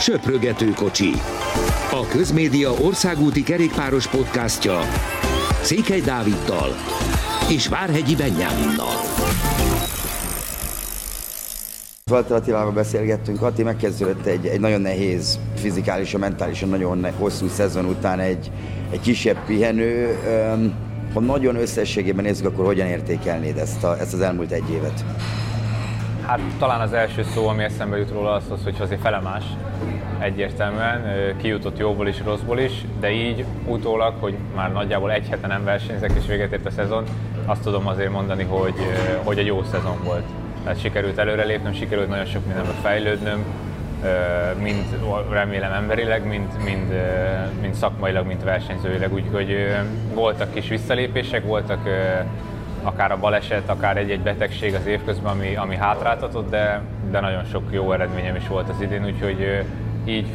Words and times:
Söprögető 0.00 0.70
kocsi. 0.70 1.10
A 1.90 2.06
Közmédia 2.08 2.70
országúti 2.70 3.42
kerékpáros 3.42 4.06
podcastja 4.06 4.80
Székely 5.62 6.00
Dáviddal 6.00 6.68
és 7.50 7.68
Várhegyi 7.68 8.16
Benyáminnal. 8.16 8.96
Walter 12.10 12.36
Attilával 12.36 12.72
beszélgettünk, 12.72 13.42
Atti 13.42 13.62
megkezdődött 13.62 14.26
egy, 14.26 14.46
egy 14.46 14.60
nagyon 14.60 14.80
nehéz, 14.80 15.38
fizikálisan, 15.56 16.20
mentálisan 16.20 16.68
nagyon 16.68 17.12
hosszú 17.18 17.48
szezon 17.48 17.84
után 17.84 18.20
egy, 18.20 18.50
egy 18.90 19.00
kisebb 19.00 19.44
pihenő. 19.46 20.18
Ha 21.14 21.20
nagyon 21.20 21.56
összességében 21.56 22.24
nézzük, 22.24 22.46
akkor 22.46 22.64
hogyan 22.64 22.86
értékelnéd 22.86 23.58
ezt, 23.58 23.84
a, 23.84 23.98
ezt 24.00 24.14
az 24.14 24.20
elmúlt 24.20 24.50
egy 24.50 24.70
évet? 24.70 25.04
Hát 26.26 26.40
talán 26.58 26.80
az 26.80 26.92
első 26.92 27.22
szó, 27.22 27.48
ami 27.48 27.62
eszembe 27.62 27.98
jut 27.98 28.10
róla, 28.10 28.32
az 28.32 28.50
az, 28.50 28.64
hogy 28.64 28.76
azért 28.80 29.00
felemás 29.00 29.44
egyértelműen, 30.18 31.02
kijutott 31.36 31.78
jóból 31.78 32.08
is, 32.08 32.22
rosszból 32.24 32.58
is, 32.58 32.72
de 33.00 33.10
így 33.10 33.44
utólag, 33.66 34.14
hogy 34.20 34.34
már 34.54 34.72
nagyjából 34.72 35.12
egy 35.12 35.28
hete 35.28 35.46
nem 35.46 35.64
versenyzek 35.64 36.12
és 36.18 36.26
véget 36.26 36.52
ért 36.52 36.66
a 36.66 36.70
szezon, 36.70 37.04
azt 37.46 37.62
tudom 37.62 37.86
azért 37.86 38.10
mondani, 38.10 38.42
hogy, 38.42 38.74
hogy 39.24 39.38
egy 39.38 39.46
jó 39.46 39.62
szezon 39.62 39.96
volt. 40.04 40.24
Tehát 40.62 40.80
sikerült 40.80 41.18
előrelépnöm, 41.18 41.72
sikerült 41.72 42.08
nagyon 42.08 42.26
sok 42.26 42.46
mindenbe 42.46 42.72
fejlődnöm, 42.82 43.44
mind 44.62 44.98
remélem 45.30 45.72
emberileg, 45.72 46.26
mind, 46.26 46.48
mind, 46.64 46.92
mind 47.60 47.74
szakmailag, 47.74 48.26
mind 48.26 48.44
versenyzőileg, 48.44 49.12
úgyhogy 49.12 49.76
voltak 50.14 50.52
kis 50.52 50.68
visszalépések, 50.68 51.44
voltak 51.44 51.88
akár 52.84 53.12
a 53.12 53.18
baleset, 53.18 53.68
akár 53.68 53.96
egy-egy 53.96 54.20
betegség 54.20 54.74
az 54.74 54.86
évközben, 54.86 55.32
ami, 55.32 55.56
ami 55.56 55.76
hátráltatott, 55.76 56.50
de, 56.50 56.82
de 57.10 57.20
nagyon 57.20 57.44
sok 57.44 57.62
jó 57.70 57.92
eredményem 57.92 58.36
is 58.36 58.48
volt 58.48 58.68
az 58.68 58.80
idén, 58.80 59.04
úgyhogy 59.04 59.64
így 60.04 60.26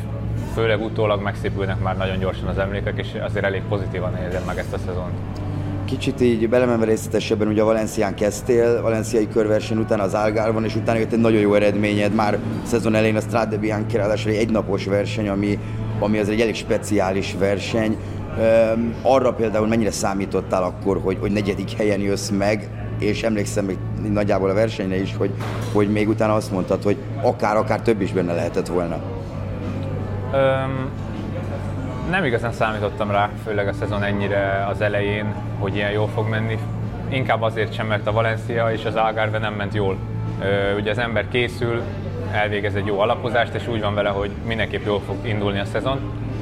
főleg 0.54 0.82
utólag 0.82 1.22
megszépülnek 1.22 1.80
már 1.80 1.98
nagyon 1.98 2.20
gyorsan 2.20 2.48
az 2.48 2.58
emlékek, 2.58 2.98
és 2.98 3.08
azért 3.22 3.46
elég 3.46 3.62
pozitívan 3.70 4.18
érzem 4.18 4.44
meg 4.46 4.58
ezt 4.58 4.74
a 4.74 4.78
szezont. 4.78 5.14
Kicsit 5.86 6.22
így 6.22 6.50
belemenve 6.50 6.86
részletesebben, 6.86 7.48
ugye 7.48 7.62
a 7.62 7.66
Valencián 7.66 8.16
kezdtél, 8.16 8.82
valenciai 8.82 9.28
körverseny 9.28 9.78
után 9.78 10.00
az 10.00 10.14
Algarve-on, 10.14 10.66
és 10.66 10.76
utána 10.76 11.00
jött 11.00 11.12
egy 11.12 11.20
nagyon 11.20 11.42
jó 11.42 11.54
eredményed, 11.54 12.14
már 12.14 12.34
a 12.34 12.66
szezon 12.66 12.96
elején 12.96 13.16
a 13.16 13.20
Strade 13.20 13.58
Bianchi, 13.58 13.98
ráadásul 13.98 14.32
egy 14.32 14.38
egynapos 14.38 14.86
verseny, 14.86 15.30
ami, 15.30 15.60
ami 16.00 16.20
az 16.20 16.30
egy 16.30 16.42
elég 16.42 16.56
speciális 16.56 17.36
verseny. 17.40 17.98
Arra 19.02 19.34
például 19.34 19.68
mennyire 19.68 19.92
számítottál 19.92 20.64
akkor, 20.64 21.00
hogy, 21.04 21.18
hogy 21.20 21.32
negyedik 21.32 21.72
helyen 21.72 22.00
jössz 22.00 22.30
meg, 22.30 22.70
és 23.00 23.24
emlékszem 23.24 23.66
még 23.66 23.78
nagyjából 24.12 24.50
a 24.50 24.54
versenyre 24.54 25.02
is, 25.02 25.16
hogy, 25.18 25.32
hogy 25.74 25.92
még 25.92 26.10
utána 26.10 26.34
azt 26.34 26.52
mondtad, 26.52 26.84
hogy 26.84 26.98
akár-akár 27.22 27.82
több 27.82 28.02
is 28.02 28.12
benne 28.12 28.34
lehetett 28.34 28.68
volna. 28.68 28.98
Um, 30.34 30.90
nem 32.10 32.24
igazán 32.24 32.52
számítottam 32.52 33.12
rá, 33.12 33.30
főleg 33.46 33.68
a 33.68 33.74
szezon 33.74 34.04
ennyire 34.04 34.68
az 34.72 34.82
elején, 34.82 35.34
hogy 35.60 35.76
ilyen 35.76 35.92
jól 35.92 36.08
fog 36.08 36.30
menni. 36.30 36.58
Inkább 37.10 37.42
azért 37.42 37.74
sem, 37.74 37.88
mert 37.88 38.08
a 38.08 38.12
Valencia 38.12 38.72
és 38.72 38.86
az 38.86 38.96
Algarve 38.96 39.38
nem 39.38 39.54
ment 39.54 39.74
jól. 39.74 39.98
Ugye 40.78 40.92
az 40.92 40.98
ember 40.98 41.28
készül, 41.32 41.82
elvégez 42.32 42.76
egy 42.76 42.86
jó 42.86 43.00
alapozást, 43.00 43.54
és 43.54 43.68
úgy 43.68 43.82
van 43.82 43.94
vele, 43.94 44.10
hogy 44.10 44.32
mindenképp 44.48 44.86
jól 44.86 45.02
fog 45.06 45.16
indulni 45.28 45.60
a 45.60 45.66
szezon. 45.66 46.00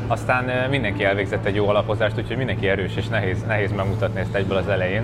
Aztán 0.08 0.70
mindenki 0.70 1.04
elvégzett 1.04 1.46
egy 1.46 1.56
jó 1.56 1.68
alapozást, 1.68 2.18
úgyhogy 2.18 2.38
mindenki 2.38 2.68
erős, 2.68 2.96
és 2.96 3.08
nehéz, 3.08 3.44
nehéz 3.44 3.72
megmutatni 3.72 4.20
ezt 4.20 4.36
egyből 4.36 4.58
az 4.58 4.68
elején. 4.68 5.04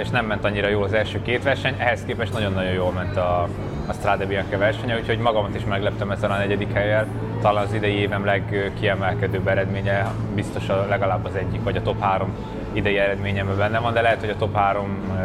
És 0.00 0.08
nem 0.08 0.26
ment 0.26 0.44
annyira 0.44 0.68
jól 0.68 0.84
az 0.84 0.92
első 0.92 1.22
két 1.22 1.42
verseny, 1.42 1.74
ehhez 1.78 2.04
képest 2.04 2.32
nagyon-nagyon 2.32 2.72
jól 2.72 2.92
ment 2.92 3.16
a, 3.16 3.48
a 3.86 3.92
Strade 3.92 4.26
Bianca 4.26 4.58
versenye, 4.58 4.96
úgyhogy 4.96 5.18
magamat 5.18 5.54
is 5.54 5.64
megleptem 5.64 6.10
ezzel 6.10 6.30
a 6.30 6.36
negyedik 6.36 6.72
helyel 6.72 7.06
talán 7.40 7.64
az 7.64 7.72
idei 7.72 7.94
évem 7.94 8.24
legkiemelkedőbb 8.24 9.48
eredménye, 9.48 10.10
biztos 10.34 10.68
a, 10.68 10.86
legalább 10.88 11.24
az 11.24 11.34
egyik, 11.34 11.62
vagy 11.62 11.76
a 11.76 11.82
top 11.82 12.00
3 12.00 12.32
idei 12.72 12.98
eredményemben 12.98 13.56
benne 13.56 13.78
van, 13.78 13.92
de 13.92 14.00
lehet, 14.00 14.20
hogy 14.20 14.30
a 14.30 14.36
top 14.36 14.54
3 14.56 14.98
uh, 15.08 15.16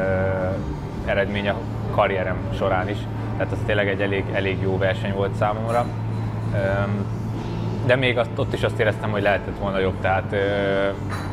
eredménye 1.05 1.51
a 1.51 1.59
karrierem 1.95 2.37
során 2.57 2.89
is. 2.89 2.97
Tehát 3.37 3.51
az 3.53 3.57
tényleg 3.65 3.87
egy 3.87 4.01
elég, 4.01 4.23
elég 4.33 4.57
jó 4.61 4.77
verseny 4.77 5.13
volt 5.13 5.35
számomra. 5.35 5.85
De 7.85 7.95
még 7.95 8.17
azt, 8.17 8.29
ott 8.35 8.53
is 8.53 8.63
azt 8.63 8.79
éreztem, 8.79 9.11
hogy 9.11 9.21
lehetett 9.21 9.57
volna 9.59 9.79
jobb. 9.79 9.99
Tehát 10.01 10.31
uh, 10.31 10.39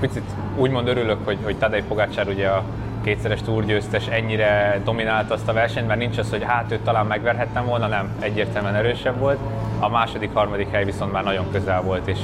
picit 0.01 0.25
úgymond 0.57 0.89
örülök, 0.89 1.19
hogy, 1.25 1.39
hogy 1.45 1.57
Tadej 1.57 1.83
Pogácsár 1.89 2.29
ugye 2.29 2.49
a 2.49 2.63
kétszeres 3.03 3.43
túrgyőztes 3.43 4.07
ennyire 4.07 4.81
dominált 4.85 5.31
azt 5.31 5.49
a 5.49 5.53
versenyt, 5.53 5.87
mert 5.87 5.99
nincs 5.99 6.19
az, 6.19 6.31
hogy 6.31 6.43
hát 6.45 6.73
őt 6.73 6.81
talán 6.81 7.07
megverhettem 7.07 7.67
volna, 7.67 7.87
nem, 7.87 8.09
egyértelműen 8.21 8.75
erősebb 8.75 9.19
volt. 9.19 9.39
A 9.79 9.89
második, 9.89 10.31
harmadik 10.33 10.71
hely 10.71 10.85
viszont 10.85 11.13
már 11.13 11.25
nagyon 11.25 11.51
közel 11.53 11.83
volt, 11.83 12.07
és, 12.07 12.19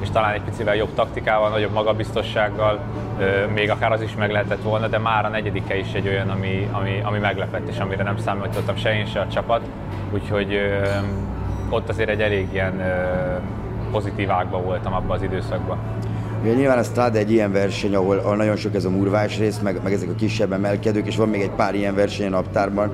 és 0.00 0.10
talán 0.10 0.32
egy 0.32 0.40
picivel 0.40 0.76
jobb 0.76 0.94
taktikával, 0.94 1.50
nagyobb 1.50 1.72
magabiztossággal, 1.72 2.80
még 3.54 3.70
akár 3.70 3.92
az 3.92 4.02
is 4.02 4.14
meg 4.14 4.30
lehetett 4.30 4.62
volna, 4.62 4.86
de 4.86 4.98
már 4.98 5.24
a 5.24 5.28
negyedik 5.28 5.68
hely 5.68 5.78
is 5.78 5.92
egy 5.92 6.08
olyan, 6.08 6.30
ami, 6.30 6.68
ami, 6.72 7.00
ami 7.02 7.18
meglepett, 7.18 7.68
és 7.68 7.78
amire 7.78 8.02
nem 8.02 8.18
számítottam 8.18 8.76
se 8.76 8.94
én, 8.94 9.06
se 9.06 9.20
a 9.20 9.28
csapat. 9.28 9.60
Úgyhogy 10.12 10.60
ott 11.70 11.88
azért 11.88 12.08
egy 12.08 12.20
elég 12.20 12.48
ilyen 12.52 12.82
pozitív 13.90 14.30
ágban 14.30 14.64
voltam 14.64 14.92
abban 14.92 15.16
az 15.16 15.22
időszakban. 15.22 15.78
Ugye 16.42 16.54
nyilván 16.54 16.78
a 16.78 16.82
Strade 16.82 17.18
egy 17.18 17.32
ilyen 17.32 17.52
verseny, 17.52 17.94
ahol, 17.94 18.18
ahol 18.18 18.36
nagyon 18.36 18.56
sok 18.56 18.74
ez 18.74 18.84
a 18.84 18.90
murvás 18.90 19.38
rész, 19.38 19.58
meg, 19.58 19.80
meg 19.82 19.92
ezek 19.92 20.08
a 20.08 20.14
kisebb 20.14 20.52
emelkedők, 20.52 21.06
és 21.06 21.16
van 21.16 21.28
még 21.28 21.40
egy 21.40 21.50
pár 21.50 21.74
ilyen 21.74 21.94
verseny 21.94 22.26
a 22.26 22.30
naptárban, 22.30 22.92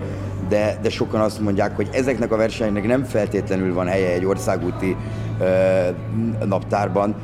de, 0.48 0.78
de 0.82 0.90
sokan 0.90 1.20
azt 1.20 1.40
mondják, 1.40 1.76
hogy 1.76 1.88
ezeknek 1.92 2.32
a 2.32 2.36
versenynek 2.36 2.86
nem 2.86 3.04
feltétlenül 3.04 3.74
van 3.74 3.86
helye 3.86 4.12
egy 4.12 4.24
országúti 4.24 4.96
ö, 5.40 5.44
naptárban. 6.46 7.14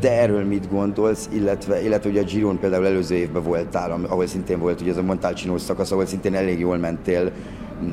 Te 0.00 0.20
erről 0.20 0.44
mit 0.44 0.70
gondolsz, 0.70 1.28
illetve, 1.32 1.82
illetve 1.82 2.10
ugye 2.10 2.20
a 2.20 2.24
Giron 2.24 2.58
például 2.58 2.86
előző 2.86 3.14
évben 3.14 3.42
voltál, 3.42 4.00
ahol 4.08 4.26
szintén 4.26 4.58
volt 4.58 4.80
ugye 4.80 4.90
ez 4.90 4.96
a 4.96 5.02
Montalcino 5.02 5.58
szakasz, 5.58 5.90
ahol 5.90 6.06
szintén 6.06 6.34
elég 6.34 6.58
jól 6.58 6.76
mentél, 6.76 7.30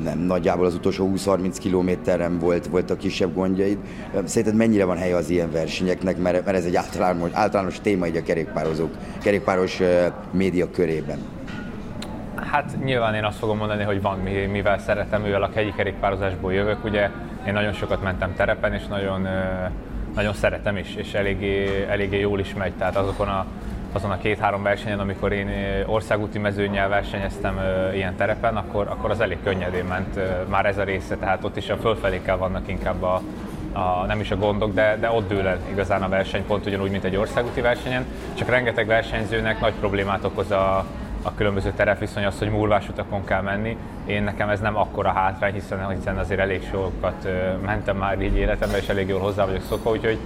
nem, 0.02 0.18
nagyjából 0.18 0.66
az 0.66 0.74
utolsó 0.74 1.12
20-30 1.16 1.56
kilométeren 1.60 2.38
volt, 2.38 2.90
a 2.90 2.96
kisebb 2.96 3.34
gondjaid. 3.34 3.78
Szerinted 4.24 4.56
mennyire 4.56 4.84
van 4.84 4.96
helye 4.96 5.16
az 5.16 5.30
ilyen 5.30 5.50
versenyeknek, 5.50 6.16
mert, 6.16 6.44
mert 6.44 6.56
ez 6.56 6.64
egy 6.64 6.76
általános, 6.76 7.30
általános 7.32 7.80
téma 7.80 8.06
így 8.06 8.16
a 8.16 8.22
kerékpározók, 8.22 8.90
kerékpáros 9.22 9.80
média 10.30 10.70
körében? 10.70 11.18
Hát 12.36 12.84
nyilván 12.84 13.14
én 13.14 13.24
azt 13.24 13.38
fogom 13.38 13.56
mondani, 13.56 13.82
hogy 13.82 14.02
van, 14.02 14.18
mivel 14.52 14.78
szeretem, 14.78 15.22
mivel 15.22 15.42
a 15.42 15.50
hegyi 15.54 15.72
kerékpározásból 15.76 16.52
jövök, 16.52 16.84
ugye 16.84 17.10
én 17.46 17.52
nagyon 17.52 17.72
sokat 17.72 18.02
mentem 18.02 18.34
terepen, 18.36 18.72
és 18.72 18.86
nagyon, 18.86 19.28
nagyon 20.14 20.34
szeretem 20.34 20.76
is, 20.76 20.94
és 20.94 21.14
eléggé, 21.14 21.84
eléggé 21.88 22.20
jól 22.20 22.40
is 22.40 22.54
megy, 22.54 22.72
tehát 22.72 22.96
azokon 22.96 23.28
a 23.28 23.46
azon 23.94 24.10
a 24.10 24.18
két-három 24.18 24.62
versenyen, 24.62 24.98
amikor 24.98 25.32
én 25.32 25.50
országúti 25.86 26.38
mezőnyel 26.38 26.88
versenyeztem 26.88 27.60
ilyen 27.94 28.16
terepen, 28.16 28.56
akkor, 28.56 28.86
akkor 28.88 29.10
az 29.10 29.20
elég 29.20 29.38
könnyedén 29.42 29.84
ment 29.84 30.18
már 30.48 30.66
ez 30.66 30.78
a 30.78 30.84
része, 30.84 31.16
tehát 31.16 31.44
ott 31.44 31.56
is 31.56 31.70
a 31.70 31.76
fölfelékkel 31.76 32.36
vannak 32.36 32.68
inkább 32.68 33.02
a, 33.02 33.20
a, 33.72 34.04
nem 34.06 34.20
is 34.20 34.30
a 34.30 34.36
gondok, 34.36 34.74
de, 34.74 34.96
de 35.00 35.10
ott 35.10 35.28
dől 35.28 35.46
el 35.46 35.58
igazán 35.70 36.02
a 36.02 36.08
verseny, 36.08 36.46
pont 36.46 36.66
ugyanúgy, 36.66 36.90
mint 36.90 37.04
egy 37.04 37.16
országúti 37.16 37.60
versenyen. 37.60 38.04
Csak 38.34 38.48
rengeteg 38.48 38.86
versenyzőnek 38.86 39.60
nagy 39.60 39.74
problémát 39.80 40.24
okoz 40.24 40.50
a, 40.50 40.84
a 41.22 41.34
különböző 41.34 41.72
terepviszony 41.76 42.24
az, 42.24 42.38
hogy 42.38 42.50
murvás 42.50 42.88
utakon 42.88 43.24
kell 43.24 43.42
menni. 43.42 43.76
Én 44.06 44.22
nekem 44.22 44.48
ez 44.48 44.60
nem 44.60 44.76
akkora 44.76 45.12
hátrány, 45.12 45.52
hiszen, 45.52 45.88
hiszen 45.88 46.18
azért 46.18 46.40
elég 46.40 46.62
sokat 46.70 47.28
mentem 47.64 47.96
már 47.96 48.22
így 48.22 48.36
életemben, 48.36 48.80
és 48.80 48.88
elég 48.88 49.08
jól 49.08 49.20
hozzá 49.20 49.44
vagyok 49.44 49.62
szokva, 49.68 49.90
úgyhogy 49.90 50.18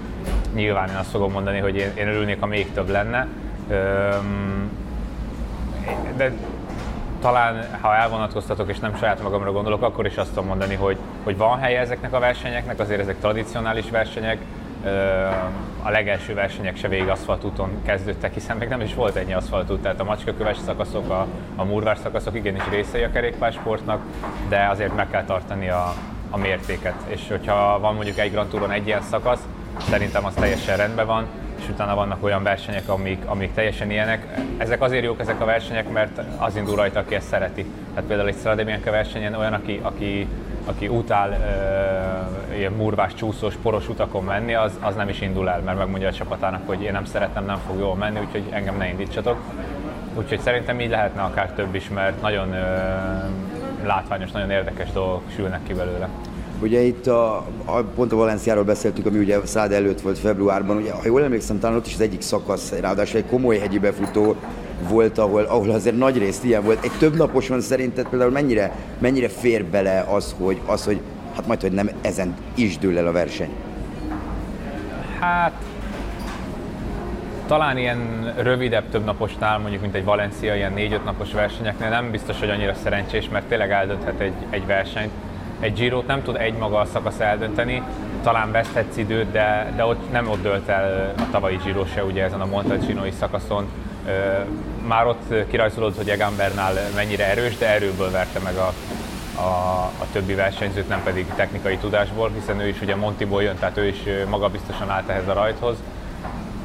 nyilván 0.54 0.88
én 0.88 0.96
azt 0.96 1.10
fogom 1.10 1.32
mondani, 1.32 1.58
hogy 1.58 1.76
én, 1.76 1.90
én 1.94 2.08
örülnék, 2.08 2.40
ha 2.40 2.46
még 2.46 2.72
több 2.72 2.88
lenne. 2.88 3.26
De 6.16 6.32
talán, 7.20 7.66
ha 7.80 7.94
elvonatkoztatok 7.94 8.68
és 8.68 8.78
nem 8.78 8.96
saját 8.96 9.22
magamra 9.22 9.52
gondolok, 9.52 9.82
akkor 9.82 10.06
is 10.06 10.16
azt 10.16 10.28
tudom 10.28 10.46
mondani, 10.46 10.74
hogy, 10.74 10.96
hogy 11.24 11.36
van 11.36 11.58
helye 11.58 11.80
ezeknek 11.80 12.12
a 12.12 12.18
versenyeknek, 12.18 12.80
azért 12.80 13.00
ezek 13.00 13.18
tradicionális 13.20 13.90
versenyek, 13.90 14.38
a 15.82 15.90
legelső 15.90 16.34
versenyek 16.34 16.76
se 16.76 16.88
végig 16.88 17.08
aszfaltúton 17.08 17.70
kezdődtek, 17.84 18.34
hiszen 18.34 18.56
még 18.56 18.68
nem 18.68 18.80
is 18.80 18.94
volt 18.94 19.16
ennyi 19.16 19.32
aszfaltút, 19.32 19.82
tehát 19.82 20.00
a 20.00 20.04
macskaköves 20.04 20.56
szakaszok, 20.66 21.10
a, 21.10 21.26
a 21.56 21.64
murvás 21.64 21.98
szakaszok 22.02 22.34
igenis 22.34 22.62
részei 22.70 23.02
a 23.02 23.10
kerékpársportnak, 23.10 24.02
de 24.48 24.68
azért 24.70 24.96
meg 24.96 25.10
kell 25.10 25.24
tartani 25.24 25.68
a, 25.68 25.94
a 26.30 26.36
mértéket. 26.36 26.94
És 27.06 27.20
hogyha 27.28 27.78
van 27.80 27.94
mondjuk 27.94 28.18
egy 28.18 28.30
Grand 28.30 28.48
Touron 28.48 28.70
egy 28.70 28.86
ilyen 28.86 29.02
szakasz, 29.02 29.40
szerintem 29.90 30.24
az 30.24 30.34
teljesen 30.34 30.76
rendben 30.76 31.06
van, 31.06 31.26
és 31.58 31.68
utána 31.68 31.94
vannak 31.94 32.24
olyan 32.24 32.42
versenyek, 32.42 32.88
amik, 32.88 33.22
amik 33.26 33.54
teljesen 33.54 33.90
ilyenek. 33.90 34.26
Ezek 34.56 34.82
azért 34.82 35.04
jók 35.04 35.20
ezek 35.20 35.40
a 35.40 35.44
versenyek, 35.44 35.92
mert 35.92 36.20
az 36.36 36.56
indul 36.56 36.76
rajta, 36.76 36.98
aki 36.98 37.14
ezt 37.14 37.28
szereti. 37.28 37.66
Tehát 37.94 38.08
például 38.08 38.28
egy 38.28 38.36
Strade 38.38 38.80
versenyen 38.84 39.34
olyan, 39.34 39.52
aki, 39.52 39.80
aki 39.82 40.28
aki 40.68 40.88
utál 40.88 41.30
uh, 41.30 42.58
ilyen 42.58 42.72
murvás, 42.72 43.14
csúszós, 43.14 43.54
poros 43.62 43.88
utakon 43.88 44.24
menni, 44.24 44.54
az, 44.54 44.78
az 44.80 44.94
nem 44.94 45.08
is 45.08 45.20
indul 45.20 45.48
el, 45.48 45.60
mert 45.60 45.78
megmondja 45.78 46.08
a 46.08 46.12
csapatának, 46.12 46.62
hogy 46.66 46.82
én 46.82 46.92
nem 46.92 47.04
szeretem, 47.04 47.44
nem 47.44 47.58
fog 47.66 47.78
jól 47.78 47.94
menni, 47.94 48.18
úgyhogy 48.18 48.44
engem 48.50 48.76
ne 48.76 48.88
indítsatok. 48.88 49.38
Úgyhogy 50.14 50.40
szerintem 50.40 50.80
így 50.80 50.90
lehetne 50.90 51.22
akár 51.22 51.52
több 51.52 51.74
is, 51.74 51.88
mert 51.88 52.20
nagyon 52.20 52.48
uh, 52.48 53.86
látványos, 53.86 54.30
nagyon 54.30 54.50
érdekes 54.50 54.92
dolgok 54.92 55.22
sülnek 55.34 55.60
ki 55.62 55.74
belőle. 55.74 56.08
Ugye 56.62 56.80
itt 56.80 57.06
a, 57.06 57.36
a 57.64 57.82
pont 57.94 58.12
a 58.12 58.16
Valenciáról 58.16 58.64
beszéltük, 58.64 59.06
ami 59.06 59.18
ugye 59.18 59.38
Szád 59.44 59.72
előtt 59.72 60.00
volt 60.00 60.18
februárban, 60.18 60.76
ugye, 60.76 60.92
ha 60.92 61.00
jól 61.04 61.22
emlékszem, 61.22 61.58
talán 61.58 61.76
ott 61.76 61.86
is 61.86 61.94
az 61.94 62.00
egyik 62.00 62.20
szakasz, 62.20 62.72
ráadásul 62.80 63.18
egy 63.18 63.26
komoly 63.26 63.58
hegyi 63.58 63.78
befutó 63.78 64.36
volt, 64.88 65.18
ahol, 65.18 65.42
ahol 65.42 65.70
azért 65.70 65.96
nagy 65.96 66.18
részt 66.18 66.44
ilyen 66.44 66.64
volt. 66.64 66.84
Egy 66.84 66.92
több 66.98 67.16
naposon 67.16 67.60
szerinted 67.60 68.08
például 68.08 68.30
mennyire, 68.30 68.72
mennyire 68.98 69.28
fér 69.28 69.64
bele 69.64 70.06
az, 70.08 70.34
hogy, 70.38 70.60
az, 70.66 70.84
hogy 70.84 71.00
hát 71.36 71.46
majd, 71.46 71.60
hogy 71.60 71.72
nem 71.72 71.90
ezen 72.00 72.34
is 72.54 72.78
dől 72.78 72.98
el 72.98 73.06
a 73.06 73.12
verseny? 73.12 73.50
Hát 75.20 75.52
talán 77.46 77.78
ilyen 77.78 78.32
rövidebb, 78.36 78.88
több 78.90 79.04
naposnál, 79.04 79.58
mondjuk 79.58 79.82
mint 79.82 79.94
egy 79.94 80.04
Valencia, 80.04 80.54
ilyen 80.54 80.72
négy-öt 80.72 81.04
napos 81.04 81.32
versenyeknél 81.32 81.88
nem 81.88 82.10
biztos, 82.10 82.38
hogy 82.38 82.50
annyira 82.50 82.74
szerencsés, 82.74 83.28
mert 83.28 83.46
tényleg 83.46 83.70
eldönthet 83.70 84.20
egy, 84.20 84.32
egy 84.50 84.66
versenyt. 84.66 85.10
Egy 85.60 85.72
Girot 85.72 86.06
nem 86.06 86.22
tud 86.22 86.36
egy 86.36 86.54
maga 86.54 86.78
a 86.78 86.84
szakasz 86.84 87.20
eldönteni, 87.20 87.82
talán 88.22 88.50
veszthetsz 88.52 88.96
időt, 88.96 89.30
de, 89.30 89.72
de 89.76 89.84
ott 89.84 90.12
nem 90.12 90.28
ott 90.28 90.42
dölt 90.42 90.68
el 90.68 91.14
a 91.18 91.30
tavalyi 91.30 91.58
Giro 91.64 91.84
se, 91.84 92.04
ugye 92.04 92.24
ezen 92.24 92.40
a 92.40 92.46
Montalcino-i 92.46 93.10
szakaszon. 93.10 93.66
Már 94.86 95.06
ott 95.06 95.34
kirajzolódott, 95.48 95.96
hogy 95.96 96.08
Egan 96.08 96.36
Bernal 96.36 96.72
mennyire 96.94 97.30
erős, 97.30 97.56
de 97.56 97.68
erőből 97.68 98.10
verte 98.10 98.38
meg 98.38 98.54
a, 98.56 98.72
a, 99.40 99.82
a 99.82 100.06
többi 100.12 100.34
versenyzőt, 100.34 100.88
nem 100.88 101.02
pedig 101.04 101.26
technikai 101.36 101.76
tudásból, 101.76 102.30
hiszen 102.34 102.60
ő 102.60 102.68
is 102.68 102.80
ugye 102.80 102.96
Montiból 102.96 103.42
jön, 103.42 103.56
tehát 103.58 103.76
ő 103.76 103.86
is 103.86 104.02
magabiztosan 104.28 104.90
állt 104.90 105.08
ehhez 105.08 105.28
a 105.28 105.32
rajthoz. 105.32 105.76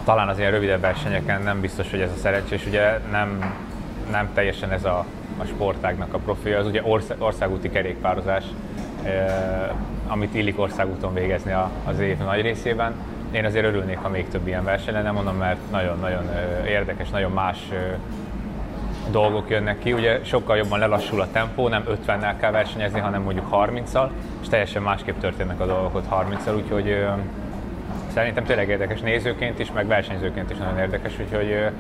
Talán 0.04 0.28
az 0.28 0.40
ilyen 0.40 0.52
rövidebb 0.52 0.82
versenyeken 0.82 1.42
nem 1.42 1.62
biztos, 1.62 1.90
hogy 1.90 2.02
ez 2.02 2.12
a 2.16 2.20
szerencsés, 2.20 2.66
ugye 2.66 3.00
nem, 3.12 3.54
nem 4.12 4.30
teljesen 4.34 4.72
ez 4.72 4.86
a, 4.86 5.06
a 5.38 5.46
sportágnak 5.46 6.14
a 6.14 6.18
profilja, 6.18 6.60
az 6.60 6.66
ugye 6.66 6.82
ország, 6.84 7.22
országúti 7.22 7.70
kerékpározás, 7.70 8.44
amit 10.08 10.36
illik 10.36 10.60
országúton 10.60 11.14
végezni 11.14 11.56
az 11.86 12.00
év 12.00 12.18
nagy 12.18 12.42
részében. 12.42 12.94
Én 13.32 13.46
azért 13.46 13.66
örülnék, 13.66 13.98
ha 13.98 14.10
még 14.10 14.28
több 14.30 14.48
ilyen 14.48 14.64
verseny 14.64 14.94
lenne, 14.94 15.12
mondom, 15.12 15.38
mert 15.38 15.58
nagyon-nagyon 15.72 16.30
érdekes, 16.68 17.10
nagyon 17.10 17.32
más 17.32 17.70
dolgok 19.12 19.50
jönnek 19.50 19.80
ki. 19.80 19.94
Ugye 19.94 20.20
sokkal 20.24 20.58
jobban 20.58 20.80
lelassul 20.80 21.22
a 21.22 21.28
tempó, 21.32 21.68
nem 21.68 21.84
50-nel 22.08 22.34
kell 22.40 22.52
versenyezni, 22.52 23.00
hanem 23.00 23.22
mondjuk 23.22 23.48
30-al, 23.52 24.10
és 24.42 24.48
teljesen 24.48 24.82
másképp 24.82 25.20
történnek 25.20 25.60
a 25.60 25.66
dolgok 25.66 25.96
ott 25.96 26.06
30-al, 26.12 26.56
úgyhogy 26.56 27.06
szerintem 28.14 28.44
tényleg 28.44 28.70
érdekes 28.70 29.00
nézőként 29.00 29.60
is, 29.60 29.72
meg 29.72 29.88
versenyzőként 29.88 30.52
is 30.52 30.58
nagyon 30.58 30.80
érdekes, 30.80 31.20
úgyhogy 31.20 31.72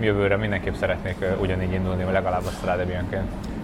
jövőre 0.00 0.36
mindenképp 0.36 0.74
szeretnék 0.74 1.24
ugyanígy 1.40 1.72
indulni, 1.72 2.04
legalább 2.12 2.44
a 2.44 2.50
Strade. 2.50 3.04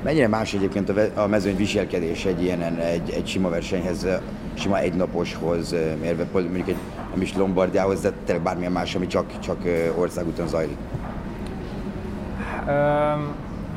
Mennyire 0.02 0.28
más 0.28 0.54
egyébként 0.54 0.92
a 1.14 1.26
mezőny 1.26 1.56
viselkedés 1.56 2.24
egy 2.24 2.42
ilyen 2.42 2.62
egy, 2.62 3.10
egy 3.10 3.26
sima 3.26 3.48
versenyhez, 3.48 4.06
sima 4.54 4.78
egynaposhoz 4.78 5.74
mérve, 6.00 6.26
mondjuk 6.32 6.68
egy 6.68 6.76
nem 7.10 7.22
is 7.22 7.34
Lombardiához, 7.36 8.00
de 8.00 8.10
tényleg 8.24 8.44
bármilyen 8.44 8.72
más, 8.72 8.94
ami 8.94 9.06
csak, 9.06 9.38
csak 9.38 9.58
országúton 9.96 10.48
zajlik? 10.48 10.76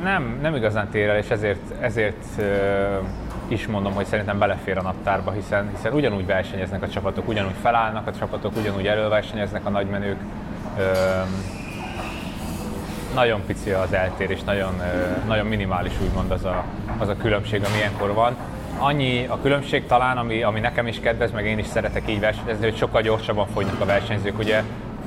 nem, 0.02 0.38
nem 0.42 0.54
igazán 0.54 0.88
tér 0.88 1.08
el, 1.08 1.16
és 1.16 1.28
ezért, 1.28 1.80
ezért 1.80 2.42
is 3.48 3.66
mondom, 3.66 3.92
hogy 3.92 4.06
szerintem 4.06 4.38
belefér 4.38 4.78
a 4.78 4.82
naptárba, 4.82 5.30
hiszen, 5.30 5.70
hiszen 5.76 5.92
ugyanúgy 5.92 6.26
versenyeznek 6.26 6.82
a 6.82 6.88
csapatok, 6.88 7.28
ugyanúgy 7.28 7.54
felállnak 7.62 8.06
a 8.06 8.12
csapatok, 8.18 8.56
ugyanúgy 8.56 8.86
előversenyeznek 8.86 9.66
a 9.66 9.70
nagymenők. 9.70 10.18
Nagyon 13.14 13.42
pici 13.46 13.70
az 13.70 13.92
eltérés, 13.92 14.42
nagyon, 14.42 14.82
nagyon 15.26 15.46
minimális 15.46 15.92
úgymond 16.02 16.30
az 16.30 16.44
a, 16.44 16.64
az 16.98 17.08
a 17.08 17.16
különbség, 17.16 17.64
ami 17.64 17.76
ilyenkor 17.76 18.14
van. 18.14 18.36
Annyi 18.78 19.26
a 19.26 19.40
különbség 19.42 19.86
talán, 19.86 20.16
ami, 20.16 20.42
ami 20.42 20.60
nekem 20.60 20.86
is 20.86 21.00
kedvez, 21.00 21.30
meg 21.32 21.46
én 21.46 21.58
is 21.58 21.66
szeretek 21.66 22.02
így 22.08 22.20
versenyezni, 22.20 22.64
hogy 22.64 22.76
sokkal 22.76 23.02
gyorsabban 23.02 23.46
fogynak 23.46 23.80
a 23.80 23.84
versenyzők. 23.84 24.38
Ugye 24.38 24.62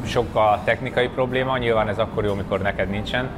sokkal 0.06 0.60
technikai 0.64 1.08
probléma, 1.08 1.58
nyilván 1.58 1.88
ez 1.88 1.98
akkor 1.98 2.26
jó, 2.26 2.32
amikor 2.32 2.62
neked 2.62 2.90
nincsen, 2.90 3.30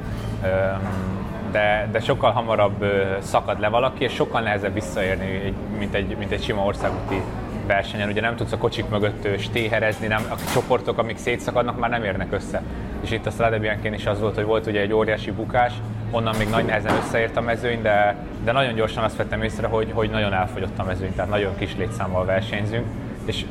de, 1.52 1.88
de 1.92 2.00
sokkal 2.00 2.30
hamarabb 2.30 2.84
szakad 3.20 3.60
le 3.60 3.68
valaki, 3.68 4.04
és 4.04 4.12
sokkal 4.12 4.40
nehezebb 4.40 4.74
visszaérni, 4.74 5.54
mint 5.78 5.94
egy, 5.94 6.16
mint 6.18 6.30
egy 6.30 6.42
sima 6.42 6.62
országúti 6.62 7.22
versenyen. 7.68 8.08
Ugye 8.08 8.20
nem 8.20 8.36
tudsz 8.36 8.52
a 8.52 8.58
kocsik 8.58 8.88
mögött 8.88 9.40
stéherezni, 9.40 10.06
nem, 10.06 10.22
a 10.30 10.52
csoportok, 10.52 10.98
amik 10.98 11.16
szétszakadnak, 11.16 11.78
már 11.78 11.90
nem 11.90 12.04
érnek 12.04 12.32
össze. 12.32 12.62
És 13.00 13.10
itt 13.10 13.26
a 13.26 13.30
Strade 13.30 13.78
is 13.82 14.06
az 14.06 14.20
volt, 14.20 14.34
hogy 14.34 14.44
volt 14.44 14.66
ugye 14.66 14.80
egy 14.80 14.92
óriási 14.92 15.30
bukás, 15.30 15.72
onnan 16.10 16.34
még 16.38 16.48
nagy 16.48 16.64
nehezen 16.64 16.96
összeért 16.96 17.36
a 17.36 17.40
mezőny, 17.40 17.82
de, 17.82 18.16
de 18.44 18.52
nagyon 18.52 18.74
gyorsan 18.74 19.04
azt 19.04 19.16
vettem 19.16 19.42
észre, 19.42 19.66
hogy, 19.66 19.90
hogy 19.92 20.10
nagyon 20.10 20.32
elfogyott 20.32 20.78
a 20.78 20.84
mezőny, 20.84 21.14
tehát 21.14 21.30
nagyon 21.30 21.56
kis 21.58 21.76
létszámmal 21.76 22.24
versenyzünk, 22.24 22.86
és 23.24 23.44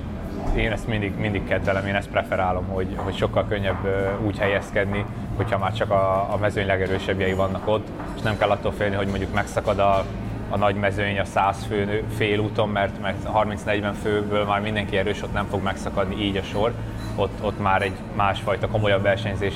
én 0.56 0.72
ezt 0.72 0.88
mindig, 0.88 1.14
mindig 1.18 1.48
kedvelem, 1.48 1.88
én 1.88 1.96
ezt 1.96 2.10
preferálom, 2.10 2.68
hogy, 2.68 2.88
hogy 2.96 3.16
sokkal 3.16 3.46
könnyebb 3.48 3.88
úgy 4.25 4.38
helyezkedni, 4.38 5.06
hogyha 5.36 5.58
már 5.58 5.74
csak 5.74 5.92
a, 5.92 6.34
a 6.34 6.38
mezőny 6.40 6.66
legerősebbjei 6.66 7.34
vannak 7.34 7.68
ott, 7.68 7.88
és 8.16 8.22
nem 8.22 8.38
kell 8.38 8.50
attól 8.50 8.72
félni, 8.72 8.96
hogy 8.96 9.08
mondjuk 9.08 9.34
megszakad 9.34 9.80
a, 9.80 10.06
a 10.50 10.58
nagy 10.58 10.76
mezőny 10.76 11.20
a 11.20 11.26
100 11.26 11.66
fő 11.68 12.04
félúton, 12.18 12.70
mert, 12.70 13.02
mert 13.02 13.28
30-40 13.34 13.94
főből 14.04 14.46
már 14.46 14.62
mindenki 14.62 14.98
erős, 14.98 15.22
ott 15.22 15.34
nem 15.34 15.48
fog 15.50 15.64
megszakadni 15.64 16.24
így 16.24 16.38
a 16.38 16.42
sor. 16.42 16.74
Ott, 17.16 17.38
ott 17.42 17.62
már 17.62 17.82
egy 17.82 17.96
másfajta 18.16 18.68
komolyabb 18.68 19.02
versenyzés 19.02 19.54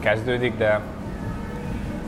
kezdődik, 0.00 0.56
de, 0.56 0.80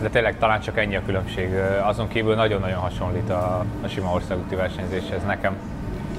de 0.00 0.09
tényleg 0.09 0.38
talán 0.38 0.61
csak 0.61 0.79
ennyi 0.79 0.97
a 0.97 1.03
különbség. 1.06 1.49
Azon 1.82 2.09
kívül 2.09 2.35
nagyon-nagyon 2.35 2.79
hasonlít 2.79 3.31
a, 3.31 3.64
a 3.82 3.88
sima 3.88 4.12
országúti 4.12 4.55
versenyzéshez 4.55 5.23
nekem. 5.26 5.56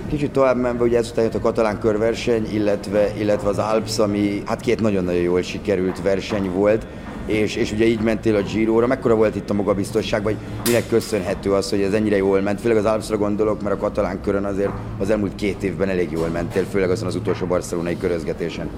Kicsit 0.10 0.32
tovább 0.32 0.58
menve, 0.58 0.84
ugye 0.84 0.98
ezután 0.98 1.24
jött 1.24 1.34
a 1.36 1.40
katalán 1.40 1.80
körverseny, 1.80 2.48
illetve, 2.54 3.08
illetve 3.18 3.50
az 3.50 3.58
Alps, 3.58 4.00
ami 4.00 4.44
hát 4.46 4.62
két 4.62 4.82
nagyon-nagyon 4.82 5.22
jól 5.22 5.42
sikerült 5.42 6.02
verseny 6.02 6.52
volt, 6.52 6.86
és, 7.26 7.56
és 7.56 7.72
ugye 7.72 7.86
így 7.86 8.00
mentél 8.00 8.36
a 8.36 8.42
Giro-ra. 8.42 8.88
Mekkora 8.88 9.16
volt 9.16 9.36
itt 9.36 9.50
a 9.50 9.54
magabiztosság, 9.54 10.24
vagy 10.24 10.36
minek 10.66 10.88
köszönhető 10.88 11.54
az, 11.54 11.70
hogy 11.70 11.82
ez 11.82 11.94
ennyire 11.94 12.18
jól 12.18 12.42
ment? 12.42 12.62
Főleg 12.62 12.78
az 12.78 12.86
Alpsra 12.86 13.18
gondolok, 13.18 13.62
mert 13.62 13.76
a 13.76 13.78
katalán 13.78 14.22
körön 14.22 14.46
azért 14.46 14.72
az 15.00 15.10
elmúlt 15.10 15.36
két 15.36 15.64
évben 15.64 15.90
elég 15.90 16.12
jól 16.12 16.28
mentél, 16.28 16.64
főleg 16.64 16.90
azon 16.90 17.08
az 17.08 17.16
utolsó 17.16 17.46
barcelonai 17.46 17.98
körözgetésen. 17.98 18.70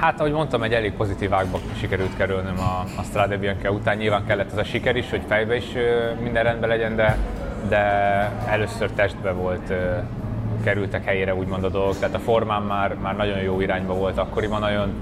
Hát, 0.00 0.20
ahogy 0.20 0.32
mondtam, 0.32 0.62
egy 0.62 0.72
elég 0.72 0.92
pozitív 0.92 1.32
ágba 1.32 1.60
sikerült 1.80 2.16
kerülnöm 2.16 2.58
a, 2.58 3.00
a 3.00 3.02
Strade 3.02 3.36
Bianca 3.36 3.70
után. 3.70 3.96
Nyilván 3.96 4.26
kellett 4.26 4.52
az 4.52 4.58
a 4.58 4.64
siker 4.64 4.96
is, 4.96 5.10
hogy 5.10 5.22
fejbe 5.28 5.56
is 5.56 5.66
minden 6.22 6.42
rendben 6.42 6.68
legyen, 6.68 6.96
de 6.96 7.18
de 7.68 7.78
először 8.46 8.90
testbe 8.90 9.32
volt, 9.32 9.72
kerültek 10.64 11.04
helyére 11.04 11.34
úgymond 11.34 11.64
a 11.64 11.68
dolgok, 11.68 11.98
tehát 11.98 12.14
a 12.14 12.18
formám 12.18 12.62
már, 12.62 12.94
már 12.94 13.16
nagyon 13.16 13.38
jó 13.38 13.60
irányba 13.60 13.94
volt 13.94 14.18
akkoriban, 14.18 14.60
nagyon 14.60 14.92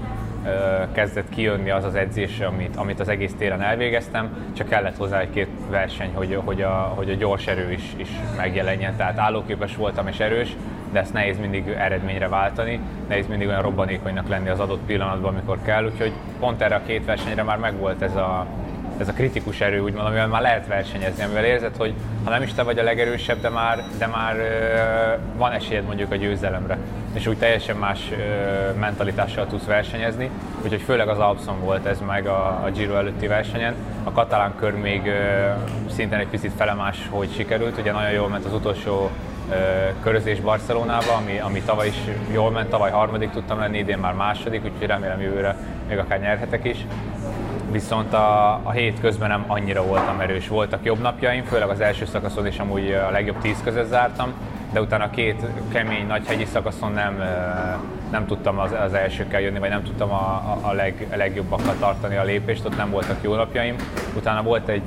kezdett 0.91 1.29
kijönni 1.29 1.69
az 1.69 1.83
az 1.83 1.95
edzés, 1.95 2.39
amit, 2.39 2.75
amit 2.75 2.99
az 2.99 3.07
egész 3.07 3.33
téren 3.37 3.61
elvégeztem, 3.61 4.51
csak 4.57 4.67
kellett 4.67 4.97
hozzá 4.97 5.19
egy-két 5.19 5.47
verseny, 5.69 6.11
hogy, 6.13 6.39
hogy, 6.43 6.61
a, 6.61 6.93
hogy 6.95 7.09
a 7.09 7.13
gyors 7.13 7.47
erő 7.47 7.71
is, 7.71 7.83
is 7.95 8.09
megjelenjen. 8.37 8.95
Tehát 8.95 9.17
állóképes 9.17 9.75
voltam 9.75 10.07
és 10.07 10.19
erős, 10.19 10.55
de 10.91 10.99
ezt 10.99 11.13
nehéz 11.13 11.37
mindig 11.37 11.67
eredményre 11.67 12.27
váltani, 12.27 12.79
nehéz 13.07 13.27
mindig 13.27 13.47
olyan 13.47 13.61
robbanékonynak 13.61 14.27
lenni 14.27 14.49
az 14.49 14.59
adott 14.59 14.85
pillanatban, 14.85 15.33
amikor 15.33 15.57
kell, 15.61 15.85
úgyhogy 15.85 16.11
pont 16.39 16.61
erre 16.61 16.75
a 16.75 16.81
két 16.85 17.05
versenyre 17.05 17.43
már 17.43 17.57
megvolt 17.57 18.01
ez 18.01 18.15
a, 18.15 18.45
ez 18.97 19.07
a 19.07 19.13
kritikus 19.13 19.61
erő, 19.61 19.79
úgymond, 19.79 20.07
amivel 20.07 20.27
már 20.27 20.41
lehet 20.41 20.67
versenyezni, 20.67 21.23
amivel 21.23 21.45
érzed, 21.45 21.75
hogy 21.77 21.93
ha 22.23 22.29
nem 22.29 22.41
is 22.41 22.53
te 22.53 22.63
vagy 22.63 22.79
a 22.79 22.83
legerősebb, 22.83 23.41
de 23.41 23.49
már, 23.49 23.83
de 23.97 24.07
már 24.07 24.35
ö, 24.35 25.37
van 25.37 25.51
esélyed 25.51 25.83
mondjuk 25.83 26.11
a 26.11 26.15
győzelemre, 26.15 26.77
és 27.13 27.27
úgy 27.27 27.37
teljesen 27.37 27.75
más 27.75 27.99
ö, 28.11 28.15
mentalitással 28.79 29.47
tudsz 29.47 29.65
versenyezni, 29.65 30.29
úgyhogy 30.63 30.81
főleg 30.81 31.07
az 31.07 31.19
Alpson 31.19 31.59
volt 31.59 31.85
ez 31.85 31.99
meg 32.07 32.27
a, 32.27 32.47
a 32.65 32.69
Giro 32.73 32.95
előtti 32.95 33.27
versenyen. 33.27 33.73
A 34.03 34.11
katalán 34.11 34.53
kör 34.59 34.73
még 34.73 35.05
ö, 35.05 35.51
szintén 35.89 36.19
egy 36.19 36.27
picit 36.27 36.51
felemás, 36.57 37.07
hogy 37.09 37.29
sikerült, 37.35 37.77
ugye 37.77 37.91
nagyon 37.91 38.11
jól 38.11 38.27
ment 38.27 38.45
az 38.45 38.53
utolsó 38.53 39.09
körözés 40.03 40.39
Barcelonába, 40.39 41.13
ami, 41.13 41.39
ami 41.39 41.61
tavaly 41.61 41.87
is 41.87 41.97
jól 42.33 42.51
ment, 42.51 42.69
tavaly 42.69 42.91
harmadik 42.91 43.29
tudtam 43.29 43.59
lenni, 43.59 43.77
idén 43.77 43.97
már 43.97 44.13
második, 44.13 44.63
úgyhogy 44.63 44.87
remélem 44.87 45.21
jövőre 45.21 45.55
még 45.87 45.97
akár 45.97 46.19
nyerhetek 46.19 46.65
is 46.65 46.85
viszont 47.71 48.13
a, 48.13 48.59
a 48.63 48.71
hét 48.71 48.99
közben 48.99 49.29
nem 49.29 49.43
annyira 49.47 49.83
voltam 49.83 50.19
erős. 50.19 50.47
Voltak 50.47 50.83
jobb 50.83 50.99
napjaim, 50.99 51.43
főleg 51.43 51.69
az 51.69 51.79
első 51.79 52.05
szakaszon 52.05 52.47
is 52.47 52.59
amúgy 52.59 52.91
a 52.91 53.11
legjobb 53.11 53.41
tíz 53.41 53.57
között 53.63 53.87
zártam, 53.87 54.33
de 54.71 54.81
utána 54.81 55.03
a 55.03 55.09
két 55.09 55.45
kemény, 55.71 56.07
nagy 56.07 56.27
hegyi 56.27 56.45
szakaszon 56.45 56.91
nem, 56.91 57.23
nem 58.11 58.25
tudtam 58.25 58.59
az, 58.59 58.71
az 58.85 58.93
elsőkkel 58.93 59.41
jönni, 59.41 59.59
vagy 59.59 59.69
nem 59.69 59.83
tudtam 59.83 60.11
a, 60.11 60.57
a, 60.61 60.71
leg, 60.71 61.07
a 61.13 61.15
legjobbakkal 61.15 61.75
tartani 61.79 62.15
a 62.15 62.23
lépést, 62.23 62.65
ott 62.65 62.77
nem 62.77 62.89
voltak 62.89 63.17
jó 63.21 63.35
napjaim. 63.35 63.75
Utána 64.15 64.43
volt 64.43 64.67
egy 64.67 64.83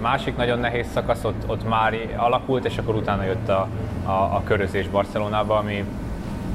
másik 0.00 0.36
nagyon 0.36 0.58
nehéz 0.58 0.86
szakasz, 0.92 1.24
ott, 1.24 1.44
ott 1.46 1.68
már 1.68 1.94
alakult, 2.16 2.64
és 2.64 2.78
akkor 2.78 2.94
utána 2.94 3.24
jött 3.24 3.48
a, 3.48 3.68
a, 4.04 4.10
a 4.10 4.42
körözés 4.44 4.88
Barcelonába, 4.88 5.56
ami, 5.56 5.84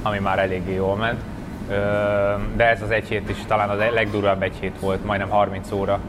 ami 0.04 0.20
már 0.20 0.40
eléggé 0.40 0.74
jól 0.74 0.96
ment 0.96 1.22
de 2.56 2.70
ez 2.70 2.82
az 2.82 2.90
egy 2.90 3.08
hét 3.08 3.30
is 3.30 3.38
talán 3.48 3.70
az 3.70 3.78
legdurvább 3.94 4.44
egy 4.44 4.56
hét 4.60 4.80
volt, 4.80 5.06
majdnem 5.06 5.30
30 5.30 5.72
óra 5.72 6.00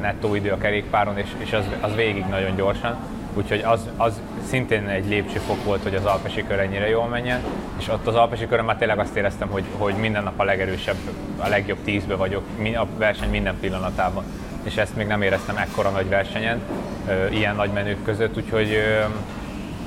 nettó 0.00 0.34
idő 0.34 0.50
a 0.50 0.58
kerékpáron, 0.58 1.18
és, 1.18 1.28
és 1.38 1.52
az, 1.52 1.64
az 1.80 1.94
végig 1.94 2.24
nagyon 2.24 2.56
gyorsan. 2.56 2.96
úgyhogy 3.34 3.60
az, 3.60 3.88
az 3.96 4.20
szintén 4.46 4.88
egy 4.88 5.08
lépcsőfok 5.08 5.64
volt, 5.64 5.82
hogy 5.82 5.94
az 5.94 6.04
Alpesi 6.04 6.44
kör 6.48 6.58
ennyire 6.58 6.88
jól 6.88 7.06
menjen, 7.06 7.40
és 7.78 7.88
ott 7.88 8.06
az 8.06 8.14
Alpesi 8.14 8.46
körön 8.46 8.64
már 8.64 8.76
tényleg 8.76 8.98
azt 8.98 9.16
éreztem, 9.16 9.48
hogy, 9.48 9.64
hogy 9.78 9.94
minden 9.94 10.22
nap 10.22 10.40
a 10.40 10.44
legerősebb, 10.44 10.96
a 11.38 11.48
legjobb 11.48 11.78
tízbe 11.84 12.14
vagyok, 12.14 12.42
a 12.74 12.86
verseny 12.98 13.30
minden 13.30 13.54
pillanatában 13.60 14.24
és 14.66 14.76
ezt 14.76 14.96
még 14.96 15.06
nem 15.06 15.22
éreztem 15.22 15.56
ekkora 15.56 15.90
nagy 15.90 16.08
versenyen, 16.08 16.60
ilyen 17.30 17.54
nagy 17.54 17.70
menők 17.70 18.04
között, 18.04 18.36
úgyhogy, 18.36 18.78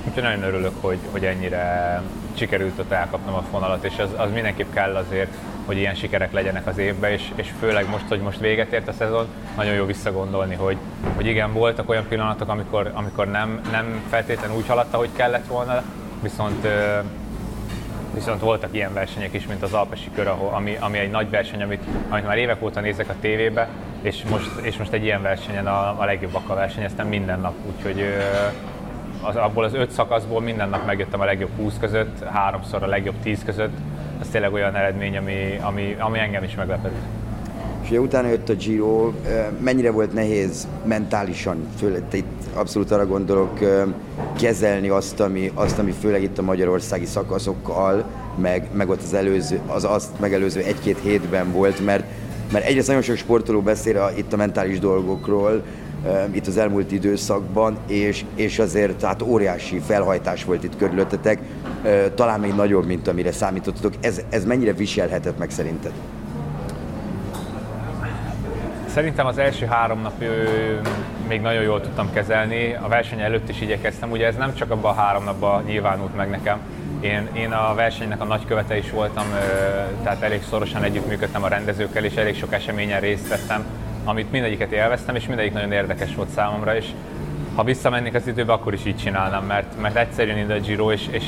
úgyhogy 0.08 0.24
nagyon 0.24 0.44
örülök, 0.44 0.74
hogy, 0.82 0.98
hogy 1.12 1.26
ennyire 1.26 2.02
sikerült 2.34 2.80
ott 2.80 2.92
elkapnom 2.92 3.36
a 3.36 3.46
fonalat, 3.52 3.84
és 3.84 4.00
az, 4.00 4.10
az 4.18 4.32
mindenképp 4.32 4.74
kell 4.74 4.96
azért, 4.96 5.34
hogy 5.66 5.78
ilyen 5.78 5.96
sikerek 5.96 6.32
legyenek 6.32 6.68
az 6.68 6.78
évben, 6.78 7.12
és, 7.12 7.32
és 7.36 7.52
főleg 7.60 7.90
most, 7.90 8.08
hogy 8.08 8.20
most 8.20 8.40
véget 8.40 8.72
ért 8.72 8.88
a 8.88 8.94
szezon, 8.94 9.28
nagyon 9.56 9.74
jó 9.74 9.86
visszagondolni, 9.86 10.56
hogy, 10.56 10.78
hogy 11.16 11.26
igen, 11.26 11.54
voltak 11.54 11.90
olyan 11.90 12.08
pillanatok, 12.08 12.50
amikor, 12.50 12.92
amikor 12.94 13.28
nem, 13.28 13.62
nem 13.72 14.04
feltétlenül 14.10 14.56
úgy 14.56 14.68
haladta, 14.68 14.98
hogy 14.98 15.10
kellett 15.16 15.48
volna, 15.48 15.84
viszont 16.22 16.68
viszont 18.14 18.42
voltak 18.42 18.70
ilyen 18.72 18.94
versenyek 18.94 19.34
is, 19.34 19.48
mint 19.48 19.64
az 19.64 19.74
Alpesi 19.74 20.10
kör, 20.16 20.28
ahol, 20.28 20.54
ami, 20.54 20.78
ami 20.80 20.98
egy 20.98 21.12
nagy 21.12 21.30
verseny, 21.30 21.62
amit, 21.62 21.84
amit 22.10 22.26
már 22.26 22.38
évek 22.38 22.64
óta 22.64 22.80
nézek 22.80 23.10
a 23.10 23.16
tévébe, 23.22 23.68
és 24.02 24.24
most, 24.30 24.50
és 24.62 24.78
most 24.78 24.92
egy 24.92 25.04
ilyen 25.04 25.22
versenyen 25.22 25.68
a, 25.68 26.02
a 26.02 26.06
legjobbak 26.06 26.50
a 26.50 26.54
versenyeztem 26.54 27.08
minden 27.08 27.40
nap, 27.40 27.54
úgyhogy 27.66 28.06
az, 29.22 29.36
abból 29.36 29.64
az 29.64 29.74
öt 29.74 29.92
szakaszból 29.92 30.42
minden 30.42 30.70
nap 30.70 30.86
megjöttem 30.86 31.20
a 31.20 31.26
legjobb 31.26 31.50
20 31.58 31.74
között, 31.80 32.24
háromszor 32.24 32.84
a 32.84 32.88
legjobb 32.88 33.16
10 33.24 33.44
között, 33.46 33.74
ez 34.22 34.28
tényleg 34.28 34.54
olyan 34.54 34.76
eredmény, 34.76 35.18
ami, 35.18 35.60
ami, 35.62 35.96
ami 36.00 36.20
engem 36.20 36.44
is 36.44 36.56
meglepett. 36.56 36.96
És 37.84 37.90
ugye 37.90 38.00
utána 38.00 38.28
jött 38.28 38.50
a 38.50 38.54
Giro, 38.54 39.12
mennyire 39.60 39.92
volt 39.92 40.14
nehéz 40.14 40.68
mentálisan, 40.84 41.68
főleg 41.78 42.04
itt 42.12 42.44
abszolút 42.54 42.92
arra 42.92 43.06
gondolok, 43.06 43.60
kezelni 44.40 44.90
azt, 44.90 45.20
ami, 45.20 45.52
azt, 45.54 45.80
ami 45.80 45.92
főleg 45.92 46.24
itt 46.24 46.38
a 46.38 46.42
magyarországi 46.42 47.06
szakaszokkal, 47.06 48.04
meg, 48.36 48.68
meg 48.72 48.90
ott 48.90 49.02
az, 49.02 49.14
előző, 49.14 49.60
az 49.68 49.84
azt 49.84 50.20
megelőző 50.20 50.62
egy-két 50.62 51.00
hétben 51.02 51.52
volt, 51.52 51.86
mert, 51.86 52.04
mert 52.52 52.66
egyrészt 52.66 52.88
nagyon 52.88 53.02
sok 53.02 53.16
sportoló 53.16 53.62
beszél 53.62 53.98
a, 53.98 54.12
itt 54.16 54.34
a 54.34 54.38
mentális 54.38 54.80
dolgokról, 54.80 55.64
itt 56.32 56.48
az 56.48 56.58
elmúlt 56.58 56.92
időszakban, 56.92 57.78
és, 57.88 58.26
és 58.36 58.60
azért 58.60 58.96
tehát 58.96 59.22
óriási 59.22 59.80
felhajtás 59.80 60.44
volt 60.44 60.64
itt 60.64 60.78
körülöttetek, 60.78 61.40
talán 62.16 62.40
még 62.40 62.54
nagyobb, 62.54 62.86
mint 62.86 63.08
amire 63.08 63.32
számítottatok. 63.32 63.94
Ez, 64.02 64.22
ez 64.30 64.46
mennyire 64.46 64.74
viselhetett 64.74 65.38
meg 65.38 65.50
szerinted? 65.50 65.92
Szerintem 68.88 69.26
az 69.26 69.38
első 69.38 69.66
három 69.66 70.02
nap 70.02 70.24
még 71.28 71.42
nagyon 71.42 71.64
jól 71.64 71.82
tudtam 71.82 72.14
kezelni. 72.14 72.74
A 72.82 72.88
verseny 72.88 73.20
előtt 73.20 73.50
is 73.50 73.62
igyekeztem. 73.62 74.12
Ugye 74.12 74.26
ez 74.26 74.36
nem 74.36 74.56
csak 74.56 74.72
abban 74.72 74.92
a 74.92 75.02
három 75.02 75.24
napban 75.24 75.64
nyilvánult 75.64 76.16
meg 76.16 76.30
nekem. 76.30 76.60
Én, 77.02 77.28
én 77.34 77.52
a 77.52 77.74
versenynek 77.76 78.22
a 78.22 78.26
nagykövete 78.26 78.78
is 78.78 78.92
voltam, 78.92 79.26
tehát 80.04 80.22
elég 80.22 80.44
szorosan 80.50 80.84
együttműködtem 80.84 81.44
a 81.44 81.48
rendezőkkel, 81.48 82.04
és 82.04 82.16
elég 82.16 82.36
sok 82.36 82.54
eseményen 82.54 83.00
részt 83.00 83.28
vettem, 83.28 83.66
amit 84.10 84.32
mindegyiket 84.32 84.72
élveztem, 84.72 85.16
és 85.16 85.28
mindegyik 85.28 85.54
nagyon 85.54 85.72
érdekes 85.72 86.16
volt 86.16 86.30
számomra, 86.30 86.76
és 86.76 86.86
ha 87.56 87.64
visszamennék 87.64 88.14
az 88.14 88.28
időbe, 88.28 88.54
akkor 88.54 88.74
is 88.74 88.86
így 88.86 88.98
csinálnám, 88.98 89.44
mert, 89.44 89.82
mert 89.82 89.96
egyszerűen 89.96 90.38
ide 90.38 90.54
a 90.54 90.60
Giro, 90.60 90.92
és, 90.92 91.08
és 91.12 91.24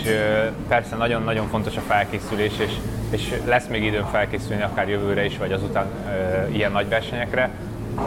persze 0.67 0.95
nagyon-nagyon 0.95 1.47
fontos 1.47 1.77
a 1.77 1.81
felkészülés, 1.81 2.53
és, 2.59 2.71
és 3.09 3.41
lesz 3.45 3.67
még 3.67 3.83
időm 3.83 4.05
felkészülni 4.05 4.61
akár 4.61 4.89
jövőre 4.89 5.25
is, 5.25 5.37
vagy 5.37 5.51
azután 5.51 5.85
e, 6.07 6.47
ilyen 6.51 6.71
nagy 6.71 6.89
versenyekre, 6.89 7.49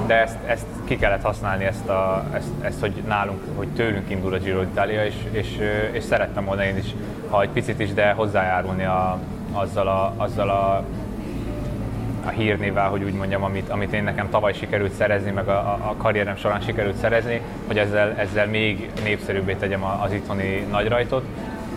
de 0.06 0.20
ezt, 0.20 0.36
ezt 0.46 0.66
ki 0.84 0.96
kellett 0.96 1.22
használni, 1.22 1.64
ezt, 1.64 1.88
a, 1.88 2.24
ezt, 2.34 2.48
ezt, 2.60 2.80
hogy 2.80 2.92
nálunk, 3.06 3.40
hogy 3.56 3.68
tőlünk 3.68 4.10
indul 4.10 4.34
a 4.34 4.38
Giro 4.38 4.62
d'Italia, 4.62 5.04
és, 5.06 5.14
és, 5.30 5.58
és 5.92 6.04
szerettem 6.04 6.44
volna 6.44 6.64
én 6.64 6.76
is, 6.76 6.94
ha 7.28 7.42
egy 7.42 7.48
picit 7.48 7.80
is, 7.80 7.92
de 7.92 8.10
hozzájárulni 8.10 8.84
a, 8.84 9.18
azzal 9.52 9.88
a, 9.88 10.14
azzal 10.16 10.50
a 10.50 10.84
a 12.26 12.28
hírnével, 12.28 12.88
hogy 12.88 13.02
úgy 13.02 13.12
mondjam, 13.12 13.42
amit, 13.42 13.68
amit 13.68 13.92
én 13.92 14.02
nekem 14.02 14.30
tavaly 14.30 14.52
sikerült 14.52 14.92
szerezni, 14.92 15.30
meg 15.30 15.48
a, 15.48 15.58
a 15.58 15.94
karrierem 15.96 16.36
során 16.36 16.60
sikerült 16.60 16.96
szerezni, 16.96 17.40
hogy 17.66 17.78
ezzel, 17.78 18.14
ezzel 18.16 18.46
még 18.46 18.90
népszerűbbé 19.04 19.54
tegyem 19.54 19.84
az 19.84 20.12
itthoni 20.12 20.66
nagyrajtot. 20.70 21.24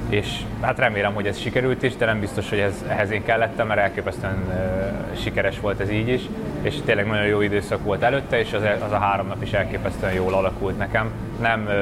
És 0.10 0.42
hát 0.62 0.80
remélem, 0.80 1.14
hogy 1.14 1.28
ez 1.28 1.40
sikerült 1.40 1.84
is, 1.84 1.96
de 1.96 2.06
nem 2.06 2.20
biztos, 2.20 2.50
hogy 2.50 2.60
ez, 2.60 2.86
ehhez 2.88 3.10
én 3.12 3.24
kellettem, 3.24 3.68
mert 3.68 3.80
elképesztően 3.80 4.44
uh, 4.48 5.18
sikeres 5.22 5.60
volt 5.60 5.80
ez 5.80 5.92
így 5.92 6.08
is, 6.08 6.22
és 6.62 6.76
tényleg 6.86 7.08
nagyon 7.08 7.26
jó 7.26 7.42
időszak 7.42 7.84
volt 7.84 8.04
előtte, 8.04 8.40
és 8.40 8.54
az, 8.54 8.62
az 8.86 8.92
a 8.92 8.98
három 8.98 9.28
nap 9.28 9.42
is 9.42 9.52
elképesztően 9.52 10.14
jól 10.14 10.34
alakult 10.34 10.78
nekem. 10.78 11.12
Nem 11.42 11.64
uh, 11.66 11.74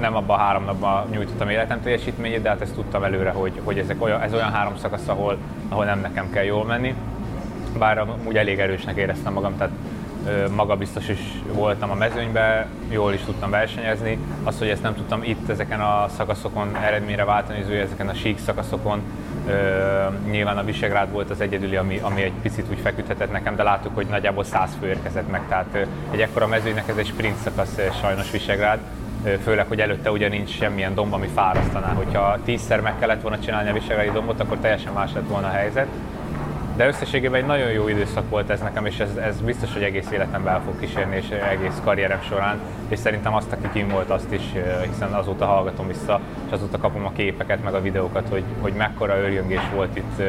nem 0.00 0.16
abban 0.16 0.38
a 0.38 0.42
három 0.42 0.64
napban 0.64 1.06
nyújtottam 1.10 1.48
életem 1.48 1.82
teljesítményét, 1.82 2.42
de 2.42 2.48
hát 2.48 2.60
ezt 2.60 2.74
tudtam 2.74 3.04
előre, 3.04 3.30
hogy, 3.30 3.60
hogy 3.64 3.78
ezek 3.78 4.02
olyan, 4.02 4.20
ez 4.20 4.32
olyan 4.32 4.52
három 4.52 4.76
szakasz, 4.76 5.08
ahol, 5.08 5.36
ahol 5.68 5.84
nem 5.84 6.00
nekem 6.00 6.30
kell 6.30 6.44
jól 6.44 6.64
menni 6.64 6.94
bár 7.78 8.04
úgy 8.24 8.36
elég 8.36 8.58
erősnek 8.58 8.96
éreztem 8.96 9.32
magam, 9.32 9.56
tehát 9.56 9.72
magabiztos 10.54 11.08
is 11.08 11.18
voltam 11.52 11.90
a 11.90 11.94
mezőnyben, 11.94 12.66
jól 12.90 13.12
is 13.12 13.20
tudtam 13.20 13.50
versenyezni. 13.50 14.18
Az, 14.44 14.58
hogy 14.58 14.68
ezt 14.68 14.82
nem 14.82 14.94
tudtam 14.94 15.22
itt 15.22 15.48
ezeken 15.48 15.80
a 15.80 16.08
szakaszokon 16.16 16.76
eredményre 16.76 17.24
váltani, 17.24 17.62
az 17.62 17.70
ezeken 17.70 18.08
a 18.08 18.14
sík 18.14 18.38
szakaszokon, 18.38 19.02
nyilván 20.30 20.58
a 20.58 20.64
Visegrád 20.64 21.12
volt 21.12 21.30
az 21.30 21.40
egyedüli, 21.40 21.76
ami, 21.76 21.98
ami 22.02 22.22
egy 22.22 22.32
picit 22.42 22.66
úgy 22.70 22.78
feküdhetett 22.78 23.32
nekem, 23.32 23.56
de 23.56 23.62
láttuk, 23.62 23.94
hogy 23.94 24.06
nagyjából 24.06 24.44
100 24.44 24.70
fő 24.80 24.86
érkezett 24.86 25.30
meg, 25.30 25.40
tehát 25.48 25.86
egy 26.10 26.20
ekkora 26.20 26.46
mezőnynek 26.46 26.88
ez 26.88 26.96
egy 26.96 27.06
sprint 27.06 27.36
szakasz 27.36 27.78
sajnos 28.00 28.30
Visegrád, 28.30 28.78
főleg, 29.42 29.66
hogy 29.68 29.80
előtte 29.80 30.10
ugye 30.10 30.28
nincs 30.28 30.50
semmilyen 30.50 30.94
domb, 30.94 31.12
ami 31.12 31.28
fárasztaná. 31.34 31.92
Hogyha 31.92 32.38
tízszer 32.44 32.80
meg 32.80 32.98
kellett 32.98 33.22
volna 33.22 33.38
csinálni 33.38 33.70
a 33.70 33.72
Visegrádi 33.72 34.10
dombot, 34.10 34.40
akkor 34.40 34.56
teljesen 34.56 34.92
más 34.92 35.12
lett 35.12 35.28
volna 35.28 35.46
a 35.46 35.50
helyzet 35.50 35.86
de 36.76 36.86
összességében 36.86 37.40
egy 37.40 37.46
nagyon 37.46 37.70
jó 37.70 37.88
időszak 37.88 38.30
volt 38.30 38.50
ez 38.50 38.60
nekem, 38.60 38.86
és 38.86 38.98
ez, 38.98 39.16
ez 39.16 39.40
biztos, 39.40 39.72
hogy 39.72 39.82
egész 39.82 40.10
életemben 40.10 40.54
el 40.54 40.62
fog 40.64 40.80
kísérni, 40.80 41.16
és 41.16 41.28
egész 41.28 41.80
karrierem 41.84 42.20
során, 42.28 42.60
és 42.88 42.98
szerintem 42.98 43.34
azt, 43.34 43.52
aki 43.52 43.68
kim 43.72 43.88
volt, 43.88 44.10
azt 44.10 44.32
is, 44.32 44.42
hiszen 44.88 45.12
azóta 45.12 45.46
hallgatom 45.46 45.86
vissza, 45.86 46.20
és 46.46 46.52
azóta 46.52 46.78
kapom 46.78 47.04
a 47.06 47.12
képeket, 47.12 47.62
meg 47.64 47.74
a 47.74 47.80
videókat, 47.80 48.28
hogy, 48.28 48.44
hogy 48.60 48.72
mekkora 48.72 49.18
örjöngés 49.18 49.62
volt 49.74 49.96
itt, 49.96 50.22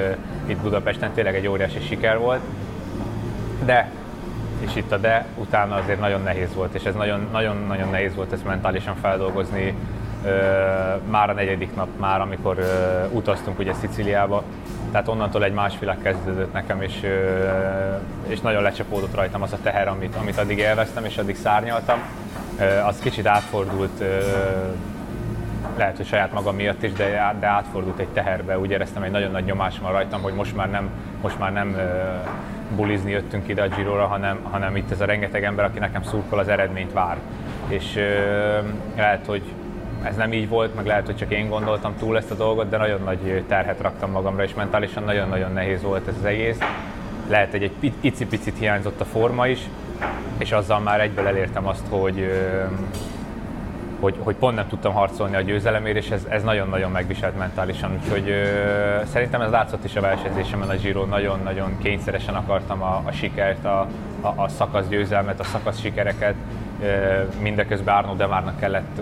itt 0.45 0.57
Budapesten, 0.57 1.11
tényleg 1.11 1.35
egy 1.35 1.47
óriási 1.47 1.79
siker 1.79 2.17
volt. 2.17 2.41
De, 3.65 3.89
és 4.59 4.75
itt 4.75 4.91
a 4.91 4.97
de, 4.97 5.25
utána 5.37 5.75
azért 5.75 5.99
nagyon 5.99 6.23
nehéz 6.23 6.53
volt, 6.55 6.73
és 6.73 6.83
ez 6.83 6.93
nagyon-nagyon 7.31 7.89
nehéz 7.91 8.15
volt 8.15 8.33
ezt 8.33 8.45
mentálisan 8.45 8.95
feldolgozni, 8.95 9.75
már 11.09 11.29
a 11.29 11.33
negyedik 11.33 11.75
nap, 11.75 11.87
már 11.99 12.21
amikor 12.21 12.57
utaztunk 13.11 13.59
ugye 13.59 13.73
Sziciliába, 13.73 14.43
tehát 14.91 15.07
onnantól 15.07 15.43
egy 15.43 15.53
más 15.53 15.79
világ 15.79 15.97
kezdődött 16.01 16.53
nekem, 16.53 16.81
és, 16.81 17.01
és 18.27 18.41
nagyon 18.41 18.61
lecsapódott 18.61 19.15
rajtam 19.15 19.41
az 19.41 19.53
a 19.53 19.57
teher, 19.63 19.87
amit, 19.87 20.15
amit 20.15 20.37
addig 20.37 20.57
élveztem, 20.57 21.05
és 21.05 21.17
addig 21.17 21.35
szárnyaltam. 21.35 21.97
Az 22.85 22.99
kicsit 22.99 23.27
átfordult, 23.27 24.03
lehet, 25.77 25.97
hogy 25.97 26.05
saját 26.05 26.33
magam 26.33 26.55
miatt 26.55 26.83
is, 26.83 26.93
de, 26.93 27.35
de 27.39 27.47
átfordult 27.47 27.99
egy 27.99 28.07
teherbe. 28.07 28.59
Úgy 28.59 28.71
éreztem, 28.71 29.03
egy 29.03 29.11
nagyon 29.11 29.31
nagy 29.31 29.45
nyomás 29.45 29.79
van 29.79 29.91
rajtam, 29.91 30.21
hogy 30.21 30.33
most 30.33 30.55
már 30.55 30.69
nem, 30.69 30.89
most 31.21 31.39
már 31.39 31.53
nem 31.53 31.77
bulizni 32.75 33.11
jöttünk 33.11 33.47
ide 33.47 33.61
a 33.61 33.67
Girora, 33.67 34.05
hanem, 34.05 34.39
hanem 34.43 34.75
itt 34.75 34.91
ez 34.91 35.01
a 35.01 35.05
rengeteg 35.05 35.43
ember, 35.43 35.65
aki 35.65 35.79
nekem 35.79 36.03
szurkol, 36.03 36.39
az 36.39 36.47
eredményt 36.47 36.93
vár. 36.93 37.17
És 37.67 37.99
lehet, 38.95 39.25
hogy 39.25 39.43
ez 40.05 40.15
nem 40.15 40.33
így 40.33 40.49
volt, 40.49 40.75
meg 40.75 40.85
lehet, 40.85 41.05
hogy 41.05 41.15
csak 41.15 41.31
én 41.31 41.49
gondoltam 41.49 41.95
túl 41.97 42.17
ezt 42.17 42.31
a 42.31 42.35
dolgot, 42.35 42.69
de 42.69 42.77
nagyon 42.77 43.01
nagy 43.03 43.43
terhet 43.47 43.81
raktam 43.81 44.11
magamra, 44.11 44.43
és 44.43 44.53
mentálisan 44.53 45.03
nagyon-nagyon 45.03 45.53
nehéz 45.53 45.81
volt 45.81 46.07
ez 46.07 46.15
az 46.19 46.25
egész. 46.25 46.57
Lehet, 47.29 47.51
hogy 47.51 47.63
egy 47.63 47.93
icipicit 48.01 48.57
hiányzott 48.57 49.01
a 49.01 49.05
forma 49.05 49.47
is, 49.47 49.59
és 50.37 50.51
azzal 50.51 50.79
már 50.79 51.01
egyből 51.01 51.27
elértem 51.27 51.67
azt, 51.67 51.83
hogy, 51.89 52.31
hogy, 53.99 54.15
hogy 54.19 54.35
pont 54.35 54.55
nem 54.55 54.67
tudtam 54.67 54.93
harcolni 54.93 55.35
a 55.35 55.41
győzelemért, 55.41 55.97
és 55.97 56.09
ez, 56.09 56.25
ez 56.29 56.43
nagyon-nagyon 56.43 56.91
megviselt 56.91 57.37
mentálisan. 57.37 57.99
Úgyhogy 58.01 58.29
ö, 58.29 59.01
szerintem 59.05 59.41
ez 59.41 59.51
látszott 59.51 59.83
is 59.83 59.95
a 59.95 60.01
versenyzésemen 60.01 60.69
a 60.69 60.75
Giro, 60.75 61.05
nagyon-nagyon 61.05 61.77
kényszeresen 61.77 62.35
akartam 62.35 62.81
a, 62.81 63.01
a 63.05 63.11
sikert, 63.11 63.65
a, 63.65 63.87
a, 64.21 64.27
a 64.35 64.47
szakasz 64.47 64.87
győzelmet, 64.87 65.39
a 65.39 65.43
szakasz 65.43 65.79
sikereket, 65.79 66.35
mindeközben 67.41 67.95
Arno 67.95 68.15
Demárnak 68.15 68.59
kellett 68.59 69.01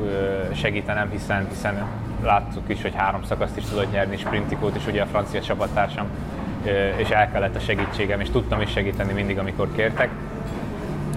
segítenem, 0.54 1.10
hiszen, 1.10 1.48
hiszen 1.50 1.86
láttuk 2.24 2.70
is, 2.70 2.82
hogy 2.82 2.94
három 2.96 3.24
szakaszt 3.24 3.58
is 3.58 3.64
tudott 3.64 3.92
nyerni, 3.92 4.18
sprintikót 4.18 4.76
is 4.76 4.88
ugye 4.88 5.02
a 5.02 5.06
francia 5.06 5.42
csapattársam, 5.42 6.06
és 6.96 7.10
el 7.10 7.32
kellett 7.32 7.56
a 7.56 7.60
segítségem, 7.60 8.20
és 8.20 8.30
tudtam 8.30 8.62
is 8.62 8.72
segíteni 8.72 9.14
mindig, 9.14 9.38
amikor 9.38 9.72
kértek. 9.76 10.10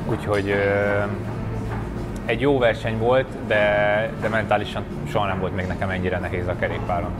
Úgyhogy 0.07 0.55
egy 2.27 2.41
jó 2.41 2.59
verseny 2.59 2.99
volt, 2.99 3.27
de, 3.47 4.11
de 4.21 4.29
mentálisan 4.29 4.83
soha 5.09 5.27
nem 5.27 5.41
volt 5.41 5.55
még 5.55 5.67
nekem 5.67 5.91
ennyire 5.91 6.19
nehéz 6.19 6.49
a 6.49 6.57
kerékpáron. 6.59 7.11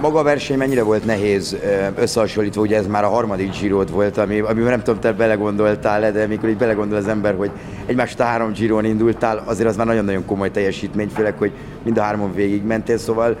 Maga 0.00 0.18
a 0.18 0.22
verseny 0.22 0.56
mennyire 0.56 0.82
volt 0.82 1.04
nehéz 1.04 1.56
összehasonlítva, 1.96 2.60
ugye 2.60 2.76
ez 2.76 2.86
már 2.86 3.04
a 3.04 3.08
harmadik 3.08 3.58
Girod 3.60 3.90
volt, 3.90 4.18
ami, 4.18 4.40
amiben 4.40 4.70
nem 4.70 4.82
tudom, 4.82 5.00
te 5.00 5.12
belegondoltál 5.12 6.12
de 6.12 6.26
mikor 6.26 6.48
így 6.48 6.56
belegondol 6.56 6.98
az 6.98 7.08
ember, 7.08 7.34
hogy 7.34 7.50
egymást 7.86 8.20
a 8.20 8.24
három 8.24 8.52
Giron 8.52 8.84
indultál, 8.84 9.42
azért 9.44 9.68
az 9.68 9.76
már 9.76 9.86
nagyon-nagyon 9.86 10.24
komoly 10.24 10.50
teljesítmény, 10.50 11.08
főleg, 11.08 11.34
hogy 11.38 11.52
mind 11.82 11.98
a 11.98 12.02
hárman 12.02 12.34
végigmentél, 12.34 12.98
szóval 12.98 13.36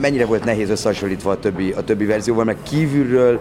mennyire 0.00 0.24
volt 0.26 0.44
nehéz 0.44 0.70
összehasonlítva 0.70 1.30
a 1.30 1.38
többi, 1.38 1.72
a 1.72 1.84
többi 1.84 2.04
verzióval, 2.04 2.44
meg 2.44 2.56
kívülről 2.62 3.40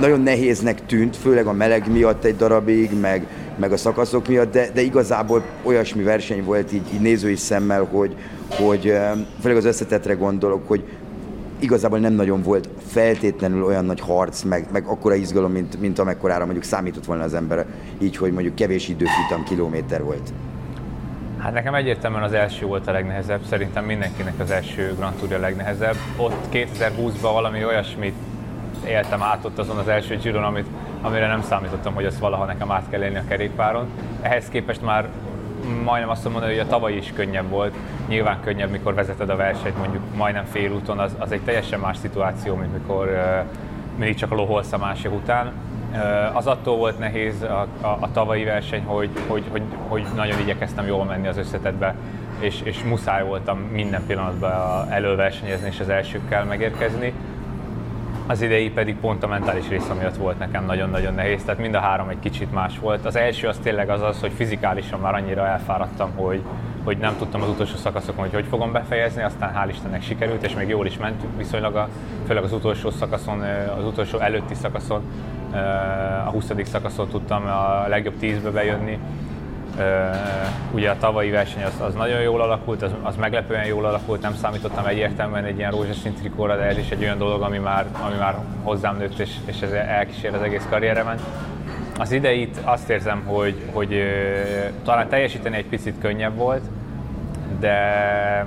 nagyon 0.00 0.20
nehéznek 0.20 0.86
tűnt, 0.86 1.16
főleg 1.16 1.46
a 1.46 1.52
meleg 1.52 1.92
miatt 1.92 2.24
egy 2.24 2.36
darabig, 2.36 3.00
meg, 3.00 3.26
meg 3.56 3.72
a 3.72 3.76
szakaszok 3.76 4.28
miatt, 4.28 4.52
de, 4.52 4.68
de 4.74 4.80
igazából 4.80 5.42
olyasmi 5.62 6.02
verseny 6.02 6.44
volt 6.44 6.72
így, 6.72 6.94
így 6.94 7.00
nézői 7.00 7.36
szemmel, 7.36 7.88
hogy, 7.90 8.16
hogy 8.54 8.82
főleg 9.40 9.56
az 9.56 9.64
összetetre 9.64 10.14
gondolok, 10.14 10.68
hogy 10.68 10.84
igazából 11.58 11.98
nem 11.98 12.12
nagyon 12.12 12.42
volt 12.42 12.68
feltétlenül 12.86 13.64
olyan 13.64 13.84
nagy 13.84 14.00
harc, 14.00 14.42
meg, 14.42 14.66
meg 14.72 14.84
akkora 14.86 15.14
izgalom, 15.14 15.52
mint, 15.52 15.80
mint 15.80 15.98
amekkorára 15.98 16.44
mondjuk 16.44 16.64
számított 16.64 17.04
volna 17.04 17.22
az 17.22 17.34
ember, 17.34 17.66
így, 17.98 18.16
hogy 18.16 18.32
mondjuk 18.32 18.54
kevés 18.54 18.88
időfutam 18.88 19.44
kilométer 19.44 20.02
volt. 20.02 20.32
Hát 21.38 21.52
nekem 21.52 21.74
egyértelműen 21.74 22.22
az 22.22 22.32
első 22.32 22.66
volt 22.66 22.86
a 22.86 22.92
legnehezebb, 22.92 23.40
szerintem 23.48 23.84
mindenkinek 23.84 24.34
az 24.38 24.50
első 24.50 24.94
Grand 24.96 25.16
Tour 25.16 25.32
a 25.32 25.38
legnehezebb. 25.38 25.96
Ott 26.16 26.46
2020-ban 26.52 27.30
valami 27.32 27.64
olyasmit 27.64 28.14
éltem 28.86 29.22
át 29.22 29.44
ott 29.44 29.58
azon 29.58 29.76
az 29.76 29.88
első 29.88 30.16
Giron, 30.16 30.44
amit, 30.44 30.66
amire 31.02 31.26
nem 31.26 31.42
számítottam, 31.42 31.94
hogy 31.94 32.04
ezt 32.04 32.18
valaha 32.18 32.44
nekem 32.44 32.70
át 32.70 32.84
kell 32.90 33.02
élni 33.02 33.16
a 33.16 33.24
kerékpáron. 33.28 33.86
Ehhez 34.20 34.48
képest 34.48 34.82
már 34.82 35.08
majdnem 35.84 36.10
azt 36.10 36.24
mondani, 36.24 36.52
hogy 36.52 36.66
a 36.66 36.66
tavaly 36.66 36.92
is 36.92 37.12
könnyebb 37.14 37.48
volt. 37.48 37.74
Nyilván 38.08 38.40
könnyebb, 38.44 38.70
mikor 38.70 38.94
vezeted 38.94 39.30
a 39.30 39.36
versenyt 39.36 39.78
mondjuk 39.78 40.02
majdnem 40.16 40.44
félúton, 40.44 40.98
az, 40.98 41.14
az 41.18 41.32
egy 41.32 41.40
teljesen 41.40 41.80
más 41.80 41.96
szituáció, 41.96 42.54
mint 42.54 42.72
mikor 42.72 43.20
mindig 43.96 44.16
csak 44.16 44.30
loholsz 44.30 44.72
a 44.72 44.78
másik 44.78 45.12
után. 45.12 45.52
Az 46.32 46.46
attól 46.46 46.76
volt 46.76 46.98
nehéz 46.98 47.42
a, 47.42 47.66
a, 47.80 47.86
a 48.00 48.10
tavalyi 48.12 48.44
verseny, 48.44 48.82
hogy, 48.84 49.10
hogy, 49.28 49.44
hogy, 49.50 49.62
hogy 49.88 50.06
nagyon 50.14 50.40
igyekeztem 50.40 50.86
jól 50.86 51.04
menni 51.04 51.26
az 51.26 51.36
összetetbe, 51.36 51.94
és, 52.38 52.60
és 52.62 52.82
muszáj 52.82 53.24
voltam 53.24 53.58
minden 53.58 54.02
pillanatban 54.06 54.90
előversenyezni 54.90 55.68
és 55.68 55.80
az 55.80 55.88
elsőkkel 55.88 56.44
megérkezni 56.44 57.12
az 58.30 58.42
idei 58.42 58.70
pedig 58.70 58.96
pont 58.96 59.22
a 59.22 59.26
mentális 59.26 59.68
része 59.68 59.94
miatt 59.94 60.16
volt 60.16 60.38
nekem 60.38 60.64
nagyon-nagyon 60.64 61.14
nehéz, 61.14 61.44
tehát 61.44 61.60
mind 61.60 61.74
a 61.74 61.80
három 61.80 62.08
egy 62.08 62.18
kicsit 62.20 62.52
más 62.52 62.78
volt. 62.78 63.06
Az 63.06 63.16
első 63.16 63.48
az 63.48 63.58
tényleg 63.62 63.90
az 63.90 64.02
az, 64.02 64.20
hogy 64.20 64.32
fizikálisan 64.32 65.00
már 65.00 65.14
annyira 65.14 65.46
elfáradtam, 65.46 66.10
hogy, 66.16 66.42
hogy 66.84 66.98
nem 66.98 67.16
tudtam 67.18 67.42
az 67.42 67.48
utolsó 67.48 67.76
szakaszokon, 67.76 68.24
hogy 68.24 68.34
hogy 68.34 68.44
fogom 68.48 68.72
befejezni, 68.72 69.22
aztán 69.22 69.54
hál' 69.54 69.70
Istennek 69.70 70.02
sikerült, 70.02 70.42
és 70.42 70.54
még 70.54 70.68
jól 70.68 70.86
is 70.86 70.96
ment 70.96 71.22
viszonylag, 71.36 71.74
a, 71.74 71.88
főleg 72.26 72.42
az 72.42 72.52
utolsó 72.52 72.90
szakaszon, 72.90 73.40
az 73.78 73.84
utolsó 73.84 74.18
előtti 74.18 74.54
szakaszon, 74.54 75.02
a 76.26 76.30
20. 76.30 76.52
szakaszon 76.62 77.08
tudtam 77.08 77.46
a 77.46 77.88
legjobb 77.88 78.18
tízbe 78.18 78.50
bejönni, 78.50 78.98
ugye 80.72 80.90
a 80.90 80.96
tavalyi 80.98 81.30
verseny 81.30 81.62
az, 81.62 81.80
az 81.80 81.94
nagyon 81.94 82.20
jól 82.20 82.40
alakult, 82.40 82.82
az, 82.82 82.90
az 83.02 83.16
meglepően 83.16 83.64
jól 83.64 83.84
alakult, 83.84 84.22
nem 84.22 84.34
számítottam 84.34 84.86
egyértelműen 84.86 85.44
egy 85.44 85.58
ilyen 85.58 85.70
rózsaszín 85.70 86.14
trikóra, 86.14 86.56
de 86.56 86.62
ez 86.62 86.78
is 86.78 86.90
egy 86.90 87.02
olyan 87.02 87.18
dolog, 87.18 87.42
ami 87.42 87.58
már, 87.58 87.86
ami 88.06 88.16
már 88.18 88.34
hozzám 88.62 88.96
nőtt, 88.96 89.18
és, 89.18 89.30
és 89.44 89.60
ez 89.60 89.70
elkísér 89.70 90.34
az 90.34 90.42
egész 90.42 90.66
karrieremen. 90.70 91.18
Az 91.98 92.12
ideit 92.12 92.60
azt 92.64 92.90
érzem, 92.90 93.22
hogy, 93.24 93.54
hogy 93.72 94.02
talán 94.84 95.08
teljesíteni 95.08 95.56
egy 95.56 95.66
picit 95.66 95.94
könnyebb 96.00 96.36
volt, 96.36 96.62
de 97.60 98.46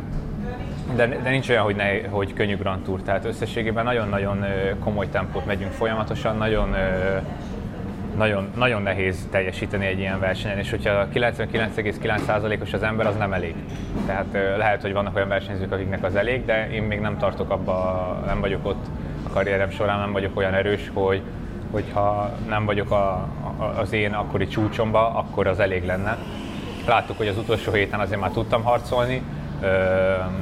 de, 0.95 1.07
de 1.07 1.29
nincs 1.29 1.49
olyan, 1.49 1.63
hogy, 1.63 1.75
ne, 1.75 2.07
hogy 2.09 2.33
könnyű 2.33 2.57
Grand 2.57 2.83
Tour, 2.83 3.01
tehát 3.01 3.25
összességében 3.25 3.83
nagyon-nagyon 3.83 4.45
komoly 4.79 5.09
tempót 5.09 5.45
megyünk 5.45 5.71
folyamatosan, 5.71 6.37
nagyon 6.37 6.75
nagyon, 8.17 8.49
nagyon 8.55 8.81
nehéz 8.81 9.27
teljesíteni 9.31 9.85
egy 9.85 9.99
ilyen 9.99 10.19
versenyen, 10.19 10.57
és 10.57 10.69
hogyha 10.69 11.07
99,9%-os 11.13 12.73
az 12.73 12.83
ember, 12.83 13.05
az 13.05 13.15
nem 13.15 13.33
elég. 13.33 13.55
Tehát 14.05 14.57
lehet, 14.57 14.81
hogy 14.81 14.93
vannak 14.93 15.15
olyan 15.15 15.27
versenyzők, 15.27 15.71
akiknek 15.71 16.03
az 16.03 16.15
elég, 16.15 16.45
de 16.45 16.69
én 16.71 16.83
még 16.83 16.99
nem 16.99 17.17
tartok 17.17 17.49
abba, 17.49 18.23
nem 18.25 18.39
vagyok 18.39 18.65
ott 18.65 18.85
a 19.23 19.29
karrierem 19.29 19.69
során, 19.69 19.99
nem 19.99 20.11
vagyok 20.11 20.37
olyan 20.37 20.53
erős, 20.53 20.91
hogy 20.93 21.21
hogyha 21.71 22.37
nem 22.47 22.65
vagyok 22.65 22.91
a, 22.91 23.27
az 23.77 23.93
én 23.93 24.13
akkori 24.13 24.47
csúcsomba, 24.47 25.15
akkor 25.15 25.47
az 25.47 25.59
elég 25.59 25.85
lenne. 25.85 26.17
Láttuk, 26.87 27.17
hogy 27.17 27.27
az 27.27 27.37
utolsó 27.37 27.71
héten 27.71 27.99
azért 27.99 28.19
már 28.19 28.31
tudtam 28.31 28.63
harcolni, 28.63 29.21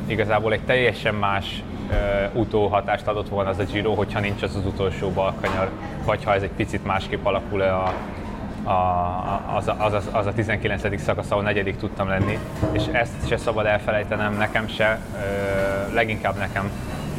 igazából 0.08 0.54
egy 0.54 0.62
teljesen 0.62 1.16
más 1.16 1.64
utóhatást 2.34 3.08
adott 3.08 3.30
volna 3.30 3.50
az 3.50 3.60
a 3.60 3.64
Giro, 3.64 3.94
hogyha 3.94 4.20
nincs 4.20 4.42
az 4.42 4.56
az 4.56 4.66
utolsó 4.66 5.10
balkanyar, 5.10 5.70
vagy 6.06 6.24
ha 6.24 6.34
ez 6.34 6.42
egy 6.42 6.52
picit 6.56 6.86
másképp 6.86 7.26
alakul 7.26 7.62
a, 7.62 7.94
a, 8.64 9.56
az, 9.56 9.68
a, 9.68 9.76
az, 9.80 10.08
az 10.12 10.26
a 10.26 10.34
19. 10.34 11.02
szakasz, 11.02 11.32
ahol 11.32 11.44
negyedik 11.44 11.78
tudtam 11.78 12.08
lenni, 12.08 12.40
és 12.72 12.84
ezt 12.92 13.28
se 13.28 13.38
szabad 13.38 13.66
elfelejtenem, 13.66 14.38
nekem 14.38 14.68
se, 14.68 15.00
leginkább 15.94 16.38
nekem, 16.38 16.72